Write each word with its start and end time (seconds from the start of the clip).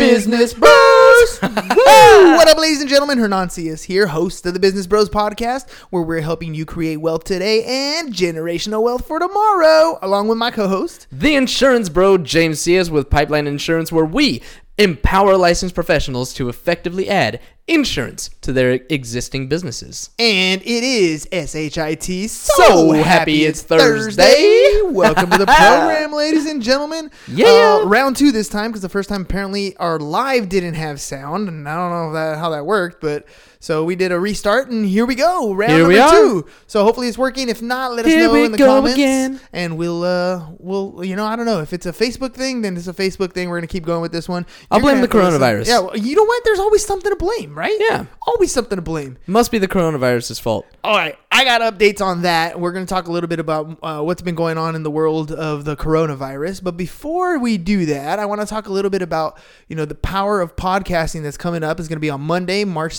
Business 0.00 0.54
Bros. 0.54 1.38
Woo! 1.42 1.50
What 2.32 2.48
up, 2.48 2.56
ladies 2.56 2.80
and 2.80 2.88
gentlemen? 2.88 3.18
Hernan 3.18 3.48
Cias 3.48 3.82
here, 3.82 4.06
host 4.06 4.46
of 4.46 4.54
the 4.54 4.58
Business 4.58 4.86
Bros 4.86 5.10
podcast, 5.10 5.70
where 5.90 6.02
we're 6.02 6.22
helping 6.22 6.54
you 6.54 6.64
create 6.64 6.96
wealth 6.96 7.24
today 7.24 7.64
and 7.98 8.10
generational 8.10 8.82
wealth 8.82 9.06
for 9.06 9.18
tomorrow, 9.18 9.98
along 10.00 10.28
with 10.28 10.38
my 10.38 10.50
co-host. 10.50 11.06
The 11.12 11.34
insurance 11.34 11.90
bro, 11.90 12.16
James 12.16 12.64
Cias 12.64 12.90
with 12.90 13.10
Pipeline 13.10 13.46
Insurance, 13.46 13.92
where 13.92 14.06
we 14.06 14.40
empower 14.78 15.36
licensed 15.36 15.74
professionals 15.74 16.32
to 16.32 16.48
effectively 16.48 17.06
add 17.10 17.38
insurance 17.70 18.30
to 18.40 18.52
their 18.52 18.72
existing 18.90 19.48
businesses. 19.48 20.10
And 20.18 20.60
it 20.62 20.82
is 20.82 21.28
SHIT. 21.32 22.28
So, 22.28 22.52
So 22.56 22.92
happy 22.94 23.44
it's 23.44 23.62
Thursday. 23.62 24.80
Welcome 24.84 25.30
to 25.30 25.38
the 25.38 25.46
program, 25.46 26.12
ladies 26.12 26.46
and 26.46 26.60
gentlemen. 26.60 27.10
Yeah. 27.28 27.80
Uh, 27.82 27.86
round 27.86 28.16
two 28.16 28.32
this 28.32 28.48
time 28.48 28.70
because 28.70 28.82
the 28.82 28.88
first 28.88 29.08
time 29.08 29.22
apparently 29.22 29.76
our 29.76 30.00
live 30.00 30.48
didn't 30.48 30.74
have 30.74 31.00
sound, 31.00 31.48
and 31.48 31.68
I 31.68 31.76
don't 31.76 31.90
know 31.90 32.12
that, 32.12 32.38
how 32.38 32.50
that 32.50 32.66
worked, 32.66 33.00
but 33.00 33.24
so 33.60 33.84
we 33.84 33.94
did 33.94 34.10
a 34.10 34.18
restart, 34.18 34.70
and 34.70 34.84
here 34.86 35.04
we 35.06 35.14
go, 35.14 35.52
round 35.54 35.72
Here 35.72 35.80
number 35.82 36.10
two. 36.10 36.46
So 36.66 36.82
hopefully 36.82 37.08
it's 37.08 37.18
working. 37.18 37.48
If 37.48 37.60
not, 37.62 37.92
let 37.92 38.06
us 38.06 38.12
know 38.12 38.34
in 38.34 38.52
the 38.52 38.58
comments, 38.58 38.96
again. 38.96 39.38
and 39.52 39.76
we'll 39.76 40.02
uh 40.02 40.46
we'll 40.58 41.04
you 41.04 41.14
know 41.14 41.26
I 41.26 41.36
don't 41.36 41.46
know 41.46 41.60
if 41.60 41.72
it's 41.72 41.86
a 41.86 41.92
Facebook 41.92 42.32
thing, 42.34 42.62
then 42.62 42.76
it's 42.76 42.88
a 42.88 42.94
Facebook 42.94 43.32
thing. 43.34 43.48
We're 43.50 43.58
gonna 43.58 43.66
keep 43.68 43.84
going 43.84 44.00
with 44.00 44.12
this 44.12 44.28
one. 44.28 44.46
I'll 44.70 44.78
You're 44.80 44.92
gonna 44.92 45.06
blame 45.06 45.10
the 45.10 45.18
have 45.22 45.32
to 45.32 45.38
listen- 45.38 45.40
coronavirus. 45.40 45.66
Yeah, 45.68 45.78
well, 45.80 45.96
you 45.96 46.16
know 46.16 46.24
what? 46.24 46.42
There's 46.44 46.58
always 46.58 46.84
something 46.84 47.10
to 47.10 47.16
blame, 47.16 47.56
right? 47.56 47.76
Yeah. 47.90 48.06
always 48.26 48.50
something 48.50 48.76
to 48.76 48.82
blame. 48.82 49.18
Must 49.26 49.50
be 49.50 49.58
the 49.58 49.68
coronavirus's 49.68 50.38
fault. 50.38 50.66
All 50.82 50.96
right, 50.96 51.18
I 51.30 51.44
got 51.44 51.60
updates 51.60 52.00
on 52.00 52.22
that. 52.22 52.58
We're 52.58 52.72
going 52.72 52.86
to 52.86 52.88
talk 52.88 53.06
a 53.08 53.12
little 53.12 53.28
bit 53.28 53.38
about 53.38 53.78
uh, 53.82 54.00
what's 54.00 54.22
been 54.22 54.34
going 54.34 54.56
on 54.56 54.74
in 54.74 54.82
the 54.82 54.90
world 54.90 55.30
of 55.30 55.66
the 55.66 55.76
coronavirus. 55.76 56.64
But 56.64 56.78
before 56.78 57.38
we 57.38 57.58
do 57.58 57.84
that, 57.86 58.18
I 58.18 58.24
want 58.24 58.40
to 58.40 58.46
talk 58.46 58.66
a 58.66 58.72
little 58.72 58.90
bit 58.90 59.02
about 59.02 59.38
you 59.68 59.76
know 59.76 59.84
the 59.84 59.94
power 59.94 60.40
of 60.40 60.56
podcasting 60.56 61.22
that's 61.22 61.36
coming 61.36 61.62
up. 61.62 61.78
is 61.78 61.86
going 61.88 61.96
to 61.96 62.00
be 62.00 62.08
on 62.08 62.22
Monday, 62.22 62.64
March 62.64 62.96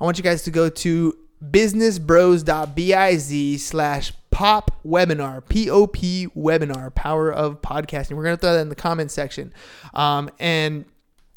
I 0.00 0.04
want 0.04 0.18
you 0.18 0.24
guys 0.24 0.42
to 0.44 0.50
go 0.50 0.68
to 0.68 1.16
businessbros.biz 1.42 3.64
slash 3.64 4.12
pop 4.30 4.70
webinar 4.84 5.48
p-o-p 5.48 6.28
webinar 6.36 6.94
power 6.94 7.32
of 7.32 7.62
podcasting 7.62 8.16
we're 8.16 8.24
going 8.24 8.36
to 8.36 8.40
throw 8.40 8.52
that 8.54 8.60
in 8.60 8.68
the 8.68 8.74
comments 8.74 9.14
section 9.14 9.54
um, 9.94 10.28
and 10.40 10.84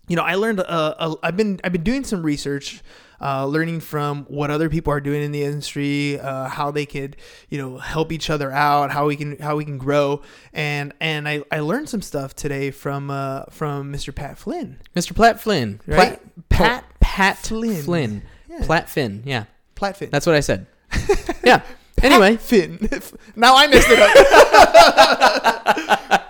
you 0.07 0.15
know, 0.15 0.23
I 0.23 0.35
learned. 0.35 0.61
Uh, 0.61 0.63
uh, 0.63 1.15
I've 1.21 1.35
been 1.35 1.59
I've 1.63 1.73
been 1.73 1.83
doing 1.83 2.05
some 2.05 2.23
research, 2.23 2.81
uh, 3.19 3.45
learning 3.45 3.81
from 3.81 4.25
what 4.29 4.49
other 4.49 4.69
people 4.69 4.93
are 4.93 5.01
doing 5.01 5.21
in 5.21 5.31
the 5.31 5.43
industry, 5.43 6.19
uh, 6.19 6.47
how 6.47 6.71
they 6.71 6.85
could, 6.85 7.17
you 7.49 7.57
know, 7.57 7.77
help 7.77 8.13
each 8.13 8.29
other 8.29 8.51
out, 8.51 8.91
how 8.91 9.07
we 9.07 9.17
can 9.17 9.37
how 9.37 9.57
we 9.57 9.65
can 9.65 9.77
grow, 9.77 10.21
and 10.53 10.93
and 11.01 11.27
I, 11.27 11.43
I 11.51 11.59
learned 11.59 11.89
some 11.89 12.01
stuff 12.01 12.35
today 12.35 12.71
from 12.71 13.11
uh, 13.11 13.43
from 13.49 13.91
Mr. 13.91 14.15
Pat 14.15 14.37
Flynn, 14.37 14.79
Mr. 14.95 15.13
Platt 15.13 15.41
Flynn. 15.41 15.81
Right? 15.85 16.21
Pat, 16.49 16.51
Pat 16.83 16.85
Pat 17.17 17.37
Flynn. 17.39 17.81
Flynn. 17.81 18.21
Yeah. 18.47 18.63
Platt 18.63 18.87
Finn. 18.89 19.23
Yeah. 19.25 19.45
Platt 19.73 19.97
Flynn. 19.97 20.11
That's 20.11 20.27
what 20.27 20.35
I 20.35 20.39
said. 20.39 20.67
yeah. 21.43 21.63
Anyway, 22.03 22.37
Finn. 22.37 22.77
now 23.35 23.55
I 23.55 23.65
messed 23.65 23.87
it 23.89 23.97
up. 23.97 24.13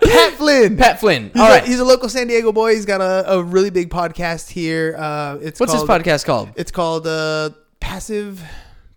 Pat 0.00 0.32
Flynn. 0.32 0.78
Pat 0.78 0.98
Flynn. 0.98 1.30
He's 1.34 1.42
All 1.42 1.52
a- 1.52 1.60
he's 1.60 1.78
a 1.78 1.84
local 1.84 2.08
San 2.08 2.26
Diego 2.26 2.52
boy. 2.52 2.72
He's 2.72 2.86
got 2.86 3.02
a, 3.02 3.34
a 3.34 3.42
really 3.42 3.68
big 3.68 3.90
podcast 3.90 4.48
here. 4.48 4.96
Uh, 4.98 5.36
it's 5.42 5.60
What's 5.60 5.74
his 5.74 5.82
podcast 5.82 6.24
called? 6.24 6.52
It's 6.56 6.70
called 6.70 7.06
uh, 7.06 7.50
passive 7.80 8.42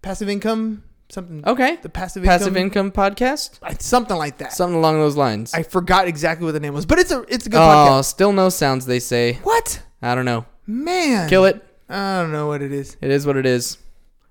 passive 0.01 0.30
income 0.30 0.84
something. 1.09 1.46
Okay. 1.46 1.75
the 1.75 1.90
passive 1.90 2.24
Passive 2.24 2.56
income, 2.56 2.88
income 2.88 3.12
podcast? 3.12 3.59
Uh, 3.62 3.74
something 3.80 4.16
like 4.16 4.38
that. 4.38 4.53
Something 4.53 4.78
along 4.78 5.00
those 5.00 5.18
lines. 5.18 5.53
I 5.53 5.63
forgot 5.63 6.07
exactly 6.07 6.46
what 6.46 6.53
the 6.53 6.62
name 6.62 6.74
was, 6.74 6.85
but 6.85 7.00
it's 7.00 7.12
a 7.12 7.25
it's 7.28 7.47
a 7.47 7.50
good 7.50 7.59
oh, 7.59 7.59
podcast. 7.59 8.06
still 8.06 8.31
no 8.31 8.47
sounds, 8.47 8.85
they 8.85 9.01
say. 9.01 9.40
What 9.44 9.81
I 10.01 10.16
don't 10.16 10.24
know. 10.24 10.46
man? 10.66 11.28
Kill 11.28 11.44
it. 11.44 11.68
I 11.91 12.22
don't 12.22 12.31
know 12.31 12.47
what 12.47 12.62
it 12.62 12.72
is. 12.72 12.96
It 13.02 13.12
is 13.12 13.25
what 13.25 13.35
it 13.35 13.46
is. 13.46 13.78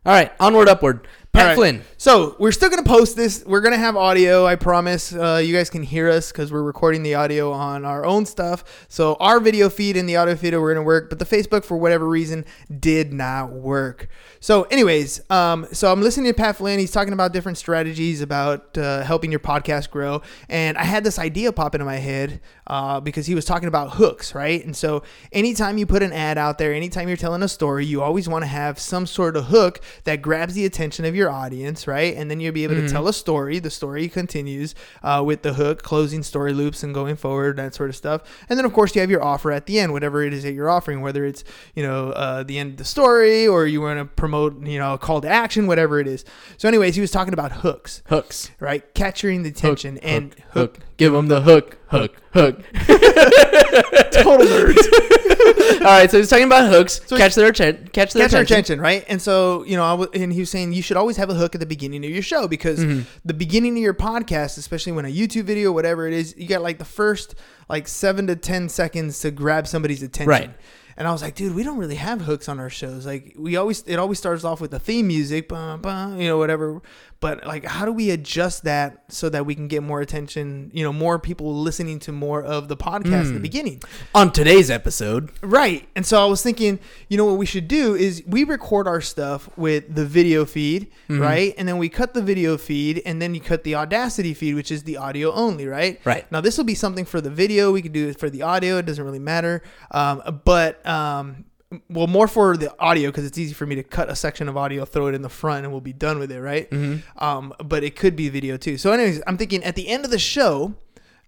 All 0.06 0.14
right. 0.14 0.32
Onward, 0.40 0.68
upward. 0.68 1.06
Pat 1.32 1.46
right. 1.46 1.54
Flynn. 1.54 1.82
So 1.96 2.34
we're 2.40 2.50
still 2.50 2.70
gonna 2.70 2.82
post 2.82 3.14
this. 3.14 3.44
We're 3.46 3.60
gonna 3.60 3.78
have 3.78 3.96
audio. 3.96 4.46
I 4.46 4.56
promise. 4.56 5.14
Uh, 5.14 5.40
you 5.44 5.54
guys 5.54 5.70
can 5.70 5.84
hear 5.84 6.08
us 6.08 6.32
because 6.32 6.50
we're 6.50 6.62
recording 6.62 7.04
the 7.04 7.14
audio 7.14 7.52
on 7.52 7.84
our 7.84 8.04
own 8.04 8.26
stuff. 8.26 8.86
So 8.88 9.14
our 9.20 9.38
video 9.38 9.68
feed 9.70 9.96
and 9.96 10.08
the 10.08 10.16
audio 10.16 10.34
feed 10.34 10.54
are 10.54 10.74
gonna 10.74 10.82
work, 10.82 11.08
but 11.08 11.20
the 11.20 11.24
Facebook 11.24 11.64
for 11.64 11.76
whatever 11.76 12.08
reason 12.08 12.44
did 12.80 13.12
not 13.12 13.52
work. 13.52 14.08
So, 14.42 14.62
anyways, 14.64 15.20
um, 15.30 15.66
so 15.70 15.92
I'm 15.92 16.00
listening 16.00 16.32
to 16.32 16.34
Pat 16.34 16.56
Flynn. 16.56 16.78
He's 16.78 16.90
talking 16.90 17.12
about 17.12 17.34
different 17.34 17.58
strategies 17.58 18.22
about 18.22 18.76
uh, 18.78 19.04
helping 19.04 19.30
your 19.30 19.38
podcast 19.38 19.90
grow, 19.90 20.22
and 20.48 20.78
I 20.78 20.84
had 20.84 21.04
this 21.04 21.18
idea 21.18 21.52
pop 21.52 21.74
into 21.74 21.84
my 21.84 21.96
head 21.96 22.40
uh, 22.66 23.00
because 23.00 23.26
he 23.26 23.34
was 23.34 23.44
talking 23.44 23.68
about 23.68 23.90
hooks, 23.92 24.34
right? 24.34 24.64
And 24.64 24.74
so, 24.74 25.02
anytime 25.30 25.76
you 25.76 25.84
put 25.84 26.02
an 26.02 26.14
ad 26.14 26.38
out 26.38 26.56
there, 26.56 26.72
anytime 26.72 27.06
you're 27.06 27.18
telling 27.18 27.42
a 27.42 27.48
story, 27.48 27.84
you 27.84 28.00
always 28.00 28.30
want 28.30 28.42
to 28.42 28.48
have 28.48 28.78
some 28.78 29.04
sort 29.06 29.36
of 29.36 29.44
hook 29.44 29.82
that 30.04 30.22
grabs 30.22 30.54
the 30.54 30.64
attention 30.64 31.04
of 31.04 31.14
your 31.14 31.19
audience, 31.28 31.86
right? 31.86 32.14
And 32.16 32.30
then 32.30 32.40
you'll 32.40 32.54
be 32.54 32.64
able 32.64 32.76
to 32.76 32.88
tell 32.88 33.08
a 33.08 33.12
story. 33.12 33.58
The 33.58 33.68
story 33.70 34.08
continues 34.08 34.74
uh, 35.02 35.22
with 35.26 35.42
the 35.42 35.54
hook, 35.54 35.82
closing 35.82 36.22
story 36.22 36.52
loops, 36.52 36.82
and 36.82 36.94
going 36.94 37.16
forward, 37.16 37.56
that 37.56 37.74
sort 37.74 37.90
of 37.90 37.96
stuff. 37.96 38.22
And 38.48 38.56
then, 38.58 38.64
of 38.64 38.72
course, 38.72 38.94
you 38.94 39.00
have 39.00 39.10
your 39.10 39.22
offer 39.22 39.52
at 39.52 39.66
the 39.66 39.78
end, 39.80 39.92
whatever 39.92 40.22
it 40.22 40.32
is 40.32 40.44
that 40.44 40.52
you're 40.52 40.70
offering, 40.70 41.00
whether 41.02 41.24
it's 41.24 41.44
you 41.74 41.82
know 41.82 42.12
uh, 42.12 42.42
the 42.44 42.58
end 42.58 42.70
of 42.72 42.76
the 42.78 42.84
story 42.84 43.46
or 43.46 43.66
you 43.66 43.80
want 43.80 43.98
to 43.98 44.04
promote 44.04 44.64
you 44.64 44.78
know 44.78 44.94
a 44.94 44.98
call 44.98 45.20
to 45.20 45.28
action, 45.28 45.66
whatever 45.66 45.98
it 46.00 46.06
is. 46.06 46.24
So, 46.56 46.68
anyways, 46.68 46.94
he 46.94 47.00
was 47.00 47.10
talking 47.10 47.34
about 47.34 47.50
hooks, 47.52 48.02
Hooks. 48.06 48.50
right? 48.60 48.94
Capturing 48.94 49.42
the 49.42 49.50
attention 49.50 49.98
and 49.98 50.34
Hook. 50.52 50.78
Give 50.96 51.12
them 51.12 51.26
the 51.28 51.40
hook. 51.42 51.78
Hook. 51.88 52.16
Hook. 52.32 52.60
total 54.12 54.46
nerds. 54.46 55.80
All 55.80 55.86
right. 55.86 56.10
So 56.10 56.18
he's 56.18 56.28
talking 56.28 56.44
about 56.46 56.70
hooks. 56.70 57.00
So 57.06 57.16
catch 57.16 57.34
their 57.34 57.48
attention. 57.48 57.88
Catch 57.88 58.12
their 58.12 58.24
catch 58.24 58.32
their 58.32 58.42
attention. 58.42 58.78
attention, 58.78 58.80
right? 58.80 59.04
And 59.08 59.20
so, 59.20 59.64
you 59.64 59.76
know, 59.76 59.84
I 59.84 59.90
w- 59.92 60.10
and 60.14 60.32
he 60.32 60.40
was 60.40 60.50
saying 60.50 60.72
you 60.72 60.82
should 60.82 60.96
always 60.96 61.16
have 61.16 61.30
a 61.30 61.34
hook 61.34 61.54
at 61.54 61.60
the 61.60 61.66
beginning 61.66 62.04
of 62.04 62.10
your 62.10 62.22
show 62.22 62.46
because 62.48 62.80
Mm-hmm. 62.80 63.02
the 63.24 63.34
beginning 63.34 63.76
of 63.76 63.82
your 63.82 63.94
podcast, 63.94 64.56
especially 64.58 64.92
when 64.92 65.04
a 65.04 65.08
YouTube 65.12 65.44
video, 65.44 65.72
whatever 65.72 66.06
it 66.06 66.12
is, 66.14 66.34
you 66.36 66.46
got 66.46 66.62
like 66.62 66.78
the 66.78 66.84
first 66.84 67.34
like 67.68 67.88
seven 67.88 68.26
to 68.26 68.36
ten 68.36 68.68
seconds 68.68 69.20
to 69.20 69.30
grab 69.30 69.66
somebody's 69.66 70.02
attention. 70.02 70.28
Right. 70.28 70.50
And 70.96 71.06
I 71.08 71.12
was 71.12 71.22
like, 71.22 71.34
dude, 71.34 71.54
we 71.54 71.62
don't 71.62 71.78
really 71.78 71.94
have 71.96 72.20
hooks 72.22 72.48
on 72.48 72.58
our 72.60 72.70
shows. 72.70 73.06
Like, 73.06 73.34
we 73.38 73.56
always, 73.56 73.82
it 73.86 73.96
always 73.96 74.18
starts 74.18 74.44
off 74.44 74.60
with 74.60 74.70
the 74.70 74.78
theme 74.78 75.06
music, 75.06 75.48
bum, 75.48 75.80
bum, 75.80 76.20
you 76.20 76.28
know, 76.28 76.38
whatever. 76.38 76.82
But 77.20 77.44
like, 77.46 77.64
how 77.66 77.84
do 77.84 77.92
we 77.92 78.10
adjust 78.10 78.64
that 78.64 79.04
so 79.08 79.28
that 79.28 79.44
we 79.44 79.54
can 79.54 79.68
get 79.68 79.82
more 79.82 80.00
attention? 80.00 80.70
You 80.72 80.84
know, 80.84 80.92
more 80.92 81.18
people 81.18 81.54
listening 81.54 81.98
to 82.00 82.12
more 82.12 82.42
of 82.42 82.68
the 82.68 82.76
podcast 82.78 83.24
Hmm. 83.24 83.28
at 83.28 83.34
the 83.34 83.40
beginning. 83.40 83.82
On 84.14 84.32
today's 84.32 84.70
episode. 84.70 85.30
Right. 85.42 85.86
And 85.94 86.06
so 86.06 86.22
I 86.22 86.24
was 86.26 86.42
thinking, 86.42 86.78
you 87.08 87.18
know 87.18 87.26
what 87.26 87.36
we 87.36 87.44
should 87.44 87.68
do 87.68 87.94
is 87.94 88.22
we 88.26 88.44
record 88.44 88.88
our 88.88 89.02
stuff 89.02 89.50
with 89.58 89.94
the 89.94 90.06
video 90.06 90.44
feed, 90.46 90.90
Mm-hmm. 91.10 91.20
right? 91.20 91.54
And 91.58 91.68
then 91.68 91.76
we 91.78 91.88
cut 91.90 92.14
the 92.14 92.22
video 92.22 92.56
feed 92.56 93.02
and 93.04 93.20
then 93.20 93.34
you 93.34 93.40
cut 93.40 93.64
the 93.64 93.74
Audacity 93.74 94.32
feed, 94.32 94.54
which 94.54 94.70
is 94.70 94.84
the 94.84 94.96
audio 94.96 95.32
only, 95.32 95.66
right? 95.66 96.00
Right. 96.04 96.30
Now 96.32 96.40
this 96.40 96.56
will 96.56 96.64
be 96.64 96.74
something 96.74 97.04
for 97.04 97.20
the 97.20 97.30
video. 97.30 97.70
We 97.72 97.82
could 97.82 97.92
do 97.92 98.08
it 98.08 98.18
for 98.18 98.30
the 98.30 98.42
audio. 98.42 98.78
It 98.78 98.86
doesn't 98.86 99.04
really 99.04 99.18
matter. 99.18 99.62
Um, 99.90 100.40
but 100.44 100.79
um, 100.86 101.44
well, 101.88 102.06
more 102.08 102.26
for 102.26 102.56
the 102.56 102.74
audio 102.80 103.10
because 103.10 103.24
it's 103.24 103.38
easy 103.38 103.54
for 103.54 103.64
me 103.66 103.76
to 103.76 103.82
cut 103.82 104.10
a 104.10 104.16
section 104.16 104.48
of 104.48 104.56
audio, 104.56 104.84
throw 104.84 105.06
it 105.06 105.14
in 105.14 105.22
the 105.22 105.28
front, 105.28 105.64
and 105.64 105.72
we'll 105.72 105.80
be 105.80 105.92
done 105.92 106.18
with 106.18 106.32
it, 106.32 106.40
right? 106.40 106.68
Um, 107.16 107.54
but 107.64 107.84
it 107.84 107.94
could 107.96 108.16
be 108.16 108.28
video 108.28 108.56
too. 108.56 108.76
So, 108.76 108.90
anyways, 108.92 109.22
I'm 109.26 109.36
thinking 109.38 109.62
at 109.62 109.76
the 109.76 109.86
end 109.88 110.04
of 110.04 110.10
the 110.10 110.18
show, 110.18 110.74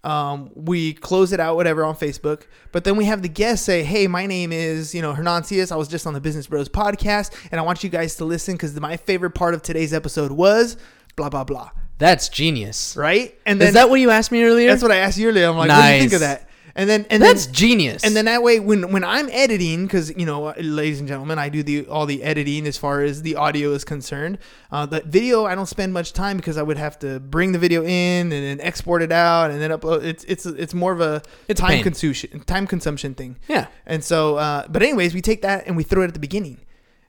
um, 0.03 0.51
we 0.53 0.93
close 0.93 1.31
it 1.31 1.39
out, 1.39 1.55
whatever, 1.55 1.85
on 1.85 1.95
Facebook. 1.95 2.41
But 2.73 2.83
then 2.83 2.97
we 2.97 3.05
have 3.05 3.21
the 3.21 3.29
guest 3.29 3.63
say, 3.63 3.83
"Hey, 3.83 4.07
my 4.07 4.25
name 4.25 4.51
is 4.51 4.93
you 4.93 5.01
know 5.01 5.13
Hernan 5.13 5.43
Cias. 5.43 5.71
I 5.71 5.77
was 5.77 5.87
just 5.87 6.05
on 6.05 6.13
the 6.13 6.19
Business 6.19 6.47
Bros 6.47 6.67
podcast, 6.67 7.31
and 7.51 7.59
I 7.59 7.63
want 7.63 7.83
you 7.83 7.89
guys 7.89 8.15
to 8.17 8.25
listen 8.25 8.55
because 8.55 8.77
my 8.81 8.97
favorite 8.97 9.31
part 9.31 9.53
of 9.53 9.61
today's 9.61 9.93
episode 9.93 10.31
was 10.33 10.75
blah 11.15 11.29
blah 11.29 11.45
blah." 11.45 11.69
That's 11.99 12.27
genius. 12.27 12.97
right? 12.97 13.33
And 13.45 13.61
then 13.61 13.69
Is 13.69 13.73
that 13.75 13.89
what 13.89 14.01
you 14.01 14.09
asked 14.09 14.31
me 14.31 14.43
earlier? 14.43 14.67
that's 14.69 14.81
what 14.81 14.91
I 14.91 14.97
asked 14.97 15.17
you 15.17 15.29
earlier. 15.29 15.47
I'm 15.47 15.55
like, 15.55 15.69
what 15.69 15.81
do 15.85 15.93
you 15.93 15.99
think 16.01 16.13
of 16.13 16.19
that? 16.19 16.49
And 16.75 16.89
then 16.89 17.05
and 17.11 17.21
That's 17.21 17.45
then, 17.45 17.53
genius. 17.53 18.03
And 18.03 18.15
then 18.15 18.25
that 18.25 18.41
way, 18.41 18.59
when 18.59 18.91
when 18.91 19.03
I'm 19.03 19.29
editing, 19.29 19.85
because 19.85 20.09
you 20.17 20.25
know, 20.25 20.53
ladies 20.57 20.99
and 20.99 21.07
gentlemen, 21.07 21.37
I 21.37 21.49
do 21.49 21.61
the 21.61 21.85
all 21.87 22.07
the 22.07 22.23
editing 22.23 22.65
as 22.65 22.77
far 22.77 23.01
as 23.01 23.21
the 23.21 23.35
audio 23.35 23.73
is 23.73 23.83
concerned. 23.83 24.39
Uh, 24.71 24.87
the 24.87 25.01
video, 25.05 25.45
I 25.45 25.53
don't 25.53 25.67
spend 25.67 25.93
much 25.93 26.13
time 26.13 26.37
because 26.37 26.57
I 26.57 26.63
would 26.63 26.77
have 26.77 26.97
to 26.99 27.19
bring 27.19 27.51
the 27.51 27.59
video 27.59 27.83
in 27.83 28.31
and 28.31 28.31
then 28.31 28.59
export 28.59 29.03
it 29.03 29.11
out 29.11 29.51
and 29.51 29.61
then 29.61 29.69
upload. 29.69 30.03
It's 30.03 30.23
it's 30.23 30.47
it's 30.47 30.73
more 30.73 30.91
of 30.91 30.99
a 30.99 31.21
It's 31.47 31.61
time 31.61 31.73
pain. 31.73 31.83
consumption 31.83 32.39
time 32.41 32.65
consumption 32.65 33.13
thing. 33.13 33.37
Yeah. 33.47 33.67
And 33.85 34.03
so, 34.03 34.37
uh, 34.37 34.65
but 34.67 34.81
anyways, 34.81 35.13
we 35.13 35.21
take 35.21 35.43
that 35.43 35.67
and 35.67 35.77
we 35.77 35.83
throw 35.83 36.01
it 36.01 36.07
at 36.07 36.13
the 36.15 36.19
beginning. 36.19 36.57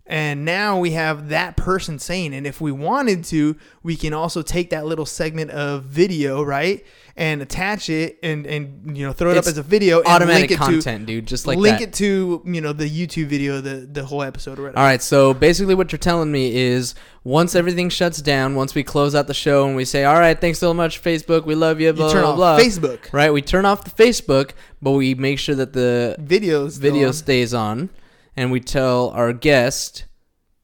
And 0.06 0.44
now 0.44 0.78
we 0.78 0.90
have 0.90 1.30
that 1.30 1.56
person 1.56 1.98
saying, 1.98 2.34
and 2.34 2.46
if 2.46 2.60
we 2.60 2.70
wanted 2.70 3.24
to, 3.24 3.56
we 3.82 3.96
can 3.96 4.12
also 4.12 4.42
take 4.42 4.68
that 4.68 4.84
little 4.84 5.06
segment 5.06 5.50
of 5.50 5.84
video, 5.84 6.42
right, 6.42 6.84
and 7.16 7.40
attach 7.40 7.88
it 7.88 8.18
and 8.22 8.44
and 8.46 8.94
you 8.98 9.06
know 9.06 9.14
throw 9.14 9.30
it 9.30 9.38
It's 9.38 9.46
up 9.46 9.52
as 9.52 9.56
a 9.56 9.62
video, 9.62 10.00
and 10.00 10.08
automatic 10.08 10.50
link 10.50 10.52
it 10.52 10.58
content, 10.58 11.06
to, 11.06 11.14
dude, 11.14 11.26
just 11.26 11.46
like 11.46 11.56
link 11.56 11.78
that. 11.78 11.88
it 11.88 11.92
to 11.94 12.42
you 12.44 12.60
know 12.60 12.74
the 12.74 12.84
YouTube 12.84 13.28
video, 13.28 13.62
the 13.62 13.88
the 13.90 14.04
whole 14.04 14.22
episode 14.22 14.58
or 14.58 14.64
whatever. 14.64 14.78
All 14.78 14.84
right, 14.84 15.00
so 15.00 15.32
basically 15.32 15.74
what 15.74 15.90
you're 15.90 15.98
telling 15.98 16.30
me 16.30 16.54
is 16.54 16.94
once 17.22 17.54
everything 17.54 17.88
shuts 17.88 18.20
down, 18.20 18.56
once 18.56 18.74
we 18.74 18.82
close 18.82 19.14
out 19.14 19.26
the 19.26 19.32
show 19.32 19.66
and 19.66 19.74
we 19.74 19.86
say, 19.86 20.04
"All 20.04 20.18
right, 20.18 20.38
thanks 20.38 20.58
so 20.58 20.74
much 20.74 21.02
Facebook, 21.02 21.46
we 21.46 21.54
love 21.54 21.80
you," 21.80 21.94
blah 21.94 22.08
You 22.08 22.12
turn 22.12 22.22
blah 22.24 22.30
off 22.32 22.36
blah. 22.36 22.58
Facebook 22.58 23.10
Right, 23.10 23.32
we 23.32 23.40
turn 23.40 23.64
off 23.64 23.84
the 23.84 24.02
Facebook, 24.04 24.50
but 24.82 24.90
we 24.90 25.14
make 25.14 25.38
sure 25.38 25.54
that 25.54 25.72
the 25.72 26.14
videos. 26.20 26.78
video 26.78 27.06
on. 27.06 27.12
stays 27.14 27.54
on 27.54 27.88
and 28.36 28.50
we 28.50 28.60
tell 28.60 29.10
our 29.10 29.32
guest, 29.32 30.04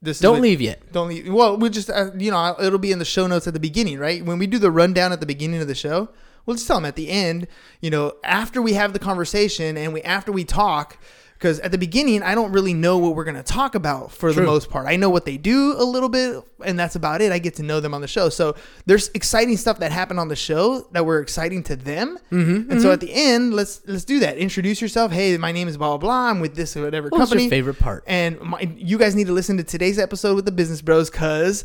This 0.02 0.18
"Don't 0.18 0.40
leave 0.40 0.60
yet." 0.60 0.92
Don't 0.92 1.08
leave. 1.08 1.32
Well, 1.32 1.56
we 1.56 1.70
just 1.70 1.90
uh, 1.90 2.10
you 2.18 2.30
know 2.30 2.56
it'll 2.60 2.78
be 2.78 2.92
in 2.92 2.98
the 2.98 3.04
show 3.04 3.26
notes 3.26 3.46
at 3.46 3.54
the 3.54 3.60
beginning, 3.60 3.98
right? 3.98 4.24
When 4.24 4.38
we 4.38 4.46
do 4.46 4.58
the 4.58 4.70
rundown 4.70 5.12
at 5.12 5.20
the 5.20 5.26
beginning 5.26 5.60
of 5.60 5.68
the 5.68 5.74
show, 5.74 6.08
we'll 6.46 6.56
just 6.56 6.66
tell 6.66 6.76
them 6.76 6.86
at 6.86 6.96
the 6.96 7.10
end. 7.10 7.46
You 7.80 7.90
know, 7.90 8.14
after 8.24 8.60
we 8.62 8.72
have 8.74 8.92
the 8.92 8.98
conversation 8.98 9.76
and 9.76 9.92
we 9.92 10.02
after 10.02 10.32
we 10.32 10.44
talk, 10.44 10.98
because 11.40 11.58
at 11.60 11.72
the 11.72 11.78
beginning 11.78 12.22
I 12.22 12.34
don't 12.34 12.52
really 12.52 12.74
know 12.74 12.98
what 12.98 13.16
we're 13.16 13.24
gonna 13.24 13.42
talk 13.42 13.74
about 13.74 14.12
for 14.12 14.30
the 14.30 14.42
most 14.42 14.68
part. 14.68 14.86
I 14.86 14.96
know 14.96 15.08
what 15.08 15.24
they 15.24 15.38
do 15.38 15.74
a 15.78 15.84
little 15.84 16.10
bit, 16.10 16.44
and 16.64 16.78
that's 16.78 16.96
about 16.96 17.22
it. 17.22 17.32
I 17.32 17.38
get 17.38 17.54
to 17.54 17.62
know 17.62 17.80
them 17.80 17.94
on 17.94 18.02
the 18.02 18.06
show, 18.06 18.28
so 18.28 18.54
there's 18.84 19.08
exciting 19.14 19.56
stuff 19.56 19.78
that 19.78 19.90
happened 19.90 20.20
on 20.20 20.28
the 20.28 20.36
show 20.36 20.86
that 20.92 21.06
were 21.06 21.18
exciting 21.20 21.62
to 21.64 21.76
them. 21.76 22.18
Mm-hmm, 22.30 22.70
and 22.70 22.82
so 22.82 22.92
at 22.92 23.00
the 23.00 23.10
end, 23.12 23.54
let's 23.54 23.80
let's 23.86 24.04
do 24.04 24.20
that. 24.20 24.36
Introduce 24.36 24.82
yourself. 24.82 25.10
Hey, 25.12 25.36
my 25.38 25.50
name 25.50 25.66
is 25.66 25.78
blah 25.78 25.88
blah 25.88 25.98
blah. 25.98 26.28
I'm 26.30 26.40
with 26.40 26.54
this 26.56 26.76
or 26.76 26.82
whatever 26.82 27.08
What 27.08 27.18
company. 27.18 27.44
your 27.44 27.50
favorite 27.50 27.78
part? 27.78 28.04
And 28.06 28.38
my, 28.40 28.60
you 28.76 28.98
guys 28.98 29.14
need 29.16 29.26
to 29.28 29.32
listen 29.32 29.56
to 29.56 29.64
today's 29.64 29.98
episode 29.98 30.36
with 30.36 30.44
the 30.44 30.52
Business 30.52 30.82
Bros 30.82 31.10
because 31.10 31.64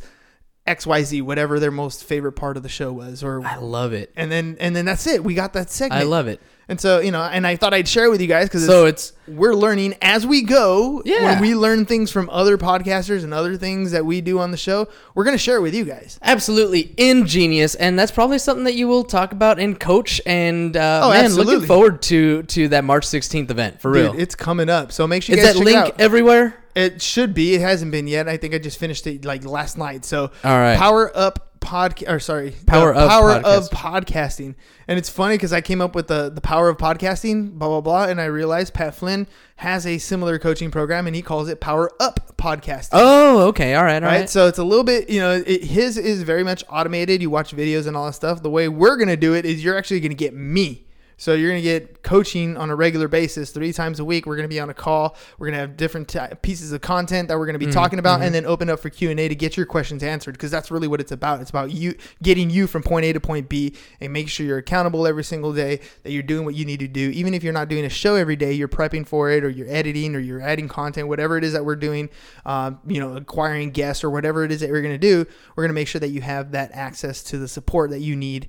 XYZ, 0.68 1.22
whatever 1.22 1.60
their 1.60 1.70
most 1.72 2.04
favorite 2.04 2.32
part 2.34 2.58
of 2.58 2.64
the 2.64 2.70
show 2.70 2.92
was, 2.92 3.24
or 3.24 3.46
I 3.46 3.58
love 3.58 3.94
it. 3.94 4.12
and 4.16 4.32
then 4.32 4.58
and 4.60 4.76
then 4.76 4.86
that's 4.86 5.06
it. 5.06 5.24
We 5.24 5.34
got 5.36 5.54
that 5.54 5.70
segment. 5.70 6.02
I 6.02 6.06
love 6.06 6.28
it. 6.28 6.42
And 6.68 6.82
so 6.82 7.00
you 7.00 7.12
know, 7.12 7.22
and 7.22 7.46
I 7.46 7.56
thought 7.56 7.74
I'd 7.74 7.88
share 7.88 8.06
it 8.06 8.10
with 8.10 8.22
you 8.22 8.28
guys 8.28 8.48
because 8.48 8.66
So 8.66 8.86
it's 8.86 9.14
we're 9.28 9.54
learning 9.56 9.96
as 10.02 10.26
we 10.26 10.42
go. 10.42 11.02
Yeah. 11.06 11.24
When 11.26 11.42
we 11.42 11.54
learn 11.56 11.86
things 11.86 12.12
from 12.12 12.30
other 12.32 12.58
podcasters 12.58 13.24
and 13.24 13.34
other 13.34 13.56
things 13.58 13.92
that 13.92 14.06
we 14.06 14.22
do 14.22 14.40
on 14.40 14.52
the 14.52 14.58
show, 14.58 14.88
we're 15.14 15.24
gonna 15.26 15.38
share 15.38 15.58
it 15.58 15.62
with 15.62 15.76
you 15.76 15.86
guys. 15.86 16.20
absolutely 16.24 16.94
ingenious, 16.98 17.76
and 17.76 17.98
that's 18.00 18.12
probably 18.12 18.40
something 18.40 18.64
that 18.66 18.76
you 18.76 18.88
will 18.88 19.04
talk 19.04 19.32
about 19.32 19.60
in 19.60 19.76
coach. 19.76 20.20
And 20.26 20.76
uh, 20.76 21.02
Oh, 21.04 21.10
man, 21.12 21.26
absolutely. 21.26 21.54
looking 21.56 21.68
forward 21.68 22.02
to 22.04 22.44
to 22.44 22.68
that 22.70 22.84
March 22.84 23.06
16th 23.06 23.52
event 23.52 23.80
for 23.82 23.92
real. 23.92 24.12
Dude, 24.14 24.22
it's 24.22 24.36
coming 24.36 24.70
up. 24.70 24.92
So 24.92 25.08
make 25.08 25.24
sure 25.24 25.36
you 25.36 25.42
Is 25.42 25.48
guys 25.48 25.54
that 25.56 25.60
check 25.60 25.66
link 25.66 25.88
it 25.88 25.94
out. 25.94 26.02
everywhere? 26.02 26.56
It 26.76 27.02
should 27.02 27.34
be. 27.34 27.56
It 27.56 27.62
hasn't 27.62 27.92
been 27.92 28.06
yet. 28.08 28.28
I 28.28 28.36
think 28.38 28.54
I 28.54 28.58
just 28.58 28.78
finished 28.78 29.08
it 29.08 29.24
like 29.24 29.46
last 29.46 29.78
night. 29.78 30.04
So 30.04 30.24
All 30.44 30.58
right. 30.58 30.78
Power 30.78 31.10
Up 31.16 31.45
Podcast 31.66 32.10
or 32.12 32.20
sorry, 32.20 32.56
Power 32.68 32.94
Up 32.96 33.10
Power 33.10 33.32
Podcast. 33.42 33.44
of 33.58 33.70
Podcasting. 33.72 34.56
And 34.88 34.98
it's 35.00 35.10
funny 35.10 35.36
because 35.36 35.52
I 35.52 35.62
came 35.62 35.82
up 35.82 35.96
with 35.96 36.08
the 36.08 36.30
the 36.30 36.42
Power 36.42 36.70
of 36.70 36.78
Podcasting, 36.78 37.54
blah 37.54 37.68
blah 37.68 37.82
blah, 37.82 38.06
and 38.06 38.22
I 38.22 38.26
realized 38.26 38.74
Pat 38.74 38.94
Flynn 38.96 39.28
has 39.58 39.88
a 39.88 39.98
similar 39.98 40.38
coaching 40.38 40.70
program, 40.72 41.08
and 41.08 41.16
he 41.16 41.22
calls 41.22 41.50
it 41.50 41.60
Power 41.60 41.92
Up 42.00 42.38
Podcasting. 42.38 42.90
Oh, 42.94 43.48
okay. 43.48 43.74
All 43.76 43.84
right. 43.84 44.04
All 44.04 44.10
Right? 44.10 44.20
right. 44.22 44.30
so 44.30 44.48
it's 44.48 44.60
a 44.60 44.64
little 44.64 44.84
bit, 44.84 45.10
you 45.10 45.20
know, 45.20 45.42
it, 45.46 45.64
his 45.64 45.98
is 45.98 46.24
very 46.24 46.44
much 46.44 46.64
automated. 46.70 47.22
You 47.22 47.30
watch 47.30 47.56
videos 47.56 47.88
and 47.88 47.98
all 47.98 48.06
that 48.06 48.14
stuff. 48.14 48.44
The 48.44 48.50
way 48.50 48.68
we're 48.70 48.98
gonna 48.98 49.18
do 49.18 49.34
it 49.34 49.46
is 49.46 49.64
you're 49.64 49.78
actually 49.78 50.00
gonna 50.02 50.14
get 50.14 50.34
me. 50.34 50.85
So 51.18 51.34
you're 51.34 51.50
gonna 51.50 51.62
get 51.62 52.04
coaching 52.04 52.58
on 52.58 52.70
a 52.70 52.76
regular 52.76 53.08
basis, 53.08 53.52
three 53.52 53.72
times 53.72 54.00
a 54.00 54.06
week. 54.06 54.26
We're 54.26 54.36
gonna 54.36 54.48
be 54.48 54.60
on 54.60 54.70
a 54.70 54.74
call. 54.74 55.16
We're 55.38 55.48
gonna 55.48 55.60
have 55.60 55.78
different 55.78 56.10
t- 56.10 56.20
pieces 56.42 56.72
of 56.72 56.82
content 56.82 57.30
that 57.30 57.38
we're 57.38 57.46
gonna 57.46 57.58
be 57.60 57.68
talking 57.72 58.00
about, 58.00 58.22
and 58.22 58.36
then 58.36 58.46
open 58.46 58.70
up 58.70 58.80
for 58.80 58.90
Q 58.90 59.12
and 59.12 59.20
A 59.20 59.28
to 59.28 59.36
get 59.36 59.56
your 59.56 59.66
questions 59.66 60.04
answered. 60.04 60.34
Because 60.34 60.52
that's 60.52 60.72
really 60.72 60.88
what 60.88 61.00
it's 61.00 61.12
about. 61.12 61.42
It's 61.42 61.50
about 61.50 61.72
you 61.72 61.96
getting 62.22 62.50
you 62.50 62.68
from 62.68 62.84
point 62.84 63.06
A 63.06 63.14
to 63.14 63.20
point 63.20 63.48
B, 63.48 63.74
and 64.02 64.12
make 64.12 64.28
sure 64.30 64.46
you're 64.46 64.58
accountable 64.58 65.08
every 65.08 65.24
single 65.24 65.54
day. 65.54 65.80
That 66.04 66.12
you're 66.12 66.24
doing 66.24 66.46
what 66.46 66.56
you 66.56 66.66
need 66.66 66.80
to 66.82 66.88
do, 66.88 67.10
even 67.12 67.34
if 67.34 67.44
you're 67.44 67.54
not 67.54 67.70
doing 67.70 67.86
a 67.86 67.90
show 67.90 68.16
every 68.16 68.36
day. 68.36 68.52
You're 68.52 68.68
prepping 68.68 69.08
for 69.08 69.32
it, 69.32 69.44
or 69.44 69.50
you're 69.50 69.70
editing, 69.70 70.16
or 70.16 70.20
you're 70.20 70.42
adding 70.42 70.68
content, 70.68 71.08
whatever 71.08 71.38
it 71.38 71.44
is 71.44 71.54
that 71.54 71.64
we're 71.64 71.76
doing. 71.76 72.10
Um, 72.46 72.80
you 72.86 73.00
know, 73.00 73.16
acquiring 73.16 73.72
guests 73.72 74.04
or 74.04 74.10
whatever 74.10 74.44
it 74.44 74.52
is 74.52 74.60
that 74.60 74.70
we're 74.70 74.82
gonna 74.82 74.98
do. 74.98 75.26
We're 75.56 75.64
gonna 75.64 75.74
make 75.74 75.88
sure 75.88 76.00
that 76.00 76.10
you 76.10 76.22
have 76.22 76.52
that 76.52 76.72
access 76.74 77.24
to 77.24 77.38
the 77.38 77.48
support 77.48 77.90
that 77.92 78.02
you 78.02 78.16
need 78.16 78.48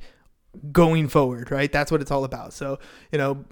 going 0.73 1.09
forward, 1.09 1.51
right? 1.51 1.71
That's 1.71 1.91
what 1.91 2.01
it's 2.01 2.11
all 2.11 2.25
about. 2.25 2.53
So, 2.53 2.79
you 3.13 3.19
know, 3.19 3.45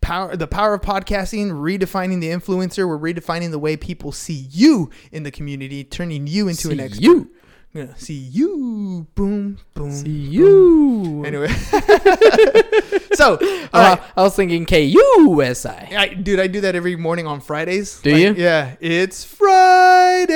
power 0.00 0.36
the 0.36 0.46
power 0.46 0.74
of 0.74 0.80
podcasting, 0.82 1.50
redefining 1.50 2.20
the 2.20 2.28
influencer, 2.28 2.86
we're 2.88 2.98
redefining 2.98 3.50
the 3.50 3.58
way 3.58 3.76
people 3.76 4.12
see 4.12 4.46
you 4.50 4.90
in 5.12 5.22
the 5.24 5.30
community, 5.30 5.84
turning 5.84 6.26
you 6.26 6.48
into 6.48 6.70
an 6.70 6.78
See 6.78 6.84
expert. 6.84 7.02
you. 7.02 7.30
Yeah, 7.72 7.94
see 7.94 8.14
you. 8.14 9.06
Boom, 9.14 9.58
boom. 9.74 9.92
See 9.92 10.08
you. 10.10 11.24
Anyway. 11.24 11.46
so, 13.12 13.38
Uh, 13.72 13.96
right. 13.96 14.00
I 14.16 14.22
was 14.22 14.34
thinking 14.34 14.66
K 14.66 14.82
U 14.86 15.40
S 15.40 15.64
I. 15.64 15.88
I, 15.96 16.08
dude, 16.08 16.40
I 16.40 16.48
do 16.48 16.60
that 16.62 16.74
every 16.74 16.96
morning 16.96 17.28
on 17.28 17.40
Fridays. 17.40 18.00
Do 18.00 18.10
Like, 18.10 18.20
you? 18.22 18.34
Yeah. 18.34 18.74
It's 18.80 19.22
Friday. 19.24 20.26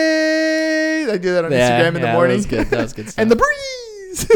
I 1.11 1.19
do 1.19 1.33
that 1.35 1.45
on 1.45 1.53
Yeah, 1.53 1.81
Instagram 1.83 1.97
in 1.97 2.03
the 2.03 2.13
morning. 2.13 2.31
That 2.31 2.37
was 2.37 2.47
good. 2.47 2.67
That 2.69 2.83
was 2.83 2.93
good 2.93 3.11
stuff. 3.11 3.19
and 3.23 3.31
the 3.31 3.37
breeze. 3.37 3.49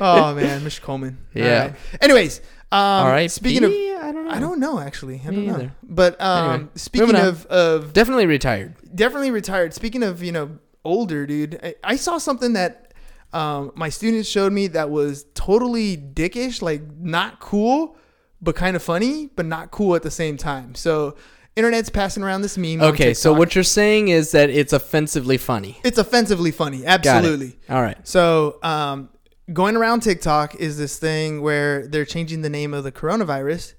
oh 0.00 0.34
man, 0.34 0.60
Mr. 0.62 0.80
Coleman. 0.82 1.18
Yeah. 1.34 1.66
right. 1.68 1.74
Anyways, 2.00 2.40
um, 2.72 2.78
All 2.80 3.06
right. 3.08 3.30
Speaking 3.30 3.64
of, 3.64 3.70
I 3.72 4.12
don't 4.12 4.24
know. 4.24 4.30
I 4.30 4.40
don't 4.40 4.60
know 4.60 4.78
actually. 4.80 5.20
I 5.24 5.30
Me 5.30 5.36
don't 5.36 5.46
know. 5.46 5.54
either. 5.54 5.72
But 5.82 6.20
um, 6.20 6.50
Anyway, 6.54 6.68
speaking 6.76 7.16
of 7.16 7.46
of 7.46 7.92
Definitely 7.92 8.26
retired. 8.26 8.74
definitely 8.94 9.30
retired. 9.30 9.74
Speaking 9.74 10.02
of 10.02 10.22
you 10.22 10.32
know 10.32 10.58
older 10.84 11.26
dude, 11.26 11.58
I, 11.62 11.74
I 11.84 11.96
saw 11.96 12.18
something 12.18 12.52
that 12.54 12.94
um, 13.32 13.72
my 13.74 13.88
students 13.88 14.28
showed 14.28 14.52
me 14.52 14.66
that 14.68 14.90
was 14.90 15.24
totally 15.34 15.96
dickish, 15.96 16.62
like 16.62 16.82
not 16.98 17.40
cool, 17.40 17.96
but 18.40 18.56
kind 18.56 18.74
of 18.76 18.82
funny, 18.82 19.28
but 19.36 19.46
not 19.46 19.70
cool 19.70 19.94
at 19.94 20.02
the 20.02 20.10
same 20.10 20.36
time. 20.36 20.74
So 20.74 21.16
internet's 21.56 21.90
passing 21.90 22.22
around 22.22 22.42
this 22.42 22.56
meme. 22.56 22.80
Okay, 22.80 23.14
so 23.14 23.32
what 23.32 23.54
you're 23.54 23.64
saying 23.64 24.08
is 24.08 24.32
that 24.32 24.50
it's 24.50 24.72
offensively 24.72 25.36
funny. 25.36 25.78
It's 25.84 25.98
offensively 25.98 26.50
funny. 26.50 26.84
Absolutely. 26.86 27.58
All 27.68 27.82
right. 27.82 27.96
So, 28.06 28.58
um, 28.62 29.10
going 29.52 29.76
around 29.76 30.00
TikTok 30.00 30.54
is 30.56 30.78
this 30.78 30.98
thing 30.98 31.42
where 31.42 31.86
they're 31.86 32.04
changing 32.04 32.42
the 32.42 32.50
name 32.50 32.72
of 32.72 32.84
the 32.84 32.92
coronavirus 32.92 33.74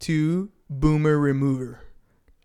to 0.00 0.50
Boomer 0.70 1.18
Remover. 1.18 1.80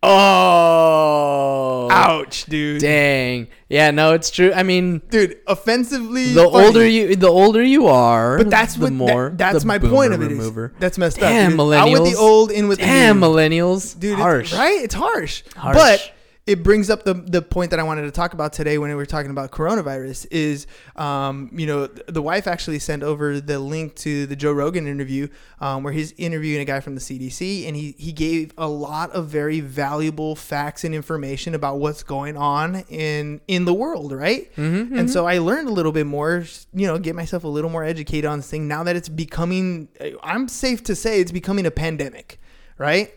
Oh. 0.01 1.87
Ouch, 1.91 2.45
dude. 2.45 2.81
Dang. 2.81 3.47
Yeah, 3.67 3.91
no, 3.91 4.13
it's 4.13 4.29
true. 4.31 4.51
I 4.53 4.63
mean, 4.63 5.01
Dude, 5.09 5.37
offensively. 5.47 6.33
the 6.33 6.49
funny. 6.49 6.65
older 6.65 6.87
you 6.87 7.15
the 7.15 7.27
older 7.27 7.61
you 7.63 7.87
are, 7.87 8.37
But 8.37 8.49
that's 8.49 8.75
the 8.75 8.83
what 8.85 8.93
more 8.93 9.29
that- 9.29 9.37
that's 9.53 9.65
my 9.65 9.77
point 9.79 10.13
of 10.13 10.21
it. 10.21 10.31
Is, 10.31 10.51
that's 10.79 10.97
messed 10.97 11.19
Damn, 11.19 11.59
up. 11.59 11.65
dude. 11.67 11.75
Out 11.75 11.91
with 11.91 12.01
millennials. 12.01 12.11
the 12.11 12.17
old, 12.17 12.51
in 12.51 12.67
with 12.67 12.79
Damn 12.79 13.19
the 13.19 13.27
new. 13.27 13.33
millennials. 13.33 13.99
dude. 13.99 14.17
harsh. 14.17 14.51
It's, 14.51 14.59
right? 14.59 14.81
It's 14.83 14.95
harsh. 14.95 15.43
Harsh. 15.55 15.75
But 15.75 16.11
it 16.49 16.63
brings 16.63 16.89
up 16.89 17.03
the 17.03 17.13
the 17.13 17.43
point 17.43 17.69
that 17.69 17.79
I 17.79 17.83
wanted 17.83 18.01
to 18.01 18.11
talk 18.11 18.33
about 18.33 18.53
today 18.53 18.79
when 18.79 18.89
we 18.89 18.95
were 18.95 19.05
talking 19.05 19.29
about 19.29 19.51
coronavirus. 19.51 20.25
Is 20.31 20.65
um, 20.95 21.51
you 21.53 21.67
know 21.67 21.85
the 21.85 22.23
wife 22.23 22.47
actually 22.47 22.79
sent 22.79 23.03
over 23.03 23.39
the 23.39 23.59
link 23.59 23.93
to 23.97 24.25
the 24.25 24.35
Joe 24.35 24.51
Rogan 24.51 24.87
interview 24.87 25.27
um, 25.59 25.83
where 25.83 25.93
he's 25.93 26.11
interviewing 26.13 26.59
a 26.59 26.65
guy 26.65 26.79
from 26.79 26.95
the 26.95 27.01
CDC 27.01 27.67
and 27.67 27.75
he 27.75 27.93
he 27.99 28.11
gave 28.11 28.51
a 28.57 28.67
lot 28.67 29.11
of 29.11 29.27
very 29.27 29.59
valuable 29.59 30.35
facts 30.35 30.83
and 30.83 30.95
information 30.95 31.53
about 31.53 31.77
what's 31.77 32.01
going 32.01 32.35
on 32.35 32.83
in 32.89 33.41
in 33.47 33.65
the 33.65 33.73
world, 33.73 34.11
right? 34.11 34.51
Mm-hmm, 34.55 34.97
And 34.97 35.07
so 35.07 35.27
I 35.27 35.37
learned 35.37 35.67
a 35.67 35.71
little 35.71 35.91
bit 35.91 36.07
more, 36.07 36.43
you 36.73 36.87
know, 36.87 36.97
get 36.97 37.13
myself 37.15 37.43
a 37.43 37.47
little 37.47 37.69
more 37.69 37.83
educated 37.83 38.25
on 38.25 38.39
this 38.39 38.49
thing. 38.49 38.67
Now 38.67 38.83
that 38.85 38.95
it's 38.95 39.09
becoming, 39.09 39.87
I'm 40.23 40.47
safe 40.47 40.81
to 40.85 40.95
say 40.95 41.21
it's 41.21 41.31
becoming 41.31 41.67
a 41.67 41.71
pandemic, 41.71 42.39
right? 42.79 43.13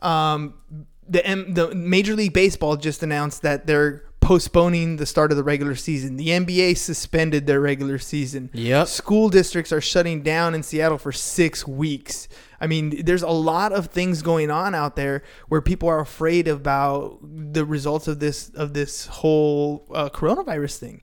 Um, 0.00 0.54
the 1.08 1.24
M, 1.26 1.54
the 1.54 1.74
Major 1.74 2.14
League 2.14 2.32
Baseball 2.32 2.76
just 2.76 3.02
announced 3.02 3.42
that 3.42 3.66
they're 3.66 4.02
postponing 4.26 4.96
the 4.96 5.06
start 5.06 5.30
of 5.30 5.36
the 5.36 5.44
regular 5.44 5.76
season. 5.76 6.16
The 6.16 6.28
NBA 6.30 6.76
suspended 6.78 7.46
their 7.46 7.60
regular 7.60 7.96
season. 7.98 8.50
Yep. 8.54 8.88
School 8.88 9.28
districts 9.28 9.70
are 9.70 9.80
shutting 9.80 10.22
down 10.22 10.52
in 10.52 10.64
Seattle 10.64 10.98
for 10.98 11.12
six 11.12 11.64
weeks. 11.64 12.26
I 12.60 12.66
mean, 12.66 13.04
there's 13.04 13.22
a 13.22 13.28
lot 13.28 13.72
of 13.72 13.86
things 13.86 14.22
going 14.22 14.50
on 14.50 14.74
out 14.74 14.96
there 14.96 15.22
where 15.46 15.60
people 15.62 15.88
are 15.88 16.00
afraid 16.00 16.48
about 16.48 17.20
the 17.22 17.64
results 17.64 18.08
of 18.08 18.18
this 18.18 18.48
of 18.50 18.74
this 18.74 19.06
whole 19.06 19.86
uh, 19.94 20.08
coronavirus 20.08 20.78
thing. 20.78 21.02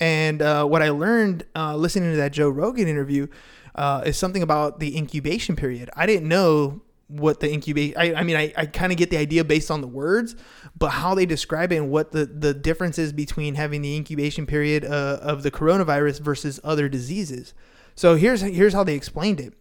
And 0.00 0.40
uh, 0.40 0.64
what 0.64 0.80
I 0.80 0.88
learned 0.88 1.44
uh, 1.54 1.76
listening 1.76 2.12
to 2.12 2.16
that 2.16 2.32
Joe 2.32 2.48
Rogan 2.48 2.88
interview 2.88 3.26
uh, 3.74 4.02
is 4.06 4.16
something 4.16 4.42
about 4.42 4.80
the 4.80 4.96
incubation 4.96 5.56
period. 5.56 5.90
I 5.94 6.06
didn't 6.06 6.26
know 6.26 6.80
what 7.12 7.40
the 7.40 7.52
incubation. 7.52 7.96
I, 7.96 8.14
I 8.14 8.22
mean, 8.22 8.36
I, 8.36 8.52
I 8.56 8.66
kind 8.66 8.92
of 8.92 8.98
get 8.98 9.10
the 9.10 9.16
idea 9.16 9.44
based 9.44 9.70
on 9.70 9.80
the 9.80 9.86
words, 9.86 10.34
but 10.76 10.90
how 10.90 11.14
they 11.14 11.26
describe 11.26 11.72
it 11.72 11.76
and 11.76 11.90
what 11.90 12.12
the 12.12 12.26
the 12.26 12.54
difference 12.54 12.98
is 12.98 13.12
between 13.12 13.54
having 13.54 13.82
the 13.82 13.94
incubation 13.96 14.46
period 14.46 14.84
uh, 14.84 15.18
of 15.20 15.42
the 15.42 15.50
coronavirus 15.50 16.20
versus 16.20 16.58
other 16.64 16.88
diseases. 16.88 17.54
So 17.94 18.16
here's 18.16 18.40
here's 18.40 18.72
how 18.72 18.84
they 18.84 18.94
explained 18.94 19.40
it. 19.40 19.54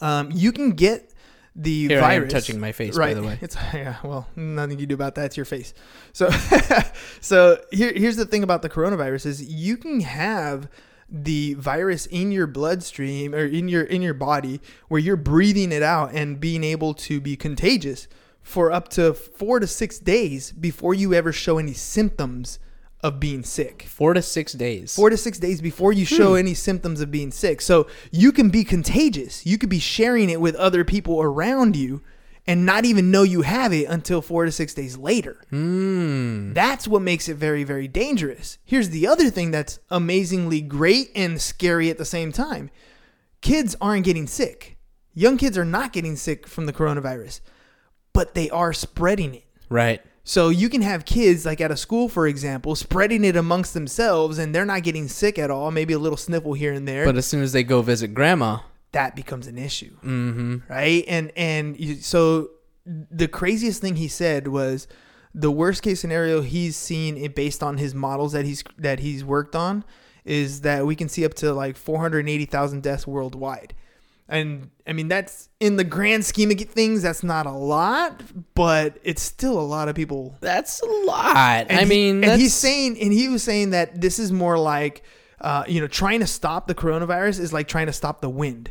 Um, 0.00 0.30
you 0.32 0.52
can 0.52 0.70
get 0.72 1.12
the 1.56 1.88
Here 1.88 2.02
I 2.02 2.14
am 2.14 2.22
virus. 2.22 2.32
touching 2.32 2.58
my 2.58 2.72
face, 2.72 2.98
by 2.98 3.14
the 3.14 3.22
way. 3.22 3.38
It's 3.40 3.56
yeah. 3.74 3.96
Well, 4.02 4.26
nothing 4.36 4.78
you 4.78 4.86
do 4.86 4.94
about 4.94 5.14
that. 5.14 5.26
It's 5.26 5.36
your 5.36 5.46
face. 5.46 5.72
So, 6.12 6.30
so 7.20 7.60
here, 7.70 7.92
here's 7.94 8.16
the 8.16 8.26
thing 8.26 8.42
about 8.42 8.62
the 8.62 8.70
coronavirus 8.70 9.26
is 9.26 9.42
you 9.42 9.76
can 9.76 10.00
have 10.00 10.68
the 11.08 11.54
virus 11.54 12.06
in 12.06 12.32
your 12.32 12.46
bloodstream 12.46 13.34
or 13.34 13.44
in 13.44 13.68
your 13.68 13.82
in 13.82 14.02
your 14.02 14.14
body 14.14 14.60
where 14.88 15.00
you're 15.00 15.16
breathing 15.16 15.72
it 15.72 15.82
out 15.82 16.12
and 16.12 16.40
being 16.40 16.64
able 16.64 16.94
to 16.94 17.20
be 17.20 17.36
contagious 17.36 18.08
for 18.42 18.70
up 18.70 18.88
to 18.88 19.14
four 19.14 19.60
to 19.60 19.66
six 19.66 19.98
days 19.98 20.52
before 20.52 20.94
you 20.94 21.14
ever 21.14 21.32
show 21.32 21.58
any 21.58 21.72
symptoms 21.72 22.58
of 23.04 23.20
being 23.20 23.42
sick 23.42 23.82
Four 23.82 24.14
to 24.14 24.22
six 24.22 24.54
days. 24.54 24.96
four 24.96 25.10
to 25.10 25.16
six 25.18 25.38
days 25.38 25.60
before 25.60 25.92
you 25.92 26.06
show 26.06 26.30
hmm. 26.30 26.38
any 26.38 26.54
symptoms 26.54 27.02
of 27.02 27.10
being 27.10 27.30
sick. 27.30 27.60
So 27.60 27.86
you 28.10 28.32
can 28.32 28.48
be 28.48 28.64
contagious. 28.64 29.44
You 29.44 29.58
could 29.58 29.68
be 29.68 29.78
sharing 29.78 30.30
it 30.30 30.40
with 30.40 30.54
other 30.56 30.84
people 30.84 31.20
around 31.20 31.76
you 31.76 32.00
and 32.46 32.66
not 32.66 32.84
even 32.84 33.10
know 33.10 33.22
you 33.22 33.42
have 33.42 33.72
it 33.72 33.88
until 33.88 34.20
four 34.20 34.44
to 34.44 34.52
six 34.52 34.74
days 34.74 34.96
later. 34.96 35.40
Hmm. 35.50 36.52
That's 36.52 36.86
what 36.86 37.02
makes 37.02 37.28
it 37.28 37.36
very, 37.36 37.64
very 37.64 37.88
dangerous. 37.88 38.58
Here's 38.64 38.90
the 38.90 39.06
other 39.06 39.30
thing 39.30 39.50
that's 39.50 39.78
amazingly 39.90 40.60
great 40.60 41.10
and 41.14 41.40
scary 41.40 41.90
at 41.90 41.98
the 41.98 42.04
same 42.04 42.32
time 42.32 42.70
kids 43.40 43.76
aren't 43.80 44.04
getting 44.04 44.26
sick. 44.26 44.76
Young 45.12 45.36
kids 45.36 45.56
are 45.56 45.64
not 45.64 45.92
getting 45.92 46.16
sick 46.16 46.46
from 46.46 46.66
the 46.66 46.72
coronavirus, 46.72 47.40
but 48.12 48.34
they 48.34 48.50
are 48.50 48.72
spreading 48.72 49.34
it. 49.34 49.44
right. 49.68 50.02
So 50.26 50.48
you 50.48 50.70
can 50.70 50.80
have 50.80 51.04
kids 51.04 51.44
like 51.44 51.60
at 51.60 51.70
a 51.70 51.76
school, 51.76 52.08
for 52.08 52.26
example, 52.26 52.74
spreading 52.74 53.24
it 53.24 53.36
amongst 53.36 53.74
themselves, 53.74 54.38
and 54.38 54.54
they're 54.54 54.64
not 54.64 54.82
getting 54.82 55.06
sick 55.06 55.38
at 55.38 55.50
all. 55.50 55.70
Maybe 55.70 55.92
a 55.92 55.98
little 55.98 56.16
sniffle 56.16 56.54
here 56.54 56.72
and 56.72 56.88
there. 56.88 57.04
But 57.04 57.18
as 57.18 57.26
soon 57.26 57.42
as 57.42 57.52
they 57.52 57.62
go 57.62 57.82
visit 57.82 58.14
grandma, 58.14 58.60
that 58.94 59.14
becomes 59.14 59.46
an 59.46 59.58
issue, 59.58 59.96
mm-hmm. 59.98 60.58
right? 60.68 61.04
And 61.06 61.30
and 61.36 61.78
you, 61.78 61.96
so 61.96 62.50
the 62.86 63.28
craziest 63.28 63.80
thing 63.80 63.96
he 63.96 64.08
said 64.08 64.48
was 64.48 64.88
the 65.34 65.50
worst 65.50 65.82
case 65.82 66.00
scenario 66.00 66.42
he's 66.42 66.76
seen 66.76 67.16
it 67.16 67.34
based 67.34 67.62
on 67.62 67.76
his 67.76 67.94
models 67.94 68.32
that 68.32 68.44
he's 68.44 68.62
that 68.78 69.00
he's 69.00 69.24
worked 69.24 69.56
on 69.56 69.84
is 70.24 70.62
that 70.62 70.86
we 70.86 70.96
can 70.96 71.08
see 71.08 71.24
up 71.24 71.34
to 71.34 71.52
like 71.52 71.76
480,000 71.76 72.82
deaths 72.82 73.06
worldwide. 73.06 73.74
And 74.26 74.70
I 74.86 74.92
mean 74.92 75.08
that's 75.08 75.50
in 75.60 75.76
the 75.76 75.84
grand 75.84 76.24
scheme 76.24 76.50
of 76.50 76.58
things 76.58 77.02
that's 77.02 77.22
not 77.22 77.46
a 77.46 77.52
lot, 77.52 78.22
but 78.54 78.98
it's 79.02 79.22
still 79.22 79.58
a 79.58 79.62
lot 79.62 79.88
of 79.88 79.94
people 79.94 80.36
that's 80.40 80.80
a 80.80 80.86
lot. 80.86 81.66
and 81.68 81.78
I 81.78 81.82
he- 81.82 81.88
mean, 81.88 82.24
and 82.24 82.40
he's 82.40 82.54
saying, 82.54 82.98
and 83.00 83.12
he 83.12 83.28
was 83.28 83.42
saying 83.42 83.70
that 83.70 84.00
this 84.00 84.18
is 84.18 84.32
more 84.32 84.56
like, 84.56 85.02
uh, 85.40 85.64
you 85.66 85.80
know, 85.80 85.88
trying 85.88 86.20
to 86.20 86.26
stop 86.26 86.66
the 86.68 86.74
coronavirus 86.74 87.40
is 87.40 87.52
like 87.52 87.68
trying 87.68 87.86
to 87.86 87.92
stop 87.92 88.20
the 88.22 88.30
wind. 88.30 88.70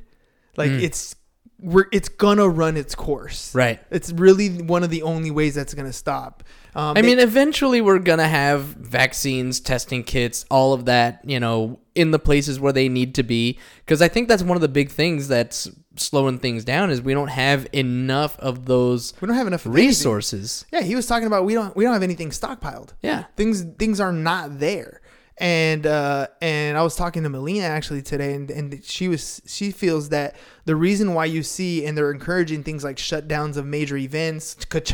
Like 0.57 0.71
it's 0.71 1.15
we're 1.59 1.85
it's 1.93 2.09
gonna 2.09 2.47
run 2.49 2.75
its 2.77 2.93
course. 2.95 3.53
Right. 3.55 3.79
It's 3.89 4.11
really 4.11 4.49
one 4.49 4.83
of 4.83 4.89
the 4.89 5.03
only 5.03 5.31
ways 5.31 5.55
that's 5.55 5.73
gonna 5.73 5.93
stop. 5.93 6.43
Um, 6.75 6.97
I 6.97 7.01
they- 7.01 7.07
mean, 7.07 7.19
eventually 7.19 7.79
we're 7.81 7.99
gonna 7.99 8.27
have 8.27 8.63
vaccines, 8.63 9.59
testing 9.59 10.03
kits, 10.03 10.45
all 10.51 10.73
of 10.73 10.85
that, 10.85 11.21
you 11.25 11.39
know, 11.39 11.79
in 11.95 12.11
the 12.11 12.19
places 12.19 12.59
where 12.59 12.73
they 12.73 12.89
need 12.89 13.15
to 13.15 13.23
be. 13.23 13.59
Because 13.85 14.01
I 14.01 14.07
think 14.07 14.27
that's 14.27 14.43
one 14.43 14.57
of 14.57 14.61
the 14.61 14.67
big 14.67 14.89
things 14.89 15.27
that's 15.27 15.69
slowing 15.95 16.39
things 16.39 16.65
down 16.65 16.89
is 16.89 17.01
we 17.03 17.13
don't 17.13 17.27
have 17.27 17.67
enough 17.71 18.37
of 18.39 18.65
those 18.65 19.13
we 19.21 19.27
don't 19.27 19.37
have 19.37 19.45
enough 19.47 19.65
of 19.65 19.71
anything. 19.73 19.87
resources. 19.89 20.65
Yeah, 20.73 20.81
he 20.81 20.95
was 20.95 21.05
talking 21.05 21.27
about 21.27 21.45
we 21.45 21.53
don't 21.53 21.75
we 21.77 21.83
don't 21.83 21.93
have 21.93 22.03
anything 22.03 22.31
stockpiled. 22.31 22.89
Yeah. 23.01 23.25
things 23.37 23.63
things 23.77 23.99
are 23.99 24.11
not 24.11 24.59
there 24.59 25.01
and 25.39 25.87
uh 25.87 26.27
and 26.41 26.77
i 26.77 26.83
was 26.83 26.95
talking 26.95 27.23
to 27.23 27.29
melina 27.29 27.65
actually 27.65 28.01
today 28.01 28.33
and 28.35 28.51
and 28.51 28.83
she 28.83 29.07
was 29.07 29.41
she 29.47 29.71
feels 29.71 30.09
that 30.09 30.35
the 30.65 30.75
reason 30.75 31.13
why 31.15 31.25
you 31.25 31.41
see 31.41 31.85
and 31.85 31.97
they're 31.97 32.11
encouraging 32.11 32.63
things 32.63 32.83
like 32.83 32.97
shutdowns 32.97 33.57
of 33.57 33.65
major 33.65 33.97
events 33.97 34.55
moved 34.71 34.85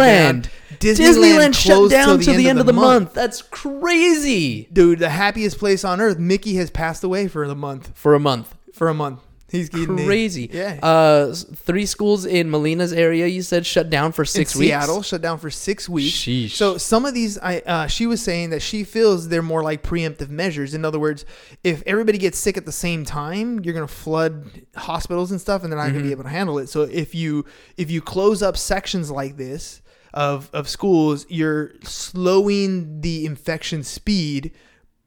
down. 0.00 0.42
Disneyland. 0.42 0.48
Disneyland, 0.78 1.54
shut 1.54 1.90
down 1.90 2.18
to 2.20 2.32
the 2.32 2.48
end 2.48 2.58
of 2.58 2.66
the 2.66 2.72
month. 2.72 3.14
That's 3.14 3.40
crazy. 3.42 4.68
dude 4.72 4.98
the 4.98 5.10
happiest 5.10 5.58
place 5.58 5.84
on 5.84 6.00
earth 6.00 6.18
mickey 6.18 6.56
has 6.56 6.70
passed 6.70 7.04
away 7.04 7.28
for 7.28 7.46
the 7.46 7.54
month 7.54 7.92
For 7.94 8.14
a 8.14 8.20
month. 8.20 8.54
for 8.72 8.88
a 8.88 8.94
month 8.94 9.20
he's 9.50 9.68
Crazy. 9.70 10.50
yeah 10.52 10.78
Uh, 10.82 11.34
three 11.34 11.86
schools 11.86 12.24
in 12.26 12.50
Melina's 12.50 12.92
area. 12.92 13.26
You 13.26 13.42
said 13.42 13.64
shut 13.66 13.90
down 13.90 14.12
for 14.12 14.24
six 14.24 14.54
in 14.54 14.60
weeks. 14.60 14.68
Seattle 14.68 15.02
shut 15.02 15.22
down 15.22 15.38
for 15.38 15.50
six 15.50 15.88
weeks. 15.88 16.14
Sheesh. 16.16 16.50
So 16.50 16.78
some 16.78 17.04
of 17.04 17.14
these, 17.14 17.38
I 17.38 17.58
uh, 17.60 17.86
she 17.86 18.06
was 18.06 18.20
saying 18.22 18.50
that 18.50 18.60
she 18.62 18.84
feels 18.84 19.28
they're 19.28 19.42
more 19.42 19.62
like 19.62 19.82
preemptive 19.82 20.28
measures. 20.28 20.74
In 20.74 20.84
other 20.84 20.98
words, 20.98 21.24
if 21.64 21.82
everybody 21.86 22.18
gets 22.18 22.38
sick 22.38 22.56
at 22.56 22.66
the 22.66 22.72
same 22.72 23.04
time, 23.04 23.60
you're 23.60 23.74
gonna 23.74 23.88
flood 23.88 24.50
hospitals 24.76 25.30
and 25.30 25.40
stuff, 25.40 25.62
and 25.62 25.72
they're 25.72 25.78
not 25.78 25.88
gonna 25.92 26.02
be 26.04 26.10
able 26.12 26.24
to 26.24 26.28
handle 26.30 26.58
it. 26.58 26.68
So 26.68 26.82
if 26.82 27.14
you 27.14 27.44
if 27.76 27.90
you 27.90 28.00
close 28.00 28.42
up 28.42 28.56
sections 28.56 29.10
like 29.10 29.36
this 29.36 29.82
of 30.14 30.50
of 30.52 30.68
schools, 30.68 31.26
you're 31.28 31.72
slowing 31.84 33.00
the 33.00 33.24
infection 33.26 33.82
speed. 33.82 34.52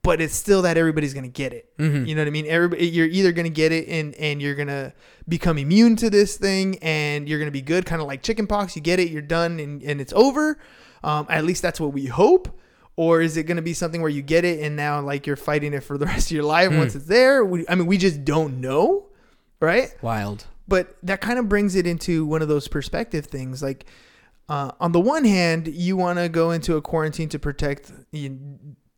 But 0.03 0.19
it's 0.19 0.33
still 0.33 0.63
that 0.63 0.77
everybody's 0.77 1.13
gonna 1.13 1.27
get 1.27 1.53
it. 1.53 1.71
You 1.77 2.15
know 2.15 2.21
what 2.21 2.27
I 2.27 2.31
mean? 2.31 2.47
Everybody, 2.47 2.87
you're 2.87 3.05
either 3.07 3.31
gonna 3.31 3.49
get 3.49 3.71
it 3.71 3.87
and 3.87 4.15
and 4.15 4.41
you're 4.41 4.55
gonna 4.55 4.93
become 5.29 5.57
immune 5.59 5.95
to 5.97 6.09
this 6.09 6.37
thing, 6.37 6.79
and 6.81 7.29
you're 7.29 7.37
gonna 7.37 7.51
be 7.51 7.61
good, 7.61 7.85
kind 7.85 8.01
of 8.01 8.07
like 8.07 8.23
chickenpox. 8.23 8.75
You 8.75 8.81
get 8.81 8.99
it, 8.99 9.11
you're 9.11 9.21
done, 9.21 9.59
and, 9.59 9.83
and 9.83 10.01
it's 10.01 10.13
over. 10.13 10.57
Um, 11.03 11.27
at 11.29 11.45
least 11.45 11.61
that's 11.61 11.79
what 11.79 11.93
we 11.93 12.07
hope. 12.07 12.59
Or 12.95 13.21
is 13.21 13.37
it 13.37 13.43
gonna 13.43 13.61
be 13.61 13.73
something 13.73 14.01
where 14.01 14.09
you 14.09 14.21
get 14.23 14.43
it 14.43 14.61
and 14.63 14.75
now 14.75 15.01
like 15.01 15.25
you're 15.27 15.35
fighting 15.35 15.73
it 15.73 15.83
for 15.83 15.97
the 15.99 16.05
rest 16.13 16.27
of 16.27 16.31
your 16.31 16.43
life 16.45 16.71
once 16.73 16.95
it's 16.95 17.05
there? 17.05 17.45
We, 17.45 17.65
I 17.69 17.75
mean, 17.75 17.85
we 17.85 17.97
just 17.97 18.25
don't 18.25 18.59
know, 18.59 19.07
right? 19.59 19.93
Wild. 20.01 20.45
but 20.67 20.95
that 21.03 21.21
kind 21.21 21.37
of 21.37 21.47
brings 21.47 21.75
it 21.75 21.85
into 21.85 22.25
one 22.25 22.41
of 22.41 22.47
those 22.47 22.67
perspective 22.67 23.27
things 23.27 23.61
like 23.61 23.85
uh, 24.49 24.71
on 24.79 24.91
the 24.91 24.99
one 24.99 25.23
hand 25.25 25.67
you 25.67 25.95
want 25.95 26.17
to 26.19 26.27
go 26.27 26.51
into 26.51 26.75
a 26.75 26.81
quarantine 26.81 27.29
to 27.29 27.39
protect 27.39 27.91
you, 28.11 28.37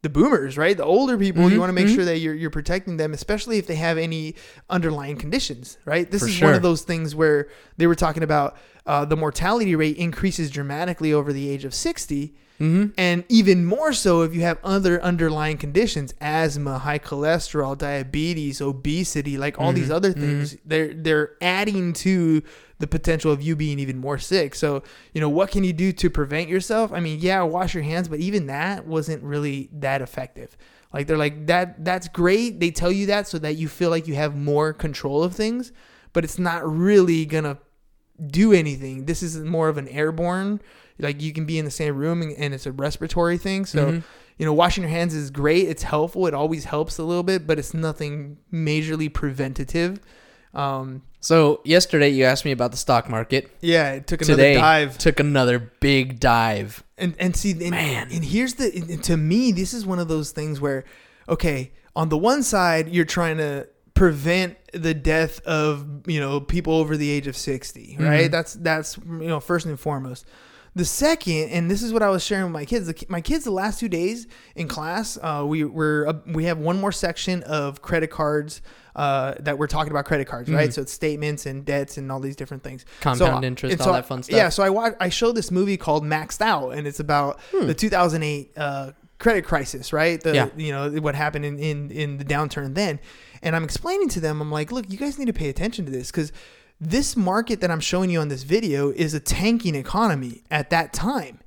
the 0.04 0.10
boomers 0.10 0.58
right? 0.58 0.78
The 0.78 0.86
older 0.86 1.18
people 1.18 1.42
Mm-hmm, 1.44 1.54
you 1.54 1.60
want 1.60 1.70
to 1.70 1.74
make 1.74 1.88
sure 1.88 2.06
that 2.06 2.20
you're, 2.20 2.36
you're 2.36 2.50
protecting 2.52 2.98
them 2.98 3.14
especially 3.14 3.58
if 3.58 3.66
they 3.68 3.76
have 3.76 3.98
any 3.98 4.36
underlying 4.70 5.18
conditions 5.18 5.78
right? 5.86 6.10
This 6.10 6.22
For 6.22 6.28
is 6.30 6.42
one 6.42 6.54
of 6.54 6.62
those 6.62 6.84
things 6.84 7.16
where 7.16 7.50
they 7.78 7.88
were 7.88 7.96
talking 7.96 8.22
about 8.24 8.56
uh, 8.86 9.06
the 9.06 9.16
mortality 9.18 9.76
rate 9.76 9.98
increases 9.98 10.52
dramatically 10.52 11.12
over 11.14 11.34
the 11.34 11.50
age 11.50 11.66
of 11.66 11.74
60 11.74 12.36
Mm-hmm. 12.60 12.92
and 13.00 13.24
even 13.30 13.66
more 13.66 13.94
so 13.94 14.22
if 14.22 14.36
you 14.36 14.42
have 14.42 14.60
other 14.64 15.02
underlying 15.02 15.58
conditions 15.58 16.14
asthma 16.22 16.78
high 16.78 17.00
cholesterol 17.00 17.76
diabetes 17.76 18.62
obesity 18.62 19.40
like 19.40 19.58
all 19.60 19.70
Mm-hmm. 19.72 19.76
these 19.82 19.90
other 19.92 20.12
things 20.14 20.56
they're 20.64 20.94
they're 20.94 21.32
adding 21.42 21.94
to 21.94 22.44
the 22.84 22.88
potential 22.98 23.32
of 23.32 23.42
you 23.42 23.56
being 23.56 23.80
even 23.80 23.98
more 23.98 24.18
sick 24.18 24.54
so 24.64 24.84
you 25.14 25.22
know 25.22 25.30
what 25.38 25.50
can 25.54 25.64
you 25.64 25.72
do 25.86 25.92
to 26.02 26.10
prevent 26.10 26.50
yourself 26.50 26.92
i 26.92 27.00
mean 27.00 27.18
yeah 27.22 27.42
wash 27.42 27.74
your 27.74 27.84
hands 27.92 28.08
but 28.10 28.20
even 28.20 28.48
that 28.48 28.86
wasn't 28.86 29.22
really 29.24 29.70
that 29.72 30.02
effective 30.02 30.50
like 30.94 31.08
they're 31.08 31.18
like 31.26 31.48
that 31.48 31.68
that's 31.86 32.08
great 32.10 32.60
they 32.60 32.72
tell 32.72 32.92
you 32.92 33.06
that 33.06 33.28
so 33.28 33.38
that 33.40 33.54
you 33.62 33.68
feel 33.70 33.90
like 33.90 34.06
you 34.08 34.16
have 34.16 34.36
more 34.36 34.74
control 34.74 35.24
of 35.24 35.34
things 35.34 35.72
but 36.12 36.24
it's 36.26 36.38
not 36.38 36.62
really 36.70 37.26
gonna 37.26 37.58
do 38.28 38.54
anything. 38.54 39.06
This 39.06 39.24
is 39.24 39.40
more 39.40 39.68
of 39.70 39.78
an 39.80 39.88
airborne, 39.88 40.62
like 41.00 41.20
you 41.20 41.34
can 41.34 41.46
be 41.46 41.58
in 41.58 41.66
the 41.66 41.72
same 41.72 41.96
room 41.98 42.22
and, 42.22 42.32
and 42.38 42.54
it's 42.54 42.68
a 42.68 42.72
respiratory 42.72 43.40
thing. 43.40 43.66
So, 43.66 43.86
Mm-hmm. 43.88 44.00
you 44.38 44.46
know, 44.46 44.54
washing 44.54 44.84
your 44.84 44.92
hands 44.92 45.16
is 45.16 45.32
great. 45.32 45.68
It's 45.68 45.82
helpful. 45.84 46.28
It 46.28 46.36
always 46.36 46.66
helps 46.66 47.00
a 47.00 47.04
little 47.04 47.24
bit, 47.24 47.48
but 47.48 47.58
it's 47.58 47.74
nothing 47.74 48.38
majorly 48.54 49.12
preventative. 49.12 50.00
Um, 50.54 51.02
So 51.20 51.62
yesterday 51.64 52.10
you 52.10 52.26
asked 52.26 52.46
me 52.46 52.52
about 52.52 52.72
the 52.72 52.78
stock 52.78 53.10
market. 53.10 53.50
yeah, 53.62 53.94
it 53.94 54.08
took 54.08 54.22
another 54.22 54.34
Today 54.36 54.54
dive. 54.56 54.98
took 54.98 55.20
another 55.20 55.60
big 55.80 56.20
dive. 56.20 56.84
and 56.98 57.16
and 57.20 57.36
see 57.36 57.52
and, 57.52 57.72
Man. 57.72 58.10
and 58.12 58.24
here's 58.26 58.56
the 58.56 58.72
and 58.76 59.04
to 59.06 59.18
me 59.18 59.52
this 59.52 59.74
is 59.74 59.86
one 59.86 60.00
of 60.00 60.08
those 60.08 60.32
things 60.32 60.60
where 60.62 60.84
okay 61.28 61.72
on 61.96 62.10
the 62.10 62.18
one 62.18 62.44
side 62.44 62.88
you're 62.90 63.06
trying 63.06 63.38
to 63.38 63.68
prevent 63.96 64.58
the 64.74 64.94
death 64.94 65.40
of 65.46 65.86
you 66.08 66.20
know 66.20 66.40
people 66.40 66.74
over 66.74 66.98
the 66.98 67.10
age 67.10 67.28
of 67.28 67.36
60 67.38 67.98
right 68.00 68.30
that's 68.32 68.54
that's 68.56 68.98
you 68.98 69.28
know 69.28 69.40
first 69.40 69.66
and 69.66 69.80
foremost 69.80 70.26
the 70.76 70.86
second 70.86 71.50
and 71.50 71.70
this 71.70 71.84
is 71.84 71.94
what 71.94 72.02
i 72.02 72.10
was 72.10 72.24
sharing 72.24 72.46
with 72.46 72.54
my 72.54 72.66
kids 72.66 72.88
the, 72.88 73.06
my 73.08 73.22
kids 73.22 73.44
the 73.44 73.52
last 73.52 73.80
two 73.80 73.88
days 73.90 74.28
in 74.56 74.68
class 74.68 75.18
uh, 75.22 75.44
we 75.46 75.64
we're 75.64 76.08
uh, 76.08 76.14
we 76.28 76.46
have 76.46 76.58
one 76.58 76.80
more 76.82 76.92
section 76.92 77.44
of 77.44 77.82
credit 77.82 78.10
cards 78.10 78.62
uh, 78.96 79.34
that 79.40 79.58
we're 79.58 79.68
talking 79.68 79.92
about 79.92 80.06
credit 80.06 80.26
cards 80.28 80.50
right 80.50 80.74
so 80.74 80.82
it's 80.82 80.92
statements 80.92 81.46
and 81.46 81.66
debts 81.66 81.98
and 81.98 82.12
all 82.12 82.20
these 82.20 82.36
different 82.36 82.64
things 82.64 82.86
Compound 83.02 83.44
So, 83.44 83.48
interest, 83.48 83.74
and 83.74 83.82
all 83.82 83.94
that 83.94 84.06
fun 84.06 84.24
stuff. 84.24 84.36
yeah 84.36 84.50
so 84.50 84.64
I 84.64 84.70
watched, 84.70 84.98
I 85.00 85.10
showed 85.10 85.34
this 85.36 85.50
movie 85.52 85.78
called 85.78 86.04
Maxed 86.04 86.42
Out, 86.42 86.72
and 86.72 86.88
it's 86.88 87.00
about 87.00 87.40
Hmm. 87.52 87.68
the 87.68 87.74
2008 87.74 88.52
uh, 88.58 88.92
credit 89.20 89.46
crisis, 89.46 89.94
right? 89.94 90.20
The 90.22 90.34
Yeah. 90.36 90.50
you 90.58 90.72
know 90.72 90.90
what 91.02 91.16
happened 91.16 91.46
in, 91.46 91.58
in 91.58 91.92
in 91.92 92.18
the 92.18 92.26
downturn 92.26 92.76
then, 92.76 93.00
and 93.42 93.56
I'm 93.56 93.64
explaining 93.64 94.10
to 94.10 94.20
them, 94.20 94.42
I'm 94.42 94.52
like, 94.52 94.72
look, 94.72 94.90
you 94.90 94.98
guys 94.98 95.18
need 95.18 95.26
to 95.28 95.34
pay 95.34 95.50
attention 95.50 95.86
to 95.86 95.92
this 95.92 96.12
because 96.12 96.32
this 96.90 97.16
market 97.16 97.62
that 97.62 97.72
I'm 97.72 97.80
showing 97.80 98.10
you 98.10 98.20
on 98.20 98.28
this 98.28 98.44
video 98.44 98.92
is 98.92 99.14
a 99.14 99.20
tanking 99.20 99.76
economy 99.76 100.44
at 100.52 100.70
that 100.72 100.94
time. 100.94 101.40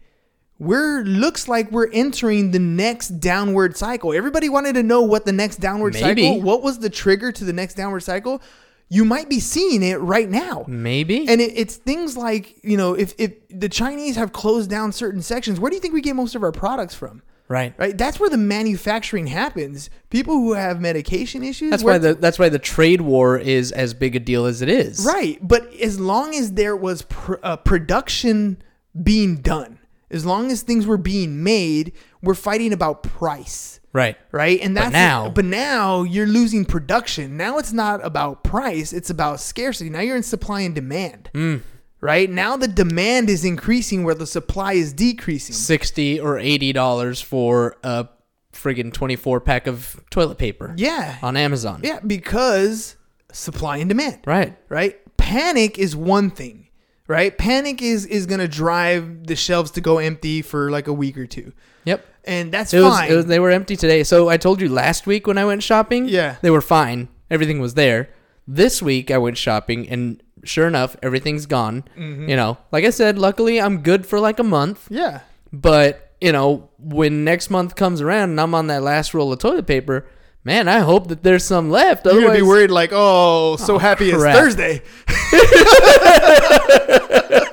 We're 0.59 1.03
looks 1.03 1.49
like 1.49 1.71
we're 1.71 1.91
entering 1.91 2.51
the 2.51 2.59
next 2.59 3.21
downward 3.21 3.77
cycle. 3.77 4.15
Everybody 4.15 4.49
wanted 4.49 4.75
to 4.75 4.83
know 4.83 5.03
what 5.03 5.27
the 5.27 5.33
next 5.33 5.57
downward 5.57 5.93
Maybe. 5.93 6.23
cycle, 6.23 6.41
what 6.41 6.63
was 6.63 6.79
the 6.79 6.89
trigger 6.89 7.31
to 7.33 7.45
the 7.45 7.53
next 7.53 7.75
downward 7.75 8.01
cycle. 8.01 8.41
You 8.89 9.05
might 9.05 9.29
be 9.29 9.41
seeing 9.41 9.83
it 9.83 9.97
right 9.97 10.31
now. 10.31 10.65
Maybe. 10.69 11.29
And 11.29 11.41
it, 11.41 11.53
it's 11.57 11.77
things 11.77 12.17
like, 12.17 12.57
you 12.63 12.77
know, 12.77 12.95
if, 12.95 13.15
if 13.19 13.33
the 13.51 13.69
Chinese 13.69 14.17
have 14.17 14.33
closed 14.33 14.71
down 14.71 14.93
certain 14.93 15.23
sections, 15.23 15.59
where 15.59 15.71
do 15.71 15.75
you 15.75 15.81
think 15.81 15.93
we 15.93 16.01
get 16.01 16.15
most 16.15 16.35
of 16.37 16.43
our 16.43 16.53
products 16.53 16.95
from? 16.95 17.23
Right. 17.49 17.75
Right? 17.79 17.97
That's 17.97 18.19
where 18.21 18.31
the 18.31 18.37
manufacturing 18.37 19.27
happens. 19.29 19.91
People 20.11 20.35
who 20.35 20.53
have 20.55 20.81
medication 20.81 21.43
issues. 21.43 21.71
That's 21.71 21.85
why 21.85 21.99
the 21.99 22.15
that's 22.15 22.39
why 22.39 22.49
the 22.49 22.59
trade 22.59 23.01
war 23.01 23.39
is 23.39 23.73
as 23.73 23.95
big 23.95 24.17
a 24.17 24.21
deal 24.21 24.47
as 24.47 24.63
it 24.63 24.69
is. 24.69 25.05
Right. 25.07 25.39
But 25.47 25.73
as 25.75 25.99
long 26.01 26.35
as 26.35 26.53
there 26.53 26.77
was 26.77 27.03
pr- 27.03 27.35
uh, 27.43 27.57
production 27.57 28.63
being 29.03 29.37
done, 29.37 29.79
as 30.11 30.25
long 30.25 30.51
as 30.51 30.63
things 30.63 30.87
were 30.87 30.97
being 30.99 31.43
made, 31.43 31.93
we're 32.23 32.35
fighting 32.35 32.73
about 32.73 33.03
price. 33.03 33.81
Right. 33.93 34.17
Right. 34.31 34.61
And 34.61 34.77
that's 34.77 34.93
now- 34.93 35.31
but 35.31 35.45
now 35.47 36.03
you're 36.03 36.27
losing 36.27 36.65
production. 36.67 37.37
Now 37.37 37.57
it's 37.59 37.73
not 37.73 38.05
about 38.05 38.45
price, 38.45 38.93
it's 38.93 39.09
about 39.11 39.41
scarcity. 39.41 39.89
Now 39.89 40.01
you're 40.01 40.17
in 40.17 40.23
supply 40.23 40.61
and 40.63 40.75
demand. 40.75 41.31
Mm. 41.35 41.63
Right? 42.01 42.29
Now 42.31 42.57
the 42.57 42.69
demand 42.69 43.31
is 43.31 43.45
increasing 43.45 44.05
where 44.05 44.15
the 44.15 44.27
supply 44.27 44.75
is 44.75 44.93
decreasing. 44.93 45.55
Sixty 45.55 46.21
or 46.21 46.39
eighty 46.39 46.73
dollars 46.73 47.21
for 47.21 47.77
a 47.83 48.09
friggin' 48.53 48.93
twenty 48.93 49.17
four 49.17 49.41
pack 49.41 49.67
of 49.67 50.03
toilet 50.11 50.39
paper. 50.39 50.75
Yeah. 50.77 51.19
On 51.23 51.37
Amazon. 51.37 51.81
Yeah, 51.83 52.01
because 52.01 52.97
supply 53.33 53.79
and 53.79 53.89
demand. 53.89 54.21
Right. 54.27 54.57
Right? 54.69 54.99
Panic 55.17 55.79
is 55.79 55.97
one 55.97 56.31
thing, 56.31 56.69
right? 57.09 57.37
Panic 57.37 57.81
is 57.83 58.05
is 58.07 58.27
to 58.27 58.47
drive 58.47 59.27
the 59.27 59.35
shelves 59.35 59.71
to 59.73 59.81
go 59.81 59.99
empty 59.99 60.43
for 60.43 60.71
like 60.71 60.87
a 60.89 60.93
week 60.93 61.17
or 61.19 61.27
two. 61.27 61.53
Yep. 61.85 62.05
And 62.25 62.53
that's 62.53 62.75
It 62.75 62.83
was, 62.83 62.93
fine. 62.95 63.11
it 63.11 63.15
was 63.17 63.27
they 63.27 63.39
were 63.41 63.51
empty 63.51 63.75
today. 63.77 64.03
So 64.05 64.29
I 64.29 64.37
told 64.37 64.61
you 64.61 64.69
last 64.69 65.07
week 65.07 65.27
when 65.27 65.39
I 65.39 65.45
went 65.45 65.63
shopping, 65.63 66.09
Yeah. 66.09 66.37
they 66.43 66.51
were 66.51 66.61
fine. 66.61 67.09
Everything 67.31 67.59
was 67.61 67.75
there. 67.75 68.11
This 68.47 68.83
week 68.83 69.11
I 69.11 69.19
went 69.19 69.37
shopping 69.39 69.89
and 69.89 70.23
sure 70.49 70.67
enough, 70.67 70.97
everything's 71.03 71.47
gone. 71.47 71.85
Mm-hmm. 71.97 72.29
You 72.29 72.37
know, 72.37 72.59
like 72.73 72.85
I 72.85 72.91
said, 72.91 73.19
luckily 73.19 73.61
I'm 73.61 73.83
good 73.83 74.07
for 74.07 74.21
like 74.21 74.39
a 74.39 74.45
month. 74.45 74.87
yeah. 74.91 75.21
But, 75.53 76.13
you 76.21 76.33
know, 76.33 76.69
when 76.79 77.25
next 77.25 77.51
month 77.51 77.77
comes 77.77 78.01
around 78.01 78.31
and 78.31 78.41
I'm 78.41 78.55
on 78.55 78.67
that 78.67 78.83
last 78.83 79.15
roll 79.15 79.33
of 79.33 79.39
toilet 79.39 79.67
paper, 79.67 80.07
man, 80.45 80.69
I 80.69 80.81
hope 80.81 81.09
that 81.09 81.23
there's 81.23 81.45
some 81.45 81.71
left. 81.71 82.05
You're 82.05 82.15
Otherwise, 82.15 82.37
to 82.39 82.43
be 82.43 82.49
worried 82.49 82.71
like, 82.71 82.91
"Oh, 82.93 83.57
so 83.57 83.79
happy 83.79 84.11
it's. 84.11 84.23
Thursday." 84.23 84.83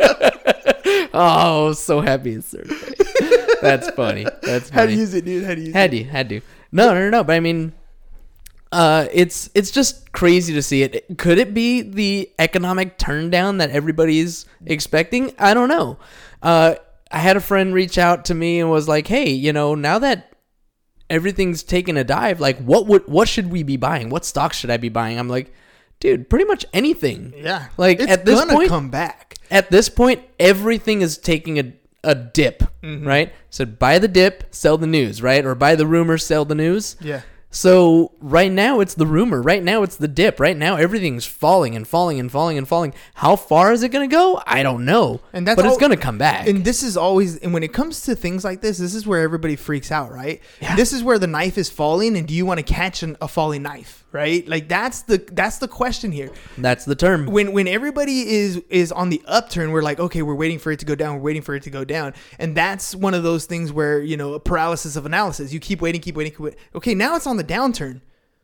Oh, 1.16 1.74
so 1.74 2.02
happy 2.02 2.34
it's 2.34 2.52
Thursday. 2.52 2.96
That's 3.62 3.88
funny. 3.92 4.26
That's 4.42 4.70
funny. 4.72 4.82
How 4.82 4.86
to 4.88 4.94
use 4.94 5.14
it, 5.14 5.26
dude? 5.26 5.46
How 5.46 5.54
to 5.54 5.62
use 5.62 5.74
Had 5.74 5.94
it? 5.94 6.06
to, 6.06 6.10
had 6.10 6.30
to. 6.30 6.42
No, 6.72 6.92
no, 6.94 7.02
no, 7.02 7.10
no. 7.12 7.24
But 7.24 7.34
I 7.34 7.40
mean, 7.40 7.72
uh, 8.74 9.08
it's 9.14 9.50
it's 9.54 9.72
just 9.72 10.12
crazy 10.12 10.54
to 10.54 10.62
see 10.62 10.82
it. 10.84 11.18
Could 11.18 11.38
it 11.38 11.54
be 11.54 11.82
the 11.84 12.30
economic 12.40 12.98
turndown 12.98 13.60
that 13.60 13.70
everybody's 13.70 14.46
expecting? 14.66 15.34
I 15.38 15.54
don't 15.54 15.70
know. 15.70 15.98
Uh, 16.42 16.76
I 17.12 17.20
had 17.20 17.38
a 17.38 17.42
friend 17.42 17.74
reach 17.74 17.98
out 17.98 18.26
to 18.26 18.34
me 18.34 18.60
and 18.60 18.70
was 18.72 18.88
like, 18.88 19.08
"Hey, 19.08 19.30
you 19.30 19.54
know, 19.54 19.76
now 19.76 20.00
that 20.00 20.36
everything's 21.10 21.64
taken 21.64 21.98
a 21.98 22.04
dive, 22.04 22.40
like, 22.40 22.58
what 22.60 22.88
would 22.88 23.08
what 23.08 23.28
should 23.28 23.52
we 23.52 23.64
be 23.64 23.78
buying? 23.78 24.10
What 24.10 24.26
stocks 24.26 24.58
should 24.58 24.72
I 24.72 24.78
be 24.78 24.90
buying?" 24.90 25.20
I'm 25.20 25.30
like, 25.30 25.54
"Dude, 26.00 26.30
pretty 26.30 26.46
much 26.46 26.66
anything." 26.74 27.34
Yeah. 27.38 27.68
Like, 27.78 28.00
it's 28.00 28.12
at 28.12 28.26
this 28.26 28.44
point- 28.46 28.70
come 28.70 28.90
back. 28.90 29.36
at 29.52 29.70
this 29.70 29.90
point, 29.90 30.22
everything 30.40 31.02
is 31.02 31.18
taking 31.18 31.60
a, 31.60 31.74
a 32.04 32.16
dip, 32.16 32.64
Mm-hmm. 32.82 33.08
right? 33.08 33.34
So 33.50 33.66
buy 33.66 34.00
the 34.00 34.08
dip, 34.08 34.44
sell 34.52 34.78
the 34.78 34.88
news, 34.88 35.22
right? 35.22 35.46
Or 35.46 35.54
buy 35.56 35.76
the 35.76 35.86
rumor, 35.86 36.18
sell 36.18 36.44
the 36.46 36.56
news. 36.56 36.96
Yeah. 37.00 37.22
So 37.54 38.12
right 38.20 38.52
now 38.52 38.80
it's 38.80 38.96
the 38.96 39.06
rumor. 39.06 39.40
Right 39.40 39.64
now 39.64 39.84
it's 39.84 39.96
the 39.96 40.08
dip. 40.08 40.40
Right 40.40 40.58
now 40.58 40.76
everything's 40.76 41.26
falling 41.26 41.76
and 41.76 41.88
falling 41.88 42.20
and 42.20 42.32
falling 42.32 42.58
and 42.58 42.68
falling. 42.68 42.96
How 43.14 43.36
far 43.36 43.72
is 43.72 43.84
it 43.84 43.90
going 43.90 44.10
to 44.10 44.14
go? 44.14 44.42
I 44.48 44.64
don't 44.64 44.86
know. 44.86 45.22
And 45.34 45.48
that's 45.48 45.56
but 45.56 45.68
it's 45.68 45.78
going 45.78 45.92
to 45.92 45.98
come 45.98 46.18
back. 46.18 46.48
And 46.48 46.66
this 46.66 46.82
is 46.82 46.98
always, 46.98 47.38
and 47.38 47.54
when 47.54 47.62
it 47.62 47.72
comes 47.72 48.02
to 48.02 48.16
things 48.16 48.44
like 48.44 48.62
this, 48.62 48.80
this 48.80 48.96
is 48.96 49.06
where 49.06 49.22
everybody 49.22 49.56
freaks 49.56 49.92
out, 49.92 50.12
right? 50.12 50.42
Yeah. 50.62 50.76
This 50.76 50.94
is 50.94 51.04
where 51.04 51.20
the 51.20 51.28
knife 51.28 51.60
is 51.60 51.70
falling, 51.70 52.18
and 52.18 52.28
do 52.28 52.34
you 52.34 52.46
want 52.46 52.58
to 52.58 52.64
catch 52.64 53.04
an, 53.04 53.18
a 53.22 53.28
falling 53.28 53.62
knife, 53.62 54.03
right? 54.14 54.48
Like 54.48 54.70
that's 54.70 55.02
the 55.02 55.18
that's 55.34 55.58
the 55.58 55.68
question 55.68 56.12
here. 56.12 56.32
That's 56.58 56.86
the 56.86 56.96
term. 56.96 57.26
When 57.26 57.52
when 57.52 57.68
everybody 57.68 58.30
is 58.30 58.62
is 58.70 58.92
on 58.94 59.10
the 59.10 59.22
upturn, 59.26 59.72
we're 59.72 59.82
like, 59.82 60.00
okay, 60.00 60.22
we're 60.22 60.36
waiting 60.36 60.60
for 60.60 60.72
it 60.72 60.80
to 60.80 60.86
go 60.86 60.96
down, 60.96 61.16
we're 61.16 61.22
waiting 61.22 61.42
for 61.42 61.56
it 61.56 61.64
to 61.64 61.70
go 61.70 61.84
down, 61.84 62.14
and 62.40 62.56
that's 62.56 62.96
one 62.96 63.14
of 63.14 63.24
those 63.24 63.46
things 63.46 63.74
where 63.74 64.00
you 64.02 64.16
know 64.16 64.36
a 64.36 64.40
paralysis 64.40 64.96
of 64.96 65.06
analysis. 65.06 65.52
You 65.52 65.60
keep 65.60 65.82
waiting, 65.82 66.00
keep 66.00 66.16
waiting, 66.16 66.32
keep 66.32 66.40
waiting. 66.40 66.60
Okay, 66.76 66.94
now 66.96 67.16
it's 67.18 67.28
on 67.28 67.36
the 67.38 67.44
downturn. 67.44 68.02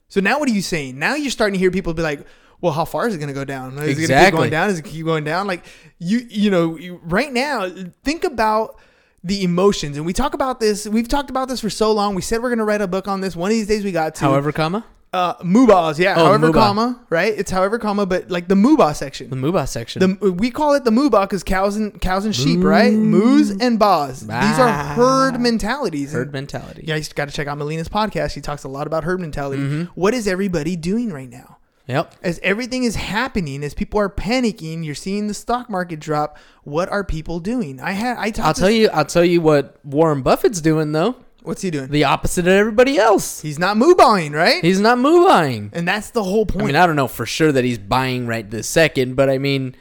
So 0.10 0.20
now 0.20 0.40
what 0.40 0.50
are 0.50 0.54
you 0.54 0.62
saying? 0.64 0.98
Now 1.00 1.14
you're 1.16 1.32
starting 1.32 1.54
to 1.54 1.60
hear 1.60 1.72
people 1.72 1.94
be 1.94 2.02
like. 2.02 2.26
Well, 2.62 2.74
how 2.74 2.84
far 2.84 3.08
is 3.08 3.16
it 3.16 3.20
going 3.20 3.30
to 3.30 3.34
go 3.34 3.46
down? 3.46 3.72
Is 3.72 3.74
it 3.74 3.78
going 3.78 3.88
to 3.88 3.94
keep 3.94 4.04
Exactly. 4.04 4.38
going 4.38 4.50
down? 4.50 4.70
Is 4.70 4.80
it 4.80 4.84
keep 4.84 5.06
going 5.06 5.24
down? 5.24 5.48
Like 5.48 5.64
you, 5.98 6.28
you 6.30 6.52
know, 6.52 6.78
you, 6.78 7.00
right 7.06 7.32
now, 7.32 7.70
think 8.04 8.26
about 8.26 8.78
the 9.24 9.46
emotions, 9.46 9.96
and 9.96 10.06
we 10.06 10.12
talk 10.12 10.34
about 10.34 10.60
this. 10.60 10.86
We've 10.86 11.08
talked 11.08 11.30
about 11.30 11.48
this 11.48 11.62
for 11.62 11.70
so 11.70 11.94
long. 11.94 12.16
We 12.16 12.22
said 12.22 12.42
we're 12.42 12.50
going 12.50 12.60
to 12.60 12.66
write 12.66 12.82
a 12.82 12.88
book 12.88 13.08
on 13.08 13.22
this. 13.22 13.34
One 13.34 13.50
of 13.50 13.56
these 13.56 13.68
days, 13.68 13.86
we 13.86 13.94
got 13.94 14.16
to. 14.16 14.26
However, 14.26 14.52
comma 14.52 14.84
uh, 15.12 15.36
Mubas, 15.38 15.98
yeah. 15.98 16.14
Oh, 16.18 16.26
however, 16.26 16.50
Mubah. 16.50 16.54
comma, 16.54 17.06
right? 17.10 17.34
It's 17.36 17.50
however, 17.50 17.80
comma, 17.80 18.06
but 18.06 18.30
like 18.30 18.48
the 18.48 18.56
Mubah 18.56 18.96
section. 18.96 19.30
the 19.30 19.36
Mubah 19.36 19.68
section. 19.68 20.18
The, 20.20 20.32
we 20.32 20.52
call 20.52 20.76
it 20.76 20.84
the 20.84 20.92
Mubah 20.92 21.24
because 21.24 21.44
cows 21.44 21.78
and 21.78 22.00
cows 22.00 22.26
and 22.26 22.36
sheep, 22.36 22.64
right? 22.64 22.94
Moos 22.94 23.50
and 23.50 23.80
bas. 23.80 24.22
These 24.22 24.30
are 24.30 24.70
herd 24.70 25.40
mentalities. 25.40 26.12
herd 26.12 26.32
mentality. 26.32 26.84
yeah, 26.86 26.96
you 26.96 27.04
got 27.16 27.28
to 27.28 27.34
check 27.34 27.48
out 27.48 27.58
Melina's 27.58 27.90
podcast. 27.90 28.34
She 28.34 28.42
talks 28.42 28.64
a 28.64 28.68
lot 28.68 28.86
about 28.86 29.04
herd 29.04 29.20
mentality. 29.20 29.64
Mm-hmm. 29.64 29.84
What 30.00 30.14
is 30.14 30.28
everybody 30.28 30.76
doing 30.76 31.12
right 31.12 31.30
now? 31.30 31.58
Yep. 31.88 32.16
As 32.22 32.40
everything 32.44 32.84
is 32.84 32.96
happening, 32.96 33.64
as 33.64 33.74
people 33.74 34.00
are 34.00 34.10
panicking, 34.10 34.86
you're 34.86 34.94
seeing 34.94 35.26
the 35.26 35.34
stock 35.34 35.72
market 35.72 36.00
drop. 36.00 36.38
What 36.64 36.88
are 36.90 37.04
people 37.04 37.40
doing? 37.40 37.80
I 37.80 37.94
had 37.94 38.18
I 38.20 38.30
talked. 38.30 38.48
I'll 38.48 38.54
tell 38.54 38.70
you. 38.70 38.90
I'll 38.90 39.06
tell 39.06 39.26
you 39.26 39.42
what 39.42 39.80
Warren 39.84 40.22
Buffett's 40.22 40.62
doing 40.62 40.92
though. 40.92 41.16
What's 41.44 41.62
he 41.62 41.72
doing? 41.72 41.90
The 41.90 42.04
opposite 42.04 42.48
of 42.48 42.54
everybody 42.54 42.98
else. 42.98 43.42
He's 43.42 43.58
not 43.60 43.78
Mubahing, 43.78 44.34
right? 44.34 44.64
He's 44.64 44.80
not 44.80 44.98
moving. 45.00 45.72
and 45.74 45.88
that's 45.88 46.12
the 46.12 46.24
whole 46.24 46.46
point. 46.46 46.64
I 46.64 46.66
mean, 46.68 46.76
I 46.76 46.86
don't 46.86 46.96
know 46.96 47.08
for 47.08 47.26
sure 47.26 47.52
that 47.52 47.64
he's 47.64 47.78
buying 47.78 48.28
right 48.28 48.50
this 48.50 48.68
second, 48.68 49.16
but 49.16 49.30
I 49.30 49.38
mean, 49.38 49.76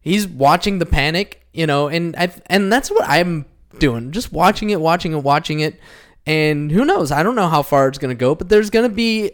he's 0.00 0.26
watching 0.26 0.78
the 0.78 0.86
panic, 0.86 1.46
you 1.52 1.66
know, 1.66 1.88
and 1.88 2.16
I 2.16 2.32
and 2.46 2.72
that's 2.72 2.90
what 2.90 3.04
I'm 3.08 3.46
doing, 3.78 4.12
just 4.12 4.32
watching 4.32 4.70
it, 4.70 4.80
watching 4.80 5.12
it, 5.12 5.22
watching 5.22 5.60
it, 5.60 5.78
and 6.26 6.70
who 6.70 6.84
knows? 6.84 7.10
I 7.12 7.22
don't 7.22 7.36
know 7.36 7.48
how 7.48 7.62
far 7.62 7.88
it's 7.88 7.98
gonna 7.98 8.14
go, 8.14 8.34
but 8.34 8.48
there's 8.48 8.70
gonna 8.70 8.88
be 8.88 9.32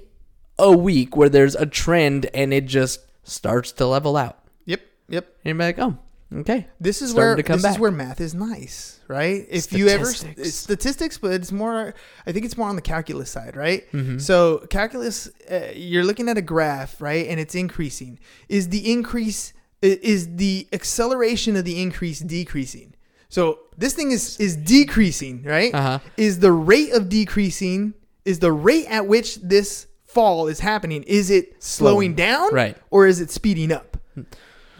a 0.58 0.70
week 0.76 1.16
where 1.16 1.28
there's 1.28 1.54
a 1.54 1.66
trend 1.66 2.26
and 2.34 2.52
it 2.52 2.66
just 2.66 3.00
starts 3.22 3.72
to 3.72 3.86
level 3.86 4.16
out. 4.16 4.38
yep, 4.66 4.80
yep. 5.08 5.26
And 5.44 5.56
you're 5.58 5.66
like, 5.66 5.78
oh, 5.78 5.96
okay. 6.38 6.66
This 6.80 7.02
is 7.02 7.10
Starting 7.10 7.26
where 7.28 7.36
to 7.36 7.42
come 7.42 7.56
this 7.56 7.62
back. 7.62 7.72
is 7.74 7.78
where 7.78 7.90
math 7.90 8.20
is 8.20 8.34
nice, 8.34 9.00
right? 9.08 9.46
If 9.50 9.72
you 9.72 9.88
ever 9.88 10.06
Statistics. 10.06 10.54
statistics, 10.54 11.18
but 11.18 11.32
it's 11.32 11.52
more. 11.52 11.94
I 12.26 12.32
think 12.32 12.44
it's 12.44 12.56
more 12.56 12.68
on 12.68 12.76
the 12.76 12.82
calculus 12.82 13.30
side, 13.30 13.56
right? 13.56 13.90
Mm-hmm. 13.92 14.18
So 14.18 14.58
calculus, 14.70 15.28
uh, 15.50 15.72
you're 15.74 16.04
looking 16.04 16.28
at 16.28 16.38
a 16.38 16.42
graph, 16.42 17.00
right, 17.00 17.26
and 17.28 17.38
it's 17.40 17.54
increasing. 17.54 18.18
Is 18.48 18.68
the 18.68 18.90
increase 18.90 19.52
i- 19.82 19.98
is 20.02 20.36
the 20.36 20.66
acceleration 20.72 21.56
of 21.56 21.64
the 21.64 21.80
increase 21.82 22.20
decreasing? 22.20 22.94
So 23.28 23.58
this 23.78 23.94
thing 23.94 24.10
is 24.10 24.36
is 24.40 24.56
decreasing, 24.56 25.42
right? 25.44 25.72
Uh-huh. 25.74 25.98
Is 26.16 26.40
the 26.40 26.52
rate 26.52 26.92
of 26.92 27.08
decreasing? 27.08 27.94
Is 28.24 28.38
the 28.40 28.52
rate 28.52 28.86
at 28.86 29.06
which 29.06 29.36
this 29.36 29.86
fall 30.06 30.48
is 30.48 30.60
happening? 30.60 31.04
Is 31.04 31.30
it 31.30 31.62
slowing 31.62 32.10
Slowing. 32.10 32.14
down, 32.16 32.52
Right. 32.52 32.76
or 32.90 33.06
is 33.06 33.20
it 33.20 33.30
speeding 33.30 33.70
up? 33.72 33.96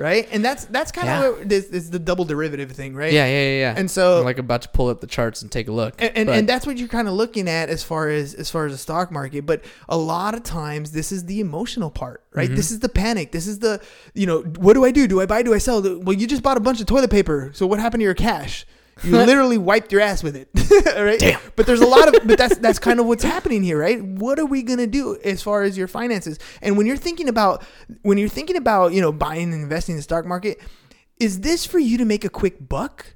Right, 0.00 0.26
and 0.32 0.42
that's 0.42 0.64
that's 0.64 0.90
kind 0.92 1.08
Yeah. 1.08 1.28
of 1.28 1.46
this 1.48 1.66
is 1.66 1.90
the 1.90 1.98
double 1.98 2.24
derivative 2.24 2.72
thing, 2.72 2.94
right? 2.94 3.12
Yeah, 3.12 3.26
yeah, 3.26 3.42
yeah, 3.50 3.58
yeah. 3.58 3.74
And 3.76 3.90
so- 3.90 4.20
I'm 4.20 4.24
like 4.24 4.38
about 4.38 4.62
to 4.62 4.70
pull 4.70 4.88
up 4.88 5.02
the 5.02 5.06
charts 5.06 5.42
and 5.42 5.52
take 5.52 5.68
a 5.68 5.72
look. 5.72 6.00
and, 6.00 6.10
and, 6.16 6.30
and 6.30 6.48
that's 6.48 6.66
what 6.66 6.78
you're 6.78 6.88
kind 6.88 7.06
of 7.06 7.12
looking 7.12 7.48
at 7.50 7.68
as 7.68 7.82
far 7.82 8.08
as 8.08 8.32
as 8.32 8.48
far 8.50 8.64
as 8.64 8.72
the 8.72 8.78
stock 8.78 9.12
market 9.12 9.44
but 9.44 9.62
a 9.90 9.98
lot 9.98 10.34
of 10.34 10.42
times 10.42 10.92
this 10.92 11.12
is 11.12 11.26
the 11.26 11.38
emotional 11.40 11.90
part 11.90 12.22
right 12.32 12.46
Mm-hmm. 12.48 12.56
this 12.56 12.70
is 12.70 12.78
the 12.80 12.88
panic 12.88 13.30
this 13.32 13.46
is 13.46 13.58
the 13.58 13.78
you 14.14 14.26
know 14.26 14.40
what 14.58 14.72
do 14.72 14.84
i 14.86 14.90
do 14.90 15.06
do 15.06 15.20
i 15.20 15.26
buy 15.26 15.42
do 15.42 15.52
i 15.52 15.58
sell 15.58 15.82
well 15.82 16.14
you 16.14 16.26
just 16.26 16.42
bought 16.42 16.56
a 16.56 16.60
bunch 16.60 16.80
of 16.80 16.86
toilet 16.86 17.10
paper 17.10 17.50
so 17.52 17.66
what 17.66 17.78
happened 17.78 18.00
to 18.00 18.04
your 18.04 18.14
cash 18.14 18.64
you 19.04 19.10
literally 19.16 19.58
wiped 19.58 19.92
your 19.92 20.00
ass 20.00 20.22
with 20.22 20.36
it 20.36 20.48
right? 20.96 21.18
Damn. 21.18 21.40
but 21.56 21.66
there's 21.66 21.80
a 21.80 21.86
lot 21.86 22.08
of 22.08 22.26
but 22.26 22.38
that's 22.38 22.58
that's 22.58 22.78
kind 22.88 23.00
of 23.00 23.06
what's 23.06 23.24
happening 23.24 23.62
here 23.62 23.78
right? 23.78 24.02
What 24.02 24.38
are 24.38 24.46
we 24.46 24.62
gonna 24.62 24.86
do 24.86 25.18
as 25.24 25.42
far 25.42 25.62
as 25.62 25.76
your 25.76 25.88
finances? 25.88 26.38
And 26.62 26.76
when 26.76 26.86
you're 26.86 26.96
thinking 26.96 27.28
about 27.28 27.64
when 28.02 28.18
you're 28.18 28.28
thinking 28.28 28.56
about 28.56 28.92
you 28.92 29.00
know 29.00 29.12
buying 29.12 29.52
and 29.52 29.62
investing 29.62 29.94
in 29.94 29.96
the 29.96 30.02
stock 30.02 30.24
market 30.24 30.60
is 31.18 31.40
this 31.40 31.64
for 31.66 31.78
you 31.78 31.98
to 31.98 32.04
make 32.04 32.24
a 32.24 32.30
quick 32.30 32.68
buck 32.68 33.14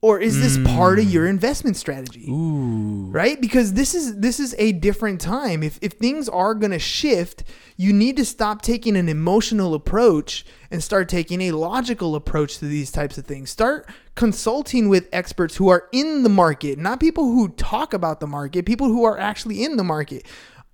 or 0.00 0.20
is 0.20 0.40
this 0.40 0.56
part 0.76 0.98
of 1.00 1.06
Mm. 1.06 1.12
your 1.12 1.26
investment 1.26 1.76
strategy? 1.76 2.26
Right? 2.28 3.40
Because 3.40 3.72
this 3.72 3.94
is 3.94 4.16
this 4.18 4.38
is 4.38 4.54
a 4.58 4.72
different 4.72 5.20
time. 5.20 5.62
If 5.62 5.78
if 5.82 5.92
things 5.94 6.28
are 6.28 6.54
going 6.54 6.70
to 6.72 6.78
shift, 6.78 7.42
you 7.76 7.92
need 7.92 8.16
to 8.16 8.24
stop 8.24 8.62
taking 8.62 8.96
an 8.96 9.08
emotional 9.08 9.74
approach 9.74 10.44
and 10.70 10.82
start 10.84 11.08
taking 11.08 11.40
a 11.42 11.52
logical 11.52 12.14
approach 12.14 12.58
to 12.58 12.66
these 12.66 12.90
types 12.92 13.18
of 13.18 13.24
things. 13.26 13.50
Start 13.50 13.88
consulting 14.14 14.88
with 14.88 15.08
experts 15.12 15.56
who 15.56 15.68
are 15.68 15.84
in 15.92 16.22
the 16.22 16.28
market, 16.28 16.78
not 16.78 17.00
people 17.00 17.24
who 17.24 17.48
talk 17.50 17.92
about 17.94 18.20
the 18.20 18.26
market, 18.26 18.66
people 18.66 18.88
who 18.88 19.04
are 19.04 19.18
actually 19.18 19.64
in 19.64 19.76
the 19.76 19.84
market. 19.84 20.24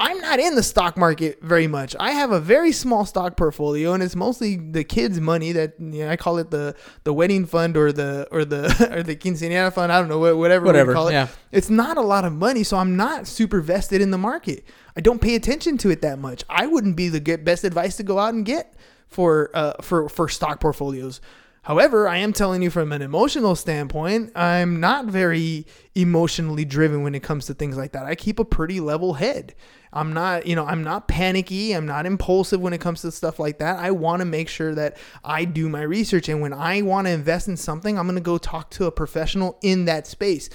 I'm 0.01 0.21
not 0.21 0.41
in 0.41 0.57
the 0.57 0.63
stock 0.63 0.97
market 0.97 1.39
very 1.41 1.69
much. 1.69 1.95
I 2.01 2.11
have 2.11 2.33
a 2.33 2.41
very 2.41 2.73
small 2.73 3.07
stock 3.07 3.37
portfolio, 3.37 3.93
and 3.93 4.03
it's 4.03 4.17
mostly 4.17 4.57
the 4.57 4.83
kids' 4.83 5.21
money. 5.21 5.53
That 5.53 5.75
you 5.79 6.05
know, 6.05 6.11
I 6.11 6.17
call 6.17 6.39
it 6.39 6.51
the 6.51 6.75
the 7.05 7.13
wedding 7.13 7.47
fund 7.47 7.77
or 7.77 7.93
the 7.93 8.27
or 8.33 8.45
the 8.45 8.65
or 8.99 9.03
the 9.05 9.15
quinceañera 9.15 9.73
fund. 9.73 9.93
I 9.93 10.01
don't 10.01 10.09
know 10.09 10.19
wha- 10.19 10.35
whatever 10.35 10.67
Whatever, 10.67 10.91
we 10.91 10.95
call 10.95 11.09
it. 11.09 11.13
yeah. 11.13 11.29
It's 11.53 11.71
not 11.71 11.97
a 11.97 12.01
lot 12.03 12.25
of 12.25 12.33
money, 12.33 12.65
so 12.65 12.77
I'm 12.77 12.97
not 12.97 13.29
super 13.29 13.61
vested 13.61 14.01
in 14.01 14.11
the 14.11 14.19
market. 14.19 14.65
I 14.97 15.01
don't 15.01 15.21
pay 15.21 15.37
attention 15.37 15.79
to 15.79 15.91
it 15.91 16.03
that 16.03 16.19
much. 16.19 16.43
I 16.49 16.67
wouldn't 16.67 16.97
be 16.97 17.09
the 17.09 17.21
best 17.39 17.63
advice 17.63 17.97
to 17.99 18.03
go 18.03 18.19
out 18.19 18.35
and 18.35 18.45
get 18.45 18.75
for 19.09 19.51
uh 19.55 19.75
for 19.81 20.09
for 20.09 20.29
stock 20.29 20.61
portfolios. 20.61 21.21
However, 21.65 22.07
I 22.07 22.19
am 22.19 22.35
telling 22.35 22.61
you 22.61 22.69
from 22.69 22.93
an 22.93 23.01
emotional 23.01 23.57
standpoint, 23.57 24.33
I'm 24.37 24.81
not 24.81 25.07
very 25.07 25.67
emotionally 25.95 26.67
driven 26.67 27.03
when 27.03 27.15
it 27.15 27.23
comes 27.23 27.47
to 27.47 27.55
things 27.55 27.79
like 27.79 27.93
that. 27.93 28.05
I 28.05 28.15
keep 28.15 28.39
a 28.39 28.45
pretty 28.45 28.81
level 28.81 29.15
head. 29.15 29.55
I'm 29.91 30.13
not, 30.13 30.47
you 30.47 30.57
know, 30.57 30.67
I'm 30.67 30.85
not 30.85 31.09
panicky. 31.09 31.73
I'm 31.73 31.87
not 31.87 32.05
impulsive 32.05 32.61
when 32.61 32.75
it 32.75 32.83
comes 32.83 33.01
to 33.01 33.11
stuff 33.11 33.39
like 33.39 33.61
that. 33.61 33.79
I 33.79 33.93
want 33.93 34.21
to 34.21 34.27
make 34.27 34.51
sure 34.51 34.75
that 34.75 34.99
I 35.25 35.47
do 35.47 35.71
my 35.71 35.83
research. 35.83 36.29
And 36.29 36.43
when 36.43 36.53
I 36.53 36.83
want 36.83 37.07
to 37.07 37.13
invest 37.13 37.49
in 37.49 37.57
something, 37.57 37.99
I'm 37.99 38.07
going 38.07 38.17
to 38.17 38.21
go 38.21 38.37
talk 38.37 38.69
to 38.73 38.85
a 38.85 38.93
professional 38.93 39.59
in 39.63 39.87
that 39.87 40.07
space 40.07 40.51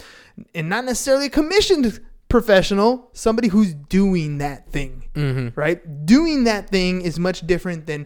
and 0.54 0.70
not 0.70 0.86
necessarily 0.86 1.26
a 1.26 1.30
commissioned 1.32 2.00
professional, 2.28 3.10
somebody 3.14 3.48
who's 3.48 3.74
doing 3.74 4.38
that 4.38 4.70
thing, 4.70 5.06
mm-hmm. 5.16 5.60
right? 5.60 6.06
Doing 6.06 6.44
that 6.44 6.70
thing 6.70 7.02
is 7.02 7.18
much 7.18 7.48
different 7.48 7.88
than 7.88 8.06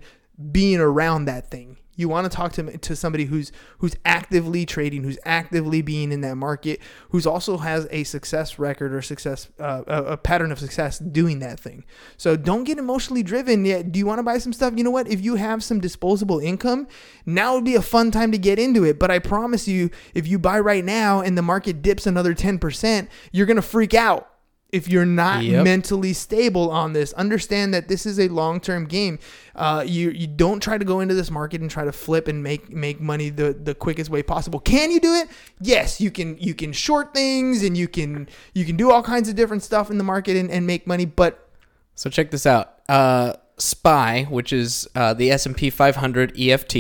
being 0.53 0.79
around 0.79 1.25
that 1.25 1.51
thing. 1.51 1.77
You 1.95 2.09
want 2.09 2.29
to 2.29 2.35
talk 2.35 2.53
to 2.53 2.77
to 2.77 2.95
somebody 2.95 3.25
who's 3.25 3.51
who's 3.77 3.95
actively 4.03 4.65
trading, 4.65 5.03
who's 5.03 5.19
actively 5.25 5.81
being 5.81 6.11
in 6.11 6.21
that 6.21 6.35
market, 6.35 6.79
who's 7.09 7.27
also 7.27 7.57
has 7.57 7.87
a 7.91 8.03
success 8.03 8.57
record 8.57 8.93
or 8.93 9.01
success 9.01 9.49
uh, 9.59 9.83
a, 9.87 10.03
a 10.03 10.17
pattern 10.17 10.51
of 10.51 10.59
success 10.59 10.99
doing 10.99 11.39
that 11.39 11.59
thing. 11.59 11.85
So 12.17 12.35
don't 12.35 12.63
get 12.63 12.77
emotionally 12.77 13.23
driven. 13.23 13.65
Yet, 13.65 13.91
do 13.91 13.99
you 13.99 14.05
want 14.05 14.19
to 14.19 14.23
buy 14.23 14.39
some 14.39 14.53
stuff? 14.53 14.73
You 14.75 14.83
know 14.83 14.91
what? 14.91 15.07
If 15.07 15.21
you 15.21 15.35
have 15.35 15.63
some 15.63 15.79
disposable 15.79 16.39
income, 16.39 16.87
now 17.25 17.55
would 17.55 17.65
be 17.65 17.75
a 17.75 17.81
fun 17.81 18.11
time 18.11 18.31
to 18.31 18.37
get 18.37 18.57
into 18.57 18.83
it. 18.83 18.99
But 18.99 19.11
I 19.11 19.19
promise 19.19 19.67
you, 19.67 19.91
if 20.13 20.27
you 20.27 20.39
buy 20.39 20.59
right 20.59 20.83
now 20.83 21.21
and 21.21 21.37
the 21.37 21.41
market 21.41 21.81
dips 21.81 22.07
another 22.07 22.33
ten 22.33 22.57
percent, 22.57 23.09
you're 23.31 23.45
gonna 23.45 23.61
freak 23.61 23.93
out 23.93 24.32
if 24.73 24.89
you're 24.89 25.05
not 25.05 25.43
Yep. 25.43 25.63
mentally 25.63 26.11
stable 26.13 26.69
on 26.71 26.93
this 26.93 27.13
understand 27.13 27.73
that 27.73 27.87
this 27.87 28.05
is 28.05 28.19
a 28.19 28.27
long-term 28.27 28.85
game 28.87 29.19
uh, 29.55 29.83
you 29.85 30.09
you 30.09 30.27
don't 30.27 30.59
try 30.61 30.77
to 30.77 30.83
go 30.85 30.99
into 30.99 31.13
this 31.13 31.29
market 31.31 31.61
and 31.61 31.69
try 31.71 31.85
to 31.85 31.91
flip 31.91 32.27
and 32.27 32.41
make 32.43 32.71
make 32.73 32.99
money 32.99 33.29
the 33.29 33.53
the 33.53 33.75
quickest 33.75 34.09
way 34.09 34.21
possible 34.23 34.59
can 34.59 34.91
you 34.91 34.99
do 34.99 35.13
it 35.13 35.29
yes 35.61 36.01
you 36.01 36.09
can 36.11 36.35
you 36.39 36.53
can 36.53 36.73
short 36.73 37.13
things 37.13 37.63
and 37.63 37.77
you 37.77 37.87
can 37.87 38.27
you 38.53 38.65
can 38.65 38.75
do 38.75 38.91
all 38.91 39.03
kinds 39.03 39.29
of 39.29 39.35
different 39.35 39.61
stuff 39.63 39.89
in 39.91 39.97
the 39.97 40.03
market 40.03 40.35
and, 40.35 40.49
and 40.51 40.65
make 40.67 40.85
money 40.87 41.05
but 41.05 41.47
So 41.95 42.09
check 42.09 42.31
this 42.31 42.45
out. 42.47 42.79
Uh, 42.89 43.33
SPY, 43.59 44.23
which 44.31 44.51
is 44.51 44.87
uh, 44.95 45.13
the 45.13 45.29
S 45.29 45.45
and 45.45 45.55
P 45.55 45.69
500 45.69 46.33
EFT, 46.35 46.75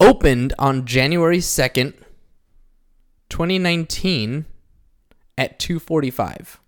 opened 0.00 0.54
on 0.58 0.86
January 0.86 1.38
2nd, 1.40 1.92
2019, 3.28 4.46
at 5.36 5.58
245. 5.58 6.58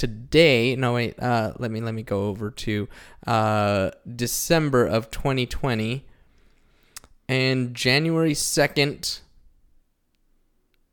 Today, 0.00 0.76
no 0.76 0.94
wait, 0.94 1.20
uh, 1.20 1.52
let 1.58 1.70
me 1.70 1.82
let 1.82 1.92
me 1.92 2.02
go 2.02 2.28
over 2.28 2.50
to 2.50 2.88
uh, 3.26 3.90
December 4.16 4.86
of 4.86 5.10
2020, 5.10 6.06
and 7.28 7.74
January 7.74 8.32
2nd 8.32 9.20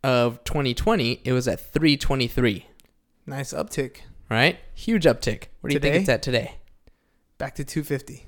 of 0.03 0.43
2020, 0.43 1.21
it 1.23 1.31
was 1.31 1.47
at 1.47 1.61
323 1.71 2.65
nice 3.25 3.53
uptick 3.53 4.01
right? 4.29 4.59
Huge 4.73 5.05
uptick. 5.05 5.45
What 5.61 5.69
do 5.69 5.75
you 5.75 5.79
Today? 5.79 5.91
think 5.91 6.01
it's 6.01 6.09
at 6.09 6.21
today? 6.21 6.55
back 7.37 7.55
to 7.55 7.63
250 7.63 8.25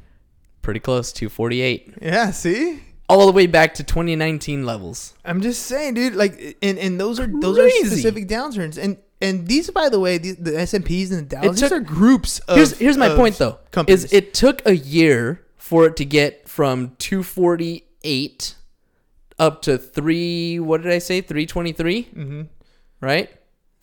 Pretty 0.61 0.79
close, 0.79 1.11
248. 1.11 1.95
yeah 2.01 2.31
see 2.31 2.81
All 3.09 3.25
the 3.25 3.33
way 3.33 3.47
back 3.47 3.73
to 3.73 3.83
2019 3.83 4.65
levels. 4.65 5.13
I'm 5.25 5.41
just 5.41 5.65
saying, 5.65 5.95
dude. 5.95 6.15
Like, 6.15 6.57
and 6.61 6.79
and 6.79 6.97
those 7.01 7.19
are 7.19 7.27
those 7.27 7.57
are 7.59 7.69
specific 7.69 8.29
downturns, 8.29 8.77
and 8.81 8.95
and 9.21 9.47
these, 9.47 9.69
by 9.71 9.89
the 9.89 9.99
way, 9.99 10.17
the, 10.17 10.31
the 10.33 10.59
S 10.59 10.73
and 10.73 10.85
P's 10.85 11.11
and 11.11 11.29
the 11.29 11.35
Dows, 11.35 11.45
It 11.45 11.49
these 11.51 11.59
took- 11.61 11.71
are 11.73 11.79
groups. 11.81 12.39
Of, 12.47 12.55
here's 12.57 12.77
here's 12.77 12.97
my 12.97 13.09
point 13.15 13.37
though. 13.37 13.59
Companies. 13.71 14.05
Is 14.05 14.13
it 14.13 14.33
took 14.33 14.65
a 14.65 14.75
year 14.75 15.45
for 15.57 15.85
it 15.87 15.95
to 15.97 16.05
get 16.05 16.47
from 16.49 16.95
248 16.99 18.55
up 19.37 19.61
to 19.63 19.77
3 19.77 20.59
what 20.59 20.81
did 20.81 20.91
I 20.91 20.99
say? 20.99 21.21
323, 21.21 22.09
Mhm. 22.15 22.47
right? 23.01 23.29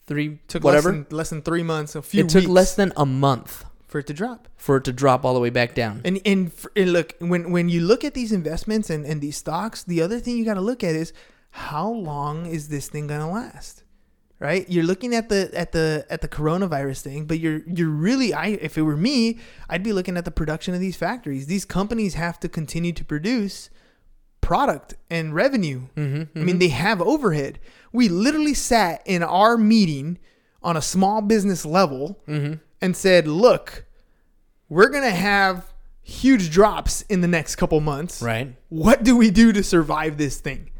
3 0.07 0.39
took 0.47 0.63
whatever. 0.63 0.89
less 0.91 1.05
than, 1.09 1.17
less 1.17 1.29
than 1.29 1.41
three 1.41 1.63
months, 1.63 1.95
a 1.95 2.01
few 2.01 2.23
it 2.23 2.29
took 2.29 2.47
less 2.47 2.75
than 2.75 2.93
a 2.95 3.05
month 3.05 3.65
for 3.87 3.99
it 3.99 4.07
to 4.07 4.13
drop. 4.13 4.47
for 4.55 4.77
it 4.77 4.83
to 4.85 4.91
drop 4.93 5.25
all 5.25 5.33
the 5.33 5.39
way 5.39 5.49
back 5.49 5.73
down. 5.75 6.01
And 6.05 6.19
and, 6.25 6.51
for, 6.53 6.71
and 6.75 6.93
look, 6.93 7.13
when 7.19 7.51
when 7.51 7.69
you 7.69 7.81
look 7.81 8.03
at 8.03 8.13
these 8.13 8.31
investments 8.31 8.89
and, 8.89 9.05
and 9.05 9.21
these 9.21 9.37
stocks, 9.37 9.83
the 9.83 10.01
other 10.01 10.19
thing 10.19 10.37
you 10.37 10.45
got 10.45 10.55
to 10.55 10.61
look 10.61 10.83
at 10.83 10.95
is 10.95 11.11
how 11.51 11.89
long 11.89 12.45
is 12.45 12.67
this 12.69 12.87
thing 12.89 13.07
gonna 13.07 13.29
last? 13.31 13.83
Right? 14.39 14.69
You're 14.69 14.83
looking 14.83 15.15
at 15.15 15.29
the 15.29 15.49
at 15.53 15.71
the 15.71 16.05
at 16.09 16.21
the 16.21 16.27
coronavirus 16.27 17.01
thing, 17.01 17.25
but 17.25 17.39
you're 17.39 17.61
you're 17.65 17.89
really 17.89 18.33
I 18.33 18.47
if 18.47 18.77
it 18.77 18.83
were 18.83 18.97
me, 18.97 19.39
I'd 19.67 19.81
be 19.81 19.93
looking 19.93 20.15
at 20.15 20.25
the 20.25 20.31
production 20.31 20.75
of 20.75 20.79
these 20.79 20.95
factories. 20.95 21.47
These 21.47 21.65
companies 21.65 22.13
have 22.13 22.39
to 22.41 22.49
continue 22.49 22.93
to 22.93 23.03
produce 23.03 23.71
product 24.39 24.93
and 25.09 25.33
revenue. 25.33 25.87
Mm-hmm, 25.95 26.39
I 26.39 26.43
mean, 26.43 26.59
they 26.59 26.67
have 26.67 27.01
overhead. 27.01 27.59
We 27.91 28.09
literally 28.09 28.53
sat 28.53 29.01
in 29.05 29.23
our 29.23 29.57
meeting 29.57 30.19
on 30.61 30.77
a 30.77 30.83
small 30.83 31.21
business 31.21 31.65
level 31.65 32.21
mm-hmm. 32.27 32.55
and 32.79 32.95
said, 32.95 33.27
"Look, 33.27 33.85
we're 34.69 34.89
gonna 34.89 35.09
have 35.09 35.73
huge 36.07 36.49
drops 36.49 37.01
in 37.03 37.19
the 37.21 37.27
next 37.27 37.57
couple 37.57 37.79
months. 37.81 38.21
Right. 38.21 38.55
What 38.69 39.03
do 39.03 39.17
we 39.17 39.29
do 39.29 39.51
to 39.51 39.61
survive 39.61 40.17
this 40.17 40.39
thing? 40.39 40.71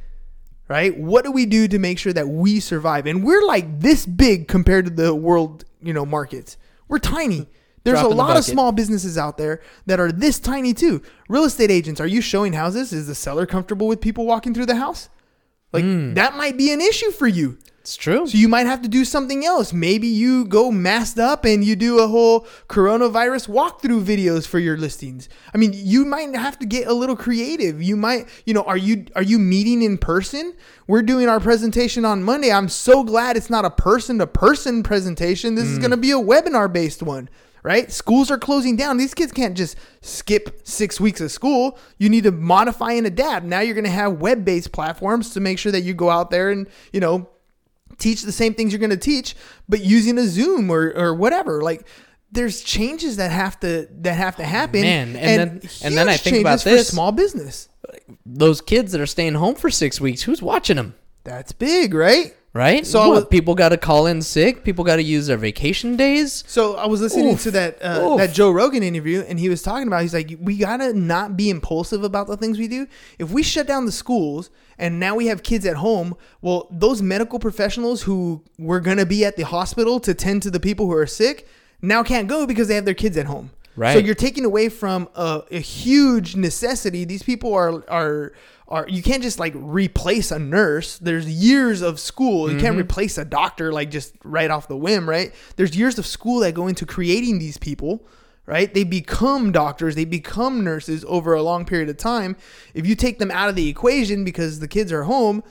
Right? 0.68 0.98
What 0.98 1.24
do 1.24 1.32
we 1.32 1.46
do 1.46 1.68
to 1.70 1.80
make 1.80 1.98
sure 1.98 2.12
that 2.14 2.28
we 2.28 2.60
survive? 2.60 3.06
And 3.06 3.24
we're 3.24 3.46
like 3.46 3.80
this 3.80 4.06
big 4.06 4.48
compared 4.50 4.86
to 4.86 4.92
the 4.92 5.16
world, 5.16 5.64
you 5.82 5.94
know, 5.94 6.06
markets. 6.06 6.58
We're 6.90 7.00
tiny. 7.00 7.48
There's 7.86 8.00
Drop 8.00 8.08
a 8.08 8.12
in 8.12 8.18
the 8.18 8.24
lot 8.24 8.36
of 8.38 8.44
small 8.44 8.74
businesses 8.74 9.18
out 9.18 9.38
there 9.38 9.62
that 9.86 9.98
are 10.02 10.12
this 10.12 10.40
tiny 10.40 10.74
too. 10.74 11.02
Real 11.30 11.46
estate 11.46 11.72
agents, 11.72 12.02
are 12.02 12.08
you 12.08 12.20
showing 12.20 12.52
houses? 12.52 12.92
Is 12.92 13.08
the 13.08 13.16
seller 13.16 13.46
comfortable 13.46 13.88
with 13.88 14.02
people 14.02 14.26
walking 14.26 14.54
through 14.54 14.66
the 14.66 14.76
house? 14.76 15.08
Like 15.72 15.86
Hmm. 15.86 16.14
that 16.16 16.36
might 16.36 16.58
be 16.58 16.74
an 16.74 16.82
issue 16.82 17.12
for 17.12 17.28
you. 17.28 17.58
It's 17.88 17.96
true. 17.96 18.28
So 18.28 18.38
you 18.38 18.50
might 18.50 18.66
have 18.66 18.82
to 18.82 18.90
do 18.90 19.06
something 19.06 19.46
else. 19.46 19.72
Maybe 19.72 20.08
you 20.08 20.44
go 20.44 20.72
masked 20.72 21.20
up 21.20 21.46
and 21.46 21.64
you 21.64 21.78
do 21.78 22.00
a 22.00 22.08
whole 22.10 22.42
coronavirus 22.68 23.48
walkthrough 23.48 24.04
videos 24.04 24.46
for 24.46 24.60
your 24.60 24.76
listings. 24.76 25.30
I 25.56 25.58
mean, 25.58 25.72
you 25.74 26.04
might 26.04 26.36
have 26.36 26.60
to 26.60 26.66
get 26.66 26.90
a 26.90 26.94
little 26.94 27.16
creative. 27.16 27.82
You 27.82 27.96
might, 27.96 28.28
you 28.46 28.54
know, 28.54 28.64
are 28.64 28.76
you 28.76 29.06
are 29.16 29.24
you 29.24 29.40
meeting 29.40 29.82
in 29.84 29.98
person? 29.98 30.54
We're 30.86 31.02
doing 31.02 31.30
our 31.30 31.40
presentation 31.40 32.04
on 32.04 32.24
Monday. 32.24 32.52
I'm 32.52 32.68
so 32.68 33.06
glad 33.06 33.38
it's 33.38 33.50
not 33.50 33.64
a 33.64 33.70
person 33.70 34.18
to 34.18 34.28
person 34.28 34.84
presentation. 34.84 35.56
This 35.56 35.68
is 35.68 35.78
mm. 35.78 35.84
going 35.84 35.92
to 35.92 35.98
be 35.98 36.12
a 36.12 36.16
webinar 36.16 36.72
based 36.72 37.02
one. 37.02 37.30
Right? 37.64 37.90
Schools 37.90 38.30
are 38.30 38.38
closing 38.38 38.76
down. 38.76 38.98
These 38.98 39.14
kids 39.14 39.32
can't 39.32 39.56
just 39.56 39.78
skip 40.02 40.60
six 40.68 41.00
weeks 41.00 41.22
of 41.22 41.32
school. 41.32 41.80
You 41.98 42.10
need 42.10 42.26
to 42.26 42.32
modify 42.32 42.92
and 42.92 43.08
adapt. 43.08 43.46
Now 43.46 43.62
you're 43.62 43.76
going 43.76 43.86
to 43.86 43.90
have 43.90 44.20
web 44.20 44.44
based 44.44 44.74
platforms 44.74 45.30
to 45.36 45.40
make 45.40 45.58
sure 45.58 45.72
that 45.72 45.82
you 45.82 45.94
go 45.94 46.10
out 46.10 46.32
there 46.32 46.50
and, 46.50 46.68
you 46.92 47.00
know, 47.00 47.30
teach 47.98 48.22
the 48.24 48.32
same 48.32 48.54
things 48.54 48.72
you're 48.72 48.80
going 48.80 48.90
to 48.90 48.98
teach, 48.98 49.36
but 49.68 49.82
using 49.82 50.18
a 50.18 50.28
Zoom 50.28 50.70
or, 50.70 50.92
or 50.96 51.14
whatever. 51.14 51.62
Like 51.62 51.88
there's 52.32 52.62
changes 52.62 53.18
that 53.18 53.32
have 53.32 53.60
to 53.62 53.88
that 54.02 54.14
have 54.14 54.36
to 54.38 54.44
oh, 54.44 54.48
happen. 54.48 54.82
man, 54.82 55.16
and 55.16 55.62
then- 55.62 55.70
and 55.84 55.98
then 55.98 56.10
I 56.10 56.18
think 56.18 56.38
about 56.42 56.62
this. 56.64 56.88
small 56.90 57.12
business. 57.12 57.70
Those 58.26 58.62
kids 58.62 58.92
that 58.92 59.02
are 59.02 59.06
staying 59.06 59.36
home 59.36 59.56
for 59.56 59.70
6 59.70 60.02
weeks, 60.02 60.24
who's 60.24 60.42
watching 60.42 60.76
them? 60.76 60.94
That's 61.28 61.52
big, 61.52 61.94
right? 61.94 62.34
Right? 62.54 62.88
So 62.88 63.02
I 63.02 63.08
was- 63.08 63.26
people 63.26 63.54
got 63.54 63.70
to 63.70 63.78
call 63.78 64.08
in 64.08 64.22
sick. 64.22 64.64
People 64.64 64.84
got 64.86 64.96
to 64.96 65.04
use 65.04 65.28
their 65.28 65.36
vacation 65.38 65.98
days. 65.98 66.44
So 66.48 66.76
I 66.78 66.88
was 66.88 67.02
listening 67.02 67.34
Oof. 67.34 67.44
to 67.44 67.52
that 67.52 67.78
uh, 67.84 68.00
Oof. 68.02 68.18
that 68.18 68.32
Joe 68.34 68.50
Rogan 68.50 68.82
interview, 68.82 69.20
and 69.28 69.38
he 69.40 69.50
was 69.50 69.62
talking 69.62 69.88
about 69.88 70.02
he's 70.04 70.14
like, 70.14 70.36
we 70.40 70.58
gotta 70.58 70.94
not 70.94 71.36
be 71.36 71.50
impulsive 71.50 72.04
about 72.04 72.28
the 72.28 72.38
things 72.38 72.58
we 72.58 72.68
do. 72.70 72.88
If 73.20 73.30
we 73.30 73.44
shut 73.44 73.68
down 73.68 73.86
the 73.86 73.92
schools 73.92 74.50
and 74.80 75.00
now 75.00 75.16
we 75.16 75.28
have 75.28 75.44
kids 75.44 75.66
at 75.66 75.76
home, 75.76 76.16
well, 76.42 76.68
those 76.72 77.02
medical 77.02 77.40
professionals 77.40 78.04
who 78.04 78.42
were 78.58 78.80
gonna 78.80 79.06
be 79.06 79.24
at 79.26 79.36
the 79.36 79.44
hospital 79.44 80.00
to 80.00 80.14
tend 80.14 80.42
to 80.44 80.50
the 80.50 80.60
people 80.62 80.86
who 80.88 80.94
are 80.94 81.06
sick 81.06 81.46
now 81.82 82.02
can't 82.04 82.28
go 82.30 82.48
because 82.48 82.70
they 82.70 82.76
have 82.76 82.86
their 82.86 82.94
kids 82.96 83.18
at 83.18 83.26
home. 83.28 83.52
Right. 83.76 83.92
So 83.92 83.98
Right. 84.00 84.06
you're 84.06 84.16
taking 84.16 84.46
away 84.46 84.70
from 84.70 85.08
a, 85.14 85.44
a 85.52 85.60
huge 85.60 86.36
necessity. 86.36 87.04
These 87.06 87.22
people 87.22 87.54
are 87.54 87.84
are 87.88 88.34
are 88.68 88.86
you 88.90 89.02
can't 89.02 89.24
just 89.24 89.40
like 89.40 89.54
replace 89.56 90.32
a 90.32 90.40
nurse. 90.40 90.98
There's 90.98 91.30
years 91.30 91.82
of 91.82 92.00
school. 92.00 92.52
You 92.52 92.60
can't 92.60 92.74
mm-hmm. 92.74 92.82
replace 92.82 93.18
a 93.18 93.24
doctor 93.24 93.72
like 93.72 93.90
just 93.90 94.14
right 94.24 94.52
off 94.52 94.68
the 94.68 94.76
whim, 94.76 95.10
right? 95.10 95.34
There's 95.56 95.76
years 95.78 95.98
of 95.98 96.06
school 96.06 96.40
that 96.42 96.54
go 96.54 96.68
into 96.68 96.86
creating 96.86 97.40
these 97.40 97.58
people, 97.58 98.06
right? 98.46 98.74
They 98.74 98.84
become 98.84 99.52
doctors, 99.54 99.96
they 99.96 100.06
become 100.06 100.64
nurses 100.64 101.06
over 101.08 101.34
a 101.34 101.44
long 101.44 101.66
period 101.66 101.90
of 101.90 101.98
time. 101.98 102.36
If 102.74 102.86
you 102.86 102.96
take 102.96 103.20
them 103.20 103.32
out 103.32 103.48
of 103.48 103.56
the 103.56 103.70
equation 103.70 104.26
because 104.26 104.60
the 104.60 104.68
kids 104.68 104.92
are 104.92 105.04
home, 105.04 105.44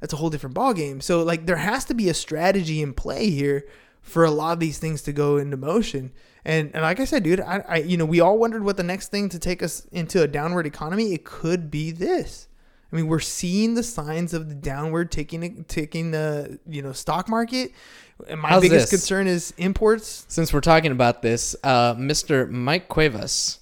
that's 0.00 0.14
a 0.14 0.16
whole 0.16 0.30
different 0.30 0.56
ballgame. 0.56 1.02
So 1.02 1.22
like 1.22 1.44
there 1.44 1.56
has 1.56 1.84
to 1.86 1.94
be 1.94 2.08
a 2.08 2.14
strategy 2.14 2.80
in 2.80 2.94
play 2.94 3.28
here 3.28 3.66
for 4.00 4.24
a 4.24 4.30
lot 4.30 4.52
of 4.52 4.60
these 4.60 4.78
things 4.78 5.02
to 5.02 5.12
go 5.12 5.36
into 5.36 5.58
motion. 5.58 6.10
And 6.44 6.70
and 6.72 6.82
like 6.82 7.00
I 7.00 7.04
said, 7.04 7.22
dude, 7.22 7.40
I, 7.40 7.64
I 7.68 7.76
you 7.76 7.98
know 7.98 8.06
we 8.06 8.20
all 8.20 8.38
wondered 8.38 8.64
what 8.64 8.78
the 8.78 8.82
next 8.82 9.08
thing 9.08 9.28
to 9.28 9.38
take 9.38 9.62
us 9.62 9.86
into 9.92 10.22
a 10.22 10.26
downward 10.26 10.66
economy. 10.66 11.12
It 11.12 11.24
could 11.24 11.70
be 11.70 11.90
this. 11.90 12.48
I 12.92 12.96
mean, 12.96 13.06
we're 13.06 13.20
seeing 13.20 13.74
the 13.74 13.82
signs 13.82 14.34
of 14.34 14.48
the 14.48 14.54
downward 14.54 15.10
taking 15.10 15.64
taking 15.64 16.10
the 16.10 16.58
you 16.68 16.82
know 16.82 16.92
stock 16.92 17.28
market. 17.28 17.72
And 18.28 18.40
my 18.40 18.50
How's 18.50 18.62
biggest 18.62 18.90
this? 18.90 19.00
concern 19.00 19.26
is 19.26 19.52
imports. 19.56 20.26
Since 20.28 20.52
we're 20.52 20.60
talking 20.60 20.92
about 20.92 21.22
this, 21.22 21.56
uh, 21.64 21.94
Mr. 21.94 22.48
Mike 22.48 22.88
Cuevas, 22.88 23.58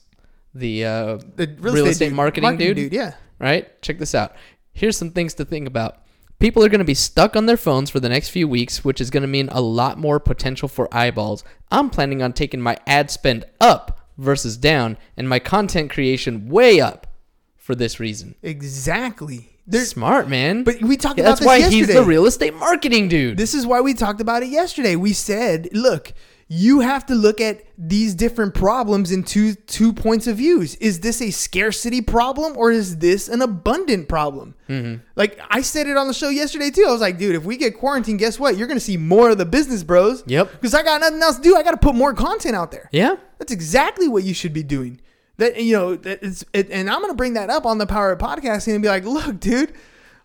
the, 0.55 0.85
uh, 0.85 1.19
The 1.37 1.57
real, 1.61 1.87
estate, 1.87 2.09
dude- 2.09 2.15
marketing, 2.17 2.57
dude, 2.59 2.93
yeah. 2.93 3.15
right? 3.39 3.81
Check 3.81 3.99
this 3.99 4.15
out. 4.15 4.35
Here's 4.73 4.99
some 4.99 5.13
things 5.13 5.33
to 5.35 5.47
think 5.47 5.67
about. 5.67 6.03
People 6.41 6.63
are 6.65 6.69
going 6.69 6.81
to 6.81 6.85
be 6.85 6.95
stuck 6.95 7.37
on 7.37 7.47
their 7.47 7.57
phones 7.57 7.89
for 7.89 8.01
the 8.01 8.09
next 8.09 8.31
few 8.31 8.47
weeks, 8.49 8.85
which 8.85 9.01
is 9.01 9.09
going 9.11 9.23
to 9.23 9.27
mean 9.29 9.49
a 9.51 9.61
lot 9.63 9.99
more 9.99 10.19
potential 10.21 10.69
for 10.69 10.95
eyeballs. 10.95 11.43
I'm 11.71 11.89
planning 11.89 12.23
on 12.23 12.33
taking 12.35 12.61
my 12.61 12.77
ad 12.87 13.11
spend 13.11 13.45
up 13.63 14.01
versus 14.19 14.57
down 14.59 14.99
and 15.17 15.27
my 15.29 15.39
content 15.39 15.91
creation 15.91 16.49
way 16.51 16.81
up 16.81 17.07
for 17.61 17.75
this 17.77 18.01
reason. 18.01 18.35
Exactly. 18.43 19.49
There's, 19.67 19.91
Smart, 19.91 20.29
man. 20.29 20.65
but 20.65 20.83
we 20.83 20.97
talked 20.97 21.19
Yeah, 21.19 21.25
about 21.27 21.37
that's 21.37 21.47
why 21.47 21.57
yesterday. 21.59 21.77
he's 21.77 21.95
the 21.95 22.03
real 22.03 22.27
estate 22.27 22.55
marketing 22.55 23.09
dude. 23.09 23.37
This 23.37 23.55
is 23.55 23.67
why 23.67 23.81
we 23.81 23.95
talked 23.95 24.21
about 24.21 24.43
it 24.43 24.49
yesterday. 24.49 24.97
We 24.97 25.13
said, 25.13 25.69
look, 25.73 26.13
you 26.49 26.81
have 26.81 27.07
to 27.07 27.15
look 27.15 27.41
at 27.41 27.63
these 27.79 28.17
different 28.17 28.55
problems 28.55 29.13
in 29.13 29.23
two 29.23 29.55
two 29.55 29.93
points 29.93 30.27
of 30.27 30.39
views. 30.39 30.75
Is 30.77 30.99
this 30.99 31.23
a 31.23 31.31
scarcity 31.31 32.01
problem 32.01 32.57
or 32.57 32.73
is 32.73 32.99
this 32.99 33.29
an 33.29 33.43
abundant 33.43 34.09
problem? 34.09 34.57
Mm-hmm. 34.69 35.03
Like 35.15 35.39
I 35.49 35.61
said 35.61 35.87
it 35.87 35.97
on 35.97 36.09
the 36.09 36.15
show 36.15 36.29
yesterday 36.31 36.71
too. 36.71 36.87
I 36.89 36.91
was 36.91 37.01
like, 37.01 37.19
dude, 37.19 37.37
if 37.37 37.45
we 37.45 37.57
get 37.57 37.79
quarantined, 37.79 38.19
guess 38.19 38.41
what? 38.41 38.57
You're 38.57 38.67
gonna 38.67 38.81
see 38.81 38.97
more 38.97 39.31
of 39.31 39.39
the 39.39 39.47
business 39.47 39.85
bros. 39.85 40.25
Yep. 40.27 40.51
Because 40.53 40.75
I 40.75 40.83
got 40.83 41.01
nothing 41.01 41.23
else 41.23 41.37
to 41.37 41.43
do. 41.43 41.55
I 41.55 41.63
got 41.63 41.71
to 41.73 41.77
put 41.77 41.95
more 41.95 42.15
content 42.15 42.57
out 42.57 42.73
there. 42.73 42.89
yeah. 42.91 43.15
That's 43.39 43.53
exactly 43.53 44.09
what 44.09 44.25
you 44.25 44.35
should 44.35 44.53
be 44.53 44.65
doing. 44.65 45.01
That 45.41 45.61
you 45.63 45.75
know, 45.77 45.97
that 45.97 46.23
it's 46.23 46.45
it, 46.53 46.71
and 46.71 46.89
I'm 46.91 47.01
gonna 47.01 47.15
bring 47.15 47.33
that 47.35 47.51
up 47.51 47.67
on 47.67 47.79
the 47.79 47.87
power 47.87 48.13
of 48.13 48.19
podcasting 48.19 48.75
and 48.75 48.83
be 48.83 48.89
like, 48.89 49.05
look, 49.05 49.41
dude, 49.41 49.73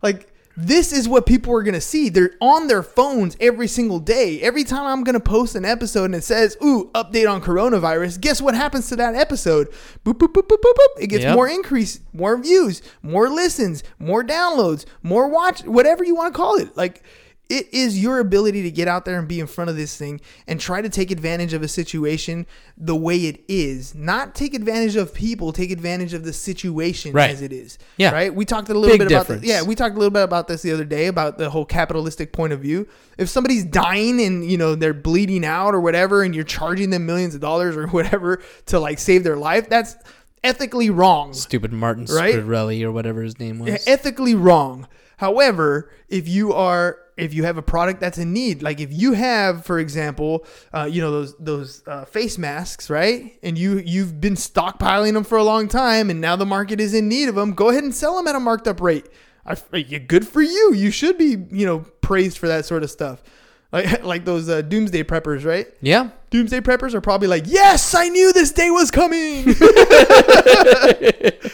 like 0.03 0.27
this 0.57 0.93
is 0.93 1.07
what 1.09 1.25
people 1.25 1.53
are 1.53 1.63
gonna 1.63 1.81
see. 1.81 2.07
They're 2.09 2.31
on 2.39 2.67
their 2.67 2.83
phones 2.83 3.35
every 3.41 3.67
single 3.67 3.99
day. 3.99 4.39
Every 4.41 4.63
time 4.63 4.85
I'm 4.85 5.03
gonna 5.03 5.19
post 5.19 5.55
an 5.55 5.65
episode 5.65 6.05
and 6.05 6.15
it 6.15 6.23
says, 6.23 6.55
"Ooh, 6.63 6.91
update 6.95 7.29
on 7.29 7.41
coronavirus," 7.41 8.21
guess 8.21 8.41
what 8.41 8.55
happens 8.55 8.87
to 8.89 8.95
that 8.97 9.15
episode? 9.15 9.67
Boop 10.05 10.13
boop 10.13 10.33
boop 10.33 10.47
boop 10.47 10.61
boop 10.61 10.73
boop. 10.73 11.01
It 11.03 11.07
gets 11.07 11.23
Yep. 11.23 11.35
more 11.35 11.47
increase, 11.47 11.99
more 12.13 12.37
views, 12.37 12.81
more 13.03 13.27
listens, 13.29 13.83
more 13.99 14.23
downloads, 14.23 14.85
more 15.03 15.27
watch, 15.27 15.61
whatever 15.63 16.03
you 16.03 16.15
want 16.15 16.33
to 16.33 16.37
call 16.37 16.55
it. 16.55 16.75
Like 16.77 17.03
it 17.47 17.71
is 17.73 18.01
your 18.01 18.19
ability 18.19 18.63
to 18.63 18.71
get 18.71 18.87
out 18.87 19.05
there 19.05 19.19
and 19.19 19.27
be 19.27 19.39
in 19.39 19.45
front 19.47 19.69
of 19.69 19.75
this 19.75 19.95
thing 19.95 20.19
and 20.47 20.59
try 20.59 20.81
to 20.81 20.89
take 20.89 21.11
advantage 21.11 21.53
of 21.53 21.61
a 21.61 21.67
situation 21.67 22.47
the 22.77 22.95
way 22.95 23.17
it 23.27 23.43
is. 23.47 23.93
Not 23.93 24.33
take 24.33 24.53
advantage 24.55 24.95
of 24.95 25.13
people, 25.13 25.53
take 25.53 25.69
advantage 25.69 26.13
of 26.13 26.23
the 26.25 26.33
situation 26.33 27.11
Right. 27.13 27.29
as 27.29 27.41
it 27.41 27.53
is. 27.53 27.77
Yeah. 27.97 28.11
Right? 28.11 28.33
We 28.33 28.45
talked 28.45 28.69
a 28.69 28.73
little 28.73 28.97
Big 28.97 29.07
bit 29.07 29.11
about 29.15 29.27
this. 29.27 29.43
Yeah, 29.43 29.61
we 29.61 29.75
talked 29.75 29.95
a 29.95 29.99
little 29.99 30.09
bit 30.11 30.23
about 30.23 30.47
this 30.47 30.63
the 30.63 30.71
other 30.71 30.85
day 30.85 31.05
about 31.07 31.37
the 31.37 31.49
whole 31.51 31.65
capitalistic 31.65 32.31
point 32.33 32.51
of 32.53 32.61
view. 32.61 32.87
If 33.17 33.29
somebody's 33.29 33.63
dying 33.63 34.19
and 34.21 34.49
you 34.49 34.57
know 34.57 34.73
they're 34.75 34.93
bleeding 34.93 35.45
out 35.45 35.75
or 35.75 35.81
whatever 35.81 36.23
and 36.23 36.33
you're 36.33 36.43
charging 36.43 36.89
them 36.89 37.05
millions 37.05 37.35
of 37.35 37.41
dollars 37.41 37.77
or 37.77 37.87
whatever 37.89 38.41
to 38.67 38.79
like 38.79 38.97
save 38.97 39.23
their 39.23 39.37
life, 39.37 39.69
that's 39.69 39.95
ethically 40.43 40.89
wrong 40.89 41.33
Stupid 41.33 41.73
Martin 41.73 42.05
Right? 42.09 42.35
Or 42.35 42.91
whatever 42.91 43.21
his 43.21 43.39
name 43.39 43.59
was. 43.59 43.69
yeah, 43.69 43.77
ethically 43.93 44.35
wrong. 44.35 44.87
However, 45.17 45.89
if 46.09 46.27
you 46.27 46.53
are 46.53 46.97
if 47.17 47.33
you 47.33 47.43
have 47.43 47.57
a 47.57 47.61
product 47.61 47.99
that's 47.99 48.17
in 48.17 48.33
need, 48.33 48.61
like 48.61 48.79
if 48.79 48.91
you 48.91 49.13
have, 49.13 49.65
for 49.65 49.79
example, 49.79 50.45
uh, 50.73 50.87
you 50.91 51.01
know 51.01 51.11
those 51.11 51.35
those 51.37 51.83
uh, 51.87 52.05
face 52.05 52.37
masks, 52.37 52.89
right? 52.89 53.37
And 53.43 53.57
you 53.57 53.79
you've 53.79 54.19
been 54.19 54.35
stockpiling 54.35 55.13
them 55.13 55.23
for 55.23 55.37
a 55.37 55.43
long 55.43 55.67
time, 55.67 56.09
and 56.09 56.19
now 56.19 56.35
the 56.35 56.45
market 56.45 56.79
is 56.79 56.93
in 56.93 57.07
need 57.07 57.29
of 57.29 57.35
them. 57.35 57.53
Go 57.53 57.69
ahead 57.69 57.83
and 57.83 57.93
sell 57.93 58.15
them 58.17 58.27
at 58.27 58.35
a 58.35 58.39
marked 58.39 58.67
up 58.67 58.81
rate. 58.81 59.07
I, 59.45 59.55
good 59.81 60.27
for 60.27 60.41
you. 60.41 60.73
You 60.73 60.91
should 60.91 61.17
be 61.17 61.37
you 61.51 61.65
know 61.65 61.79
praised 62.01 62.37
for 62.37 62.47
that 62.47 62.65
sort 62.65 62.83
of 62.83 62.91
stuff. 62.91 63.23
Like 63.71 64.03
like 64.11 64.25
those 64.25 64.49
uh, 64.49 64.61
doomsday 64.61 65.03
preppers, 65.03 65.45
right? 65.45 65.67
yeah. 65.81 66.09
Doomsday 66.31 66.59
preppers 66.59 66.93
are 66.93 66.99
probably 66.99 67.29
like, 67.29 67.43
yes, 67.45 67.95
I 67.95 68.09
knew 68.09 68.33
this 68.33 68.51
day 68.51 68.69
was 68.69 68.91
coming. 68.91 69.45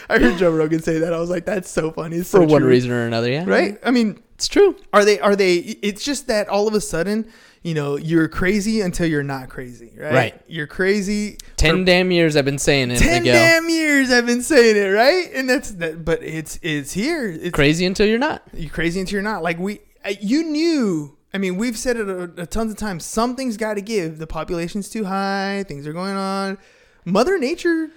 I 0.10 0.18
heard 0.18 0.40
Joe 0.40 0.50
Rogan 0.50 0.82
say 0.82 0.98
that. 0.98 1.14
I 1.14 1.20
was 1.20 1.30
like, 1.30 1.46
that's 1.46 1.70
so 1.70 1.92
funny. 1.92 2.16
It's 2.18 2.32
For 2.32 2.38
so 2.38 2.46
one 2.46 2.62
true. 2.62 2.70
reason 2.72 2.90
or 2.90 3.06
another, 3.06 3.30
yeah. 3.30 3.44
right? 3.46 3.78
I 3.84 3.92
mean, 3.92 4.24
It's 4.42 4.48
true. 4.48 4.76
are 4.92 5.06
they? 5.06 5.20
Are 5.20 5.36
they? 5.36 5.54
It's 5.58 6.04
just 6.04 6.26
that 6.26 6.50
all 6.50 6.68
of 6.68 6.74
a 6.74 6.82
sudden, 6.82 7.32
you 7.62 7.76
know, 7.76 7.96
you're 7.96 8.28
crazy 8.28 8.82
until 8.82 9.06
you're 9.06 9.22
not 9.22 9.50
crazy, 9.50 9.92
right? 9.96 10.12
Right. 10.14 10.42
You're 10.48 10.66
crazy. 10.66 11.38
Ten 11.58 11.86
damn 11.86 12.10
years 12.10 12.36
I've 12.36 12.44
been 12.46 12.58
saying 12.58 12.90
it, 12.90 12.98
ten 12.98 13.22
Miguel. 13.22 13.36
damn 13.36 13.70
years 13.70 14.10
I've 14.10 14.26
been 14.26 14.42
saying 14.42 14.78
it, 14.78 14.88
right? 14.90 15.30
And 15.36 15.48
that's 15.48 15.70
that. 15.74 16.04
But 16.04 16.24
it's 16.24 16.58
it's 16.64 16.92
here. 16.92 17.30
It's 17.30 17.52
Crazy 17.54 17.86
until 17.86 18.08
you're 18.08 18.18
not. 18.18 18.42
You're 18.52 18.72
crazy 18.72 19.00
until 19.00 19.18
you're 19.18 19.22
not. 19.22 19.44
Like 19.44 19.60
we, 19.60 19.82
uh, 20.04 20.14
you 20.20 20.42
knew. 20.44 21.16
I 21.36 21.38
mean, 21.38 21.56
we've 21.58 21.78
said 21.78 21.98
it 21.98 22.10
a, 22.10 22.24
a 22.42 22.46
tons 22.48 22.72
of 22.72 22.80
times. 22.80 23.06
Something's 23.06 23.58
got 23.58 23.76
to 23.76 23.82
give. 23.82 24.18
The 24.18 24.26
population's 24.26 24.90
too 24.90 25.06
high. 25.06 25.64
Things 25.68 25.86
are 25.86 25.94
going 25.94 26.16
on. 26.16 26.58
Mother 27.06 27.38
Nature. 27.38 27.92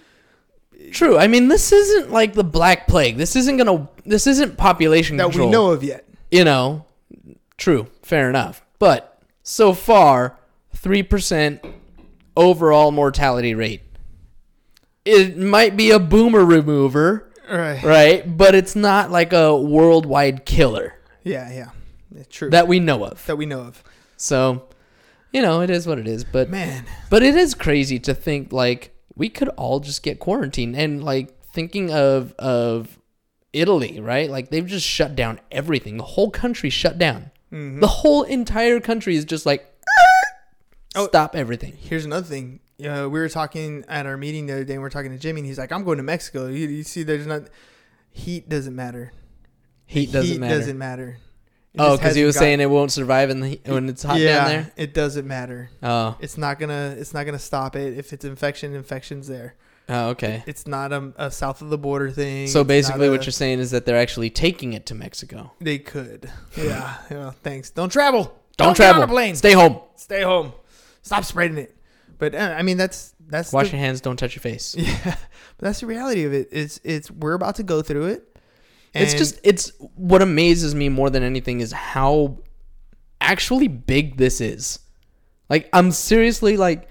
True. 0.93 1.17
I 1.17 1.27
mean, 1.27 1.49
this 1.49 1.73
isn't 1.73 2.11
like 2.13 2.35
the 2.35 2.45
Black 2.45 2.87
Plague. 2.87 3.17
This 3.17 3.35
isn't 3.35 3.57
gonna. 3.57 3.89
This 4.05 4.27
isn't 4.27 4.59
population 4.59 5.17
That 5.17 5.25
control. 5.25 5.47
we 5.49 5.53
know 5.53 5.71
of 5.71 5.83
yet. 5.83 6.04
You 6.35 6.45
know. 6.45 6.85
True. 7.57 7.87
Fair 8.03 8.29
enough. 8.29 8.65
But 8.81 9.23
so 9.45 9.73
far, 9.73 10.37
three 10.75 11.03
percent 11.05 11.65
overall 12.37 12.91
mortality 12.91 13.55
rate. 13.55 13.83
It 15.05 15.37
might 15.39 15.77
be 15.77 15.91
a 15.93 15.99
boomer 16.01 16.45
remover, 16.45 17.31
Right. 17.49 17.83
right? 17.85 18.37
But 18.37 18.55
it's 18.55 18.75
not 18.75 19.11
like 19.11 19.33
a 19.33 19.55
worldwide 19.57 20.45
killer 20.47 20.95
Yeah, 21.23 21.53
yeah. 21.53 21.71
It's 22.17 22.35
true. 22.35 22.51
that 22.51 22.67
we 22.67 22.81
know 22.81 23.05
of. 23.05 23.25
that 23.27 23.37
we 23.37 23.45
know 23.47 23.61
of. 23.61 23.85
So, 24.17 24.65
you 25.33 25.43
know, 25.43 25.61
it 25.61 25.69
is 25.71 25.87
what 25.87 25.99
it 25.99 26.09
is. 26.09 26.25
But 26.25 26.49
Man. 26.51 26.85
But 27.11 27.23
it 27.23 27.35
is 27.37 27.55
crazy 27.55 27.99
to 28.01 28.15
think 28.15 28.53
like 28.53 28.93
we 29.15 29.29
could 29.29 29.49
all 29.51 29.79
just 29.81 30.03
get 30.03 30.19
quarantined 30.19 30.75
and 30.75 31.05
like 31.05 31.39
thinking 31.53 31.93
of 31.93 32.33
of 32.39 32.99
Italy, 33.55 34.01
right? 34.01 34.29
Like 34.29 34.51
they've 34.51 34.67
just 34.67 34.87
shut 34.87 35.15
down 35.17 35.41
everything. 35.51 35.97
The 35.97 36.05
whole 36.05 36.31
country 36.31 36.69
shut 36.71 36.99
down. 36.99 37.31
Mm-hmm. 37.53 37.81
The 37.81 37.87
whole 37.87 38.25
entire 38.25 38.81
country 38.81 39.17
is 39.17 39.25
just 39.25 39.47
like 39.47 39.71
Oh. 40.97 41.07
stop 41.09 41.35
everything. 41.35 41.77
Here's 41.79 42.05
another 42.05 42.27
thing. 42.27 42.61
Uh, 42.81 43.09
we 43.11 43.19
were 43.21 43.29
talking 43.29 43.85
at 43.89 44.07
our 44.07 44.17
meeting 44.17 44.47
the 44.47 44.53
other 44.53 44.65
day, 44.65 44.75
and 44.75 44.83
we 44.83 44.87
are 44.87 44.91
talking 44.91 45.11
to 45.13 45.19
Jimmy, 45.19 45.41
and 45.41 45.47
he's 45.47 45.59
like, 45.59 45.73
"I'm 45.73 45.85
going 45.85 45.97
to 45.99 46.03
Mexico." 46.05 46.47
You, 46.49 46.69
you 46.69 46.83
see, 46.85 47.03
there's 47.03 47.27
not 47.27 47.43
heat 48.11 48.49
doesn't 48.49 48.75
matter. 48.77 49.13
Heat 49.87 50.13
doesn't 50.13 50.31
heat 50.33 50.41
matter. 50.41 50.59
doesn't 50.59 50.79
matter. 50.79 51.19
It 51.73 51.81
oh, 51.81 51.97
because 51.97 52.15
he 52.15 52.23
was 52.25 52.35
got- 52.37 52.41
saying 52.41 52.61
it 52.61 52.71
won't 52.71 52.93
survive 52.93 53.31
in 53.31 53.41
the 53.41 53.61
when 53.67 53.89
it's 53.89 54.03
hot 54.05 54.19
yeah, 54.21 54.37
down 54.37 54.49
there. 54.49 54.73
it 54.77 54.95
doesn't 54.95 55.27
matter. 55.27 55.71
Oh, 55.83 56.17
It's 56.21 56.39
not 56.39 56.59
gonna. 56.61 56.95
It's 56.99 57.13
not 57.15 57.25
gonna 57.27 57.39
stop 57.41 57.75
it. 57.77 57.99
If 57.99 58.13
it's 58.13 58.25
infection, 58.25 58.75
infection's 58.75 59.27
there. 59.29 59.55
Oh, 59.89 60.09
okay. 60.11 60.43
It's 60.47 60.67
not 60.67 60.93
a, 60.93 61.13
a 61.17 61.31
south 61.31 61.63
of 61.63 61.71
the 61.71 61.79
border 61.79 62.11
thing. 62.11 62.47
So 62.49 62.65
basically, 62.65 63.09
what 63.11 63.21
a- 63.21 63.25
you're 63.25 63.33
saying 63.33 63.59
is 63.61 63.71
that 63.73 63.87
they're 63.87 63.99
actually 63.99 64.31
taking 64.31 64.73
it 64.73 64.87
to 64.87 64.95
Mexico. 64.95 65.53
they 65.61 65.79
could. 65.79 66.31
Yeah. 66.57 67.31
Thanks. 67.43 67.71
Don't 67.71 67.91
travel. 67.91 68.35
Don't, 68.57 68.77
get 68.77 68.89
on 68.89 68.95
travel. 68.95 69.03
a 69.03 69.09
plane. 69.09 69.35
Stay 69.35 69.53
home. 69.53 69.81
Stay 69.97 70.23
home. 70.23 70.53
Stop 71.03 71.25
spreading 71.25 71.59
it. 71.59 71.77
But 72.19 72.35
uh, 72.35 72.55
I 72.57 72.63
mean, 72.63 72.77
that's 72.77 73.15
that's 73.27 73.53
Wash 73.53 73.71
the- 73.71 73.77
your 73.77 73.85
hands. 73.85 74.01
Don't 74.01 74.17
touch 74.17 74.35
your 74.37 74.41
face. 74.43 74.75
Yeah, 74.79 75.17
but 75.57 75.67
that's 75.67 75.81
the 75.81 75.87
reality 75.87 76.25
of 76.25 76.33
it. 76.33 76.49
It's 76.53 76.81
it's 76.85 77.11
we're 77.11 77.35
about 77.35 77.57
to 77.57 77.63
go 77.63 77.83
through 77.83 78.07
it. 78.07 78.39
it's 78.95 79.15
just 79.15 79.41
it's 79.43 79.73
what 79.97 80.23
amazes 80.23 80.75
me 80.75 80.89
more 80.89 81.11
than 81.11 81.23
anything 81.25 81.61
is 81.61 81.73
how 81.73 82.39
actually 83.21 83.69
big 83.69 84.17
this 84.17 84.41
is. 84.41 84.79
Like 85.51 85.69
I'm 85.73 85.91
seriously 85.91 86.57
like 86.57 86.89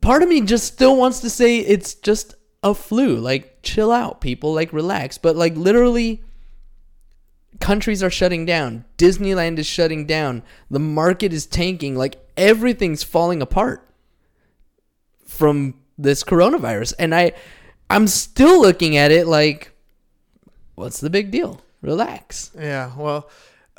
part 0.00 0.22
of 0.22 0.28
me 0.28 0.40
just 0.42 0.66
still 0.66 0.96
wants 0.96 1.20
to 1.20 1.30
say 1.30 1.58
it's 1.58 1.94
just 1.94 2.34
a 2.62 2.74
flu. 2.74 3.16
Like 3.16 3.58
chill 3.62 3.92
out 3.92 4.20
people, 4.20 4.52
like 4.54 4.72
relax, 4.72 5.18
but 5.18 5.36
like 5.36 5.56
literally 5.56 6.22
countries 7.60 8.02
are 8.02 8.10
shutting 8.10 8.46
down. 8.46 8.84
Disneyland 8.98 9.58
is 9.58 9.66
shutting 9.66 10.06
down. 10.06 10.42
The 10.70 10.78
market 10.78 11.32
is 11.32 11.46
tanking. 11.46 11.96
Like 11.96 12.16
everything's 12.36 13.02
falling 13.02 13.42
apart. 13.42 13.84
from 15.26 15.74
this 15.96 16.22
coronavirus. 16.22 16.94
And 16.98 17.14
I 17.14 17.32
I'm 17.90 18.06
still 18.06 18.60
looking 18.60 18.96
at 18.96 19.10
it 19.10 19.26
like 19.26 19.72
what's 20.74 21.00
the 21.00 21.10
big 21.10 21.30
deal? 21.30 21.60
Relax. 21.82 22.50
Yeah, 22.56 22.92
well, 22.96 23.28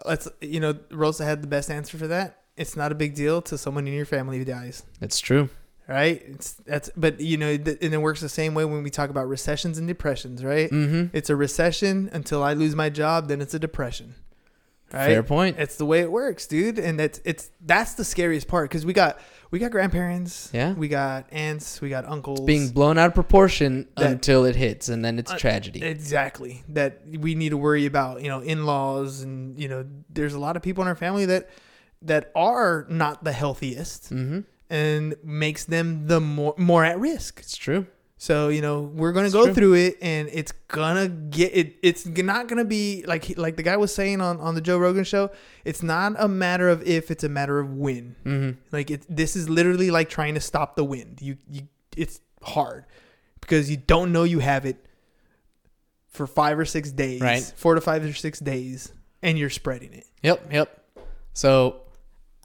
let's 0.06 0.28
you 0.42 0.60
know, 0.60 0.78
Rosa 0.92 1.26
had 1.26 1.42
the 1.42 1.48
best 1.48 1.70
answer 1.72 1.98
for 1.98 2.08
that. 2.08 2.42
It's 2.58 2.76
not 2.76 2.92
a 2.92 2.96
big 2.96 3.16
deal 3.16 3.42
to 3.44 3.58
someone 3.58 3.88
in 3.88 3.94
your 3.94 4.06
family 4.06 4.38
who 4.38 4.46
dies, 4.46 4.84
It's 5.02 5.20
true. 5.20 5.50
Right? 5.90 6.22
It's 6.26 6.54
that's 6.54 6.90
but 6.96 7.20
you 7.20 7.38
know, 7.38 7.58
th- 7.58 7.80
and 7.82 7.94
it 7.94 7.98
works 7.98 8.22
the 8.22 8.30
same 8.30 8.54
way 8.54 8.64
when 8.64 8.84
we 8.84 8.90
talk 8.90 9.10
about 9.10 9.28
recessions 9.28 9.78
and 9.78 9.88
depressions, 9.88 10.44
right? 10.44 10.70
Mm-hmm. 10.70 11.16
It's 11.18 11.30
a 11.30 11.36
recession 11.36 12.10
until 12.14 12.44
I 12.44 12.54
lose 12.54 12.76
my 12.76 12.90
job, 12.90 13.28
then 13.28 13.42
it's 13.42 13.54
a 13.54 13.60
depression. 13.60 14.16
Right? 14.92 15.06
Fair 15.06 15.22
point. 15.24 15.58
It's 15.60 15.76
the 15.76 15.86
way 15.86 16.00
it 16.00 16.12
works, 16.12 16.48
dude, 16.48 16.80
and 16.80 17.00
that's 17.00 17.22
it's 17.24 17.52
that's 17.62 17.94
the 17.94 18.04
scariest 18.04 18.48
part 18.48 18.70
because 18.70 18.86
we 18.86 18.94
got 18.94 19.20
we 19.52 19.60
got 19.60 19.70
grandparents, 19.72 20.50
Yeah. 20.54 20.74
we 20.74 20.88
got 20.88 21.26
aunts, 21.32 21.80
we 21.82 21.90
got 21.90 22.06
uncles, 22.06 22.40
it's 22.40 22.46
Being 22.46 22.70
blown 22.70 22.98
out 23.00 23.08
of 23.08 23.14
proportion 23.16 23.88
That- 23.98 24.12
until 24.12 24.46
it 24.46 24.56
hits 24.56 24.90
and 24.90 25.04
then 25.06 25.18
it's 25.20 25.32
Uh, 25.32 25.38
tragedy. 25.38 25.84
Exactly. 25.84 26.64
That 26.70 27.02
we 27.08 27.34
need 27.36 27.50
to 27.50 27.58
worry 27.58 27.86
about, 27.88 28.22
you 28.22 28.30
know, 28.30 28.40
in-laws 28.42 29.22
and, 29.22 29.60
you 29.60 29.68
know, 29.68 29.86
there's 30.10 30.34
a 30.36 30.40
lot 30.40 30.56
of 30.56 30.62
people 30.64 30.84
in 30.84 30.88
our 30.88 30.96
family 30.96 31.26
that 31.26 31.50
that 32.02 32.32
are 32.36 32.86
not 32.90 33.24
the 33.24 33.34
healthiest 33.34 34.06
mm-hmm. 34.14 34.40
And 34.70 35.16
makes 35.24 35.66
them 35.66 36.08
the 36.08 36.20
more 36.20 36.54
more 36.58 36.84
at 36.86 37.00
risk. 37.00 37.40
It's 37.40 37.56
true. 37.58 37.88
So, 38.22 38.50
you 38.50 38.62
know, 38.62 38.82
we're 38.82 39.14
going 39.14 39.24
to 39.24 39.28
It's 39.28 39.34
go 39.34 39.46
true. 39.46 39.54
through 39.54 39.74
it 39.76 39.98
and 40.02 40.28
it's 40.34 40.52
going 40.68 40.98
to 40.98 41.08
get 41.38 41.56
it 41.56 41.78
it's 41.82 42.06
not 42.06 42.50
going 42.50 42.58
to 42.58 42.66
be 42.66 43.02
like 43.08 43.24
he- 43.24 43.36
like 43.36 43.56
the 43.56 43.64
guy 43.64 43.78
was 43.78 43.96
saying 43.96 44.20
on 44.20 44.42
on 44.42 44.56
the 44.56 44.62
Joe 44.62 44.78
Rogan 44.78 45.06
show, 45.06 45.32
it's 45.64 45.82
not 45.82 46.16
a 46.18 46.28
matter 46.28 46.68
of 46.68 46.84
if, 46.86 47.12
it's 47.12 47.24
a 47.24 47.30
matter 47.30 47.60
of 47.60 47.74
when. 47.78 48.16
Mm-hmm. 48.26 48.60
Like 48.74 48.92
it, 48.92 49.06
this 49.10 49.38
is 49.38 49.50
literally 49.50 49.90
like 49.90 50.10
trying 50.10 50.34
to 50.34 50.42
stop 50.42 50.76
the 50.76 50.84
wind. 50.84 51.20
You, 51.22 51.38
you, 51.50 51.62
it's 51.96 52.20
hard 52.44 52.86
because 53.40 53.72
you 53.72 53.78
don't 53.78 54.12
know 54.12 54.24
you 54.26 54.40
have 54.40 54.66
it 54.66 54.86
for 56.10 56.28
five 56.28 56.60
or 56.60 56.66
six 56.66 56.92
days, 56.92 57.22
Right. 57.22 57.54
Four 57.56 57.76
to 57.76 57.82
five 57.82 58.04
or 58.04 58.12
six 58.12 58.40
days, 58.40 58.92
and 59.22 59.40
you're 59.40 59.50
spreading 59.50 59.94
it. 59.94 60.06
Yep, 60.24 60.52
yep. 60.52 60.86
So 61.32 61.84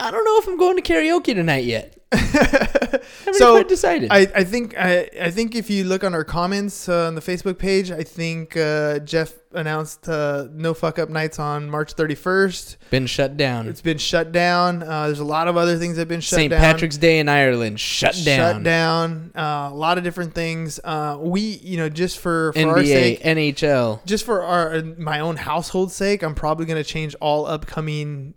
I 0.01 0.11
don't 0.11 0.25
know 0.25 0.39
if 0.39 0.49
I'm 0.49 0.59
going 0.59 0.77
to 0.77 0.83
karaoke 0.83 1.35
tonight 1.35 1.65
yet. 1.65 1.97
Haven't 2.13 3.35
So, 3.35 3.53
quite 3.55 3.69
decided. 3.69 4.09
I, 4.13 4.21
I 4.35 4.45
think 4.45 4.77
I, 4.79 5.09
I 5.21 5.31
think 5.31 5.55
if 5.55 5.69
you 5.71 5.85
look 5.85 6.05
on 6.05 6.15
our 6.15 6.25
comments 6.25 6.89
uh, 6.89 7.07
on 7.07 7.15
the 7.15 7.21
Facebook 7.21 7.59
page, 7.59 7.91
I 7.91 8.03
think 8.03 8.57
uh, 8.57 9.01
Jeff 9.01 9.33
announced 9.53 10.09
uh, 10.09 10.47
no 10.53 10.75
fuck 10.75 10.99
up 10.99 11.09
nights 11.11 11.39
on 11.39 11.69
March 11.71 11.95
31st. 11.95 12.77
Been 12.91 13.07
shut 13.07 13.37
down. 13.37 13.69
It's 13.69 13.81
been 13.81 13.99
shut 13.99 14.31
down. 14.33 14.83
Uh, 14.83 15.07
there's 15.07 15.21
a 15.21 15.25
lot 15.25 15.49
of 15.49 15.57
other 15.57 15.77
things 15.77 15.95
that 15.97 16.03
have 16.03 16.09
been 16.09 16.21
shut 16.21 16.39
St. 16.39 16.51
down. 16.51 16.61
St. 16.61 16.73
Patrick's 16.75 16.97
Day 16.99 17.19
in 17.19 17.29
Ireland 17.29 17.79
shut 17.81 18.15
down. 18.25 18.55
Shut 18.57 18.63
down. 18.63 19.33
Uh, 19.35 19.71
a 19.73 19.75
lot 19.75 19.99
of 19.99 20.05
different 20.05 20.35
things. 20.35 20.79
Uh, 20.83 21.19
we, 21.21 21.41
you 21.41 21.77
know, 21.77 21.89
just 21.89 22.19
for 22.19 22.53
for 22.53 22.61
our 22.69 22.79
NBA, 22.79 22.85
sake, 22.87 23.23
NHL. 23.23 24.05
just 24.05 24.25
for 24.25 24.43
our 24.43 24.83
my 24.99 25.21
own 25.21 25.37
household's 25.37 25.95
sake, 25.95 26.23
I'm 26.23 26.35
probably 26.35 26.67
going 26.67 26.83
to 26.83 26.89
change 26.89 27.15
all 27.21 27.47
upcoming 27.47 28.35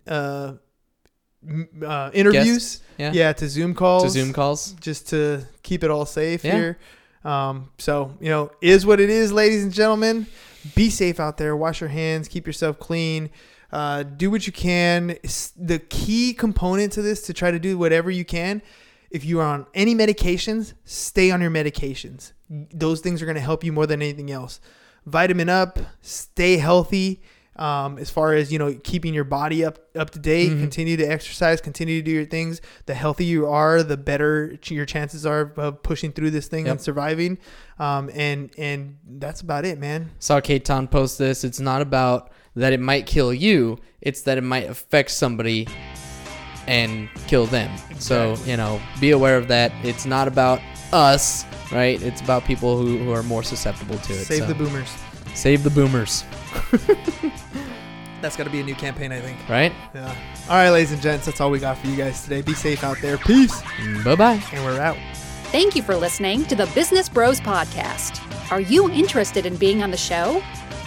uh, 1.84 2.10
interviews. 2.12 2.80
Yeah. 2.98 3.12
Yeah, 3.12 3.32
to 3.34 3.48
Zoom 3.48 3.74
calls. 3.74 4.02
To 4.04 4.10
Zoom 4.10 4.32
calls. 4.32 4.72
just 4.80 5.08
to 5.10 5.46
keep 5.62 5.84
it 5.84 5.90
all 5.90 6.06
safe 6.06 6.44
Yeah. 6.44 6.56
here. 6.56 6.78
Um, 7.24 7.70
so 7.78 8.16
you 8.20 8.28
know, 8.30 8.50
is 8.60 8.86
what 8.86 9.00
it 9.00 9.10
is, 9.10 9.32
ladies 9.32 9.62
and 9.62 9.72
gentlemen. 9.72 10.26
Be 10.74 10.90
safe 10.90 11.20
out 11.20 11.36
there. 11.36 11.56
Wash 11.56 11.80
your 11.80 11.90
hands. 11.90 12.28
Keep 12.28 12.46
yourself 12.46 12.78
clean. 12.78 13.30
Uh, 13.70 14.02
do 14.02 14.30
what 14.30 14.46
you 14.46 14.52
can. 14.52 15.16
The 15.56 15.78
key 15.88 16.32
component 16.34 16.92
to 16.94 17.02
this 17.02 17.22
to 17.22 17.32
try 17.32 17.50
to 17.50 17.58
do 17.58 17.78
whatever 17.78 18.10
you 18.10 18.24
can. 18.24 18.62
If 19.10 19.24
you 19.24 19.40
are 19.40 19.46
on 19.46 19.66
any 19.74 19.94
medications, 19.94 20.74
stay 20.84 21.30
on 21.30 21.40
your 21.40 21.50
medications. 21.50 22.32
Those 22.50 23.00
things 23.00 23.22
are 23.22 23.26
going 23.26 23.36
to 23.36 23.40
help 23.40 23.62
you 23.64 23.72
more 23.72 23.86
than 23.86 24.02
anything 24.02 24.30
else. 24.30 24.60
Vitamin 25.06 25.48
up. 25.48 25.78
Stay 26.02 26.56
healthy. 26.58 27.22
Um, 27.58 27.98
as 27.98 28.08
far 28.08 28.34
as 28.34 28.52
you 28.52 28.58
know, 28.58 28.72
keeping 28.84 29.12
your 29.14 29.24
body 29.24 29.64
up 29.64 29.80
up 29.96 30.10
to 30.10 30.18
date, 30.20 30.50
Mhm. 30.52 30.60
continue 30.60 30.96
to 30.96 31.04
exercise, 31.04 31.60
continue 31.60 31.98
to 32.00 32.04
do 32.04 32.12
your 32.12 32.24
things. 32.24 32.60
The 32.86 32.94
healthier 32.94 33.26
you 33.26 33.46
are, 33.48 33.82
the 33.82 33.96
better 33.96 34.56
your 34.68 34.84
chances 34.86 35.26
are 35.26 35.52
of 35.56 35.82
pushing 35.82 36.12
through 36.12 36.30
this 36.30 36.46
thing 36.46 36.66
Yep. 36.66 36.72
and 36.72 36.80
surviving. 36.80 37.38
Um, 37.80 38.10
and 38.14 38.50
and 38.56 38.96
that's 39.18 39.40
about 39.40 39.64
it, 39.64 39.78
man. 39.80 40.10
Saw 40.20 40.40
Kate 40.40 40.64
Ton 40.64 40.86
post 40.86 41.18
this. 41.18 41.42
It's 41.42 41.58
not 41.58 41.82
about 41.82 42.30
that 42.54 42.72
it 42.72 42.80
might 42.80 43.06
kill 43.06 43.34
you, 43.34 43.78
it's 44.00 44.22
that 44.22 44.38
it 44.38 44.42
might 44.44 44.68
affect 44.70 45.10
somebody 45.10 45.66
and 46.66 47.08
kill 47.26 47.46
them. 47.46 47.70
So, 47.98 48.36
you 48.44 48.56
know, 48.56 48.80
be 49.00 49.10
aware 49.12 49.36
of 49.36 49.48
that. 49.48 49.72
It's 49.82 50.04
not 50.06 50.28
about 50.28 50.60
us, 50.92 51.44
right? 51.72 52.00
It's 52.02 52.20
about 52.20 52.44
people 52.44 52.76
who, 52.80 52.98
who 52.98 53.10
are 53.12 53.22
more 53.22 53.42
susceptible 53.42 53.96
to 53.98 54.12
it. 54.12 54.24
Save 54.26 54.40
So, 54.40 54.46
the 54.46 54.54
boomers. 54.54 54.88
Save 55.38 55.62
the 55.62 55.70
boomers, 55.70 56.24
That's 58.20 58.36
got 58.36 58.42
to 58.44 58.50
be 58.50 58.58
a 58.58 58.64
new 58.64 58.74
campaign, 58.74 59.12
I 59.12 59.20
think. 59.20 59.38
right? 59.48 59.72
Yeah. 59.94 60.12
All 60.48 60.56
right, 60.56 60.70
ladies 60.70 60.90
and 60.90 61.00
gents, 61.00 61.26
that's 61.26 61.40
all 61.40 61.50
we 61.52 61.60
got 61.60 61.78
for 61.78 61.86
you 61.86 61.94
guys 61.96 62.20
today. 62.24 62.42
Be 62.42 62.54
safe 62.54 62.82
out 62.82 62.96
there. 63.00 63.16
Peace. 63.18 63.62
Mm, 63.62 64.04
bye 64.04 64.16
bye. 64.16 64.42
And 64.52 64.64
we're 64.64 64.80
out. 64.80 64.96
Thank 65.52 65.76
you 65.76 65.82
for 65.84 65.94
listening 65.94 66.44
to 66.46 66.56
the 66.56 66.66
Business 66.74 67.08
Bros 67.08 67.40
Podcast. 67.40 68.20
Are 68.50 68.60
you 68.60 68.90
interested 68.90 69.46
in 69.46 69.54
being 69.56 69.84
on 69.84 69.92
the 69.92 69.96
show? 69.96 70.42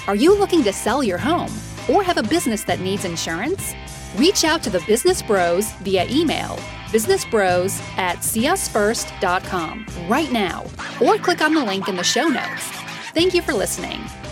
Are 0.08 0.16
you 0.16 0.38
looking 0.38 0.64
to 0.66 0.74
sell 0.74 1.02
your 1.02 1.18
home 1.18 1.52
or 1.90 2.04
have 2.04 2.18
a 2.18 2.24
business 2.24 2.66
that 2.66 2.82
needs 2.82 3.06
insurance? 3.06 3.74
Reach 4.18 4.44
out 4.44 4.62
to 4.64 4.70
the 4.70 4.82
Business 4.86 5.22
Bros 5.22 5.72
via 5.76 6.06
email 6.10 6.60
businessbros 6.92 7.80
at 7.98 8.18
seeusfirst.com 8.18 9.86
right 10.10 10.30
now 10.34 10.66
or 11.02 11.16
click 11.18 11.40
on 11.42 11.54
the 11.54 11.64
link 11.64 11.88
in 11.88 11.96
the 11.96 12.04
show 12.04 12.28
notes. 12.28 12.66
Thank 13.14 13.34
you 13.34 13.42
for 13.42 13.54
listening. 13.54 14.02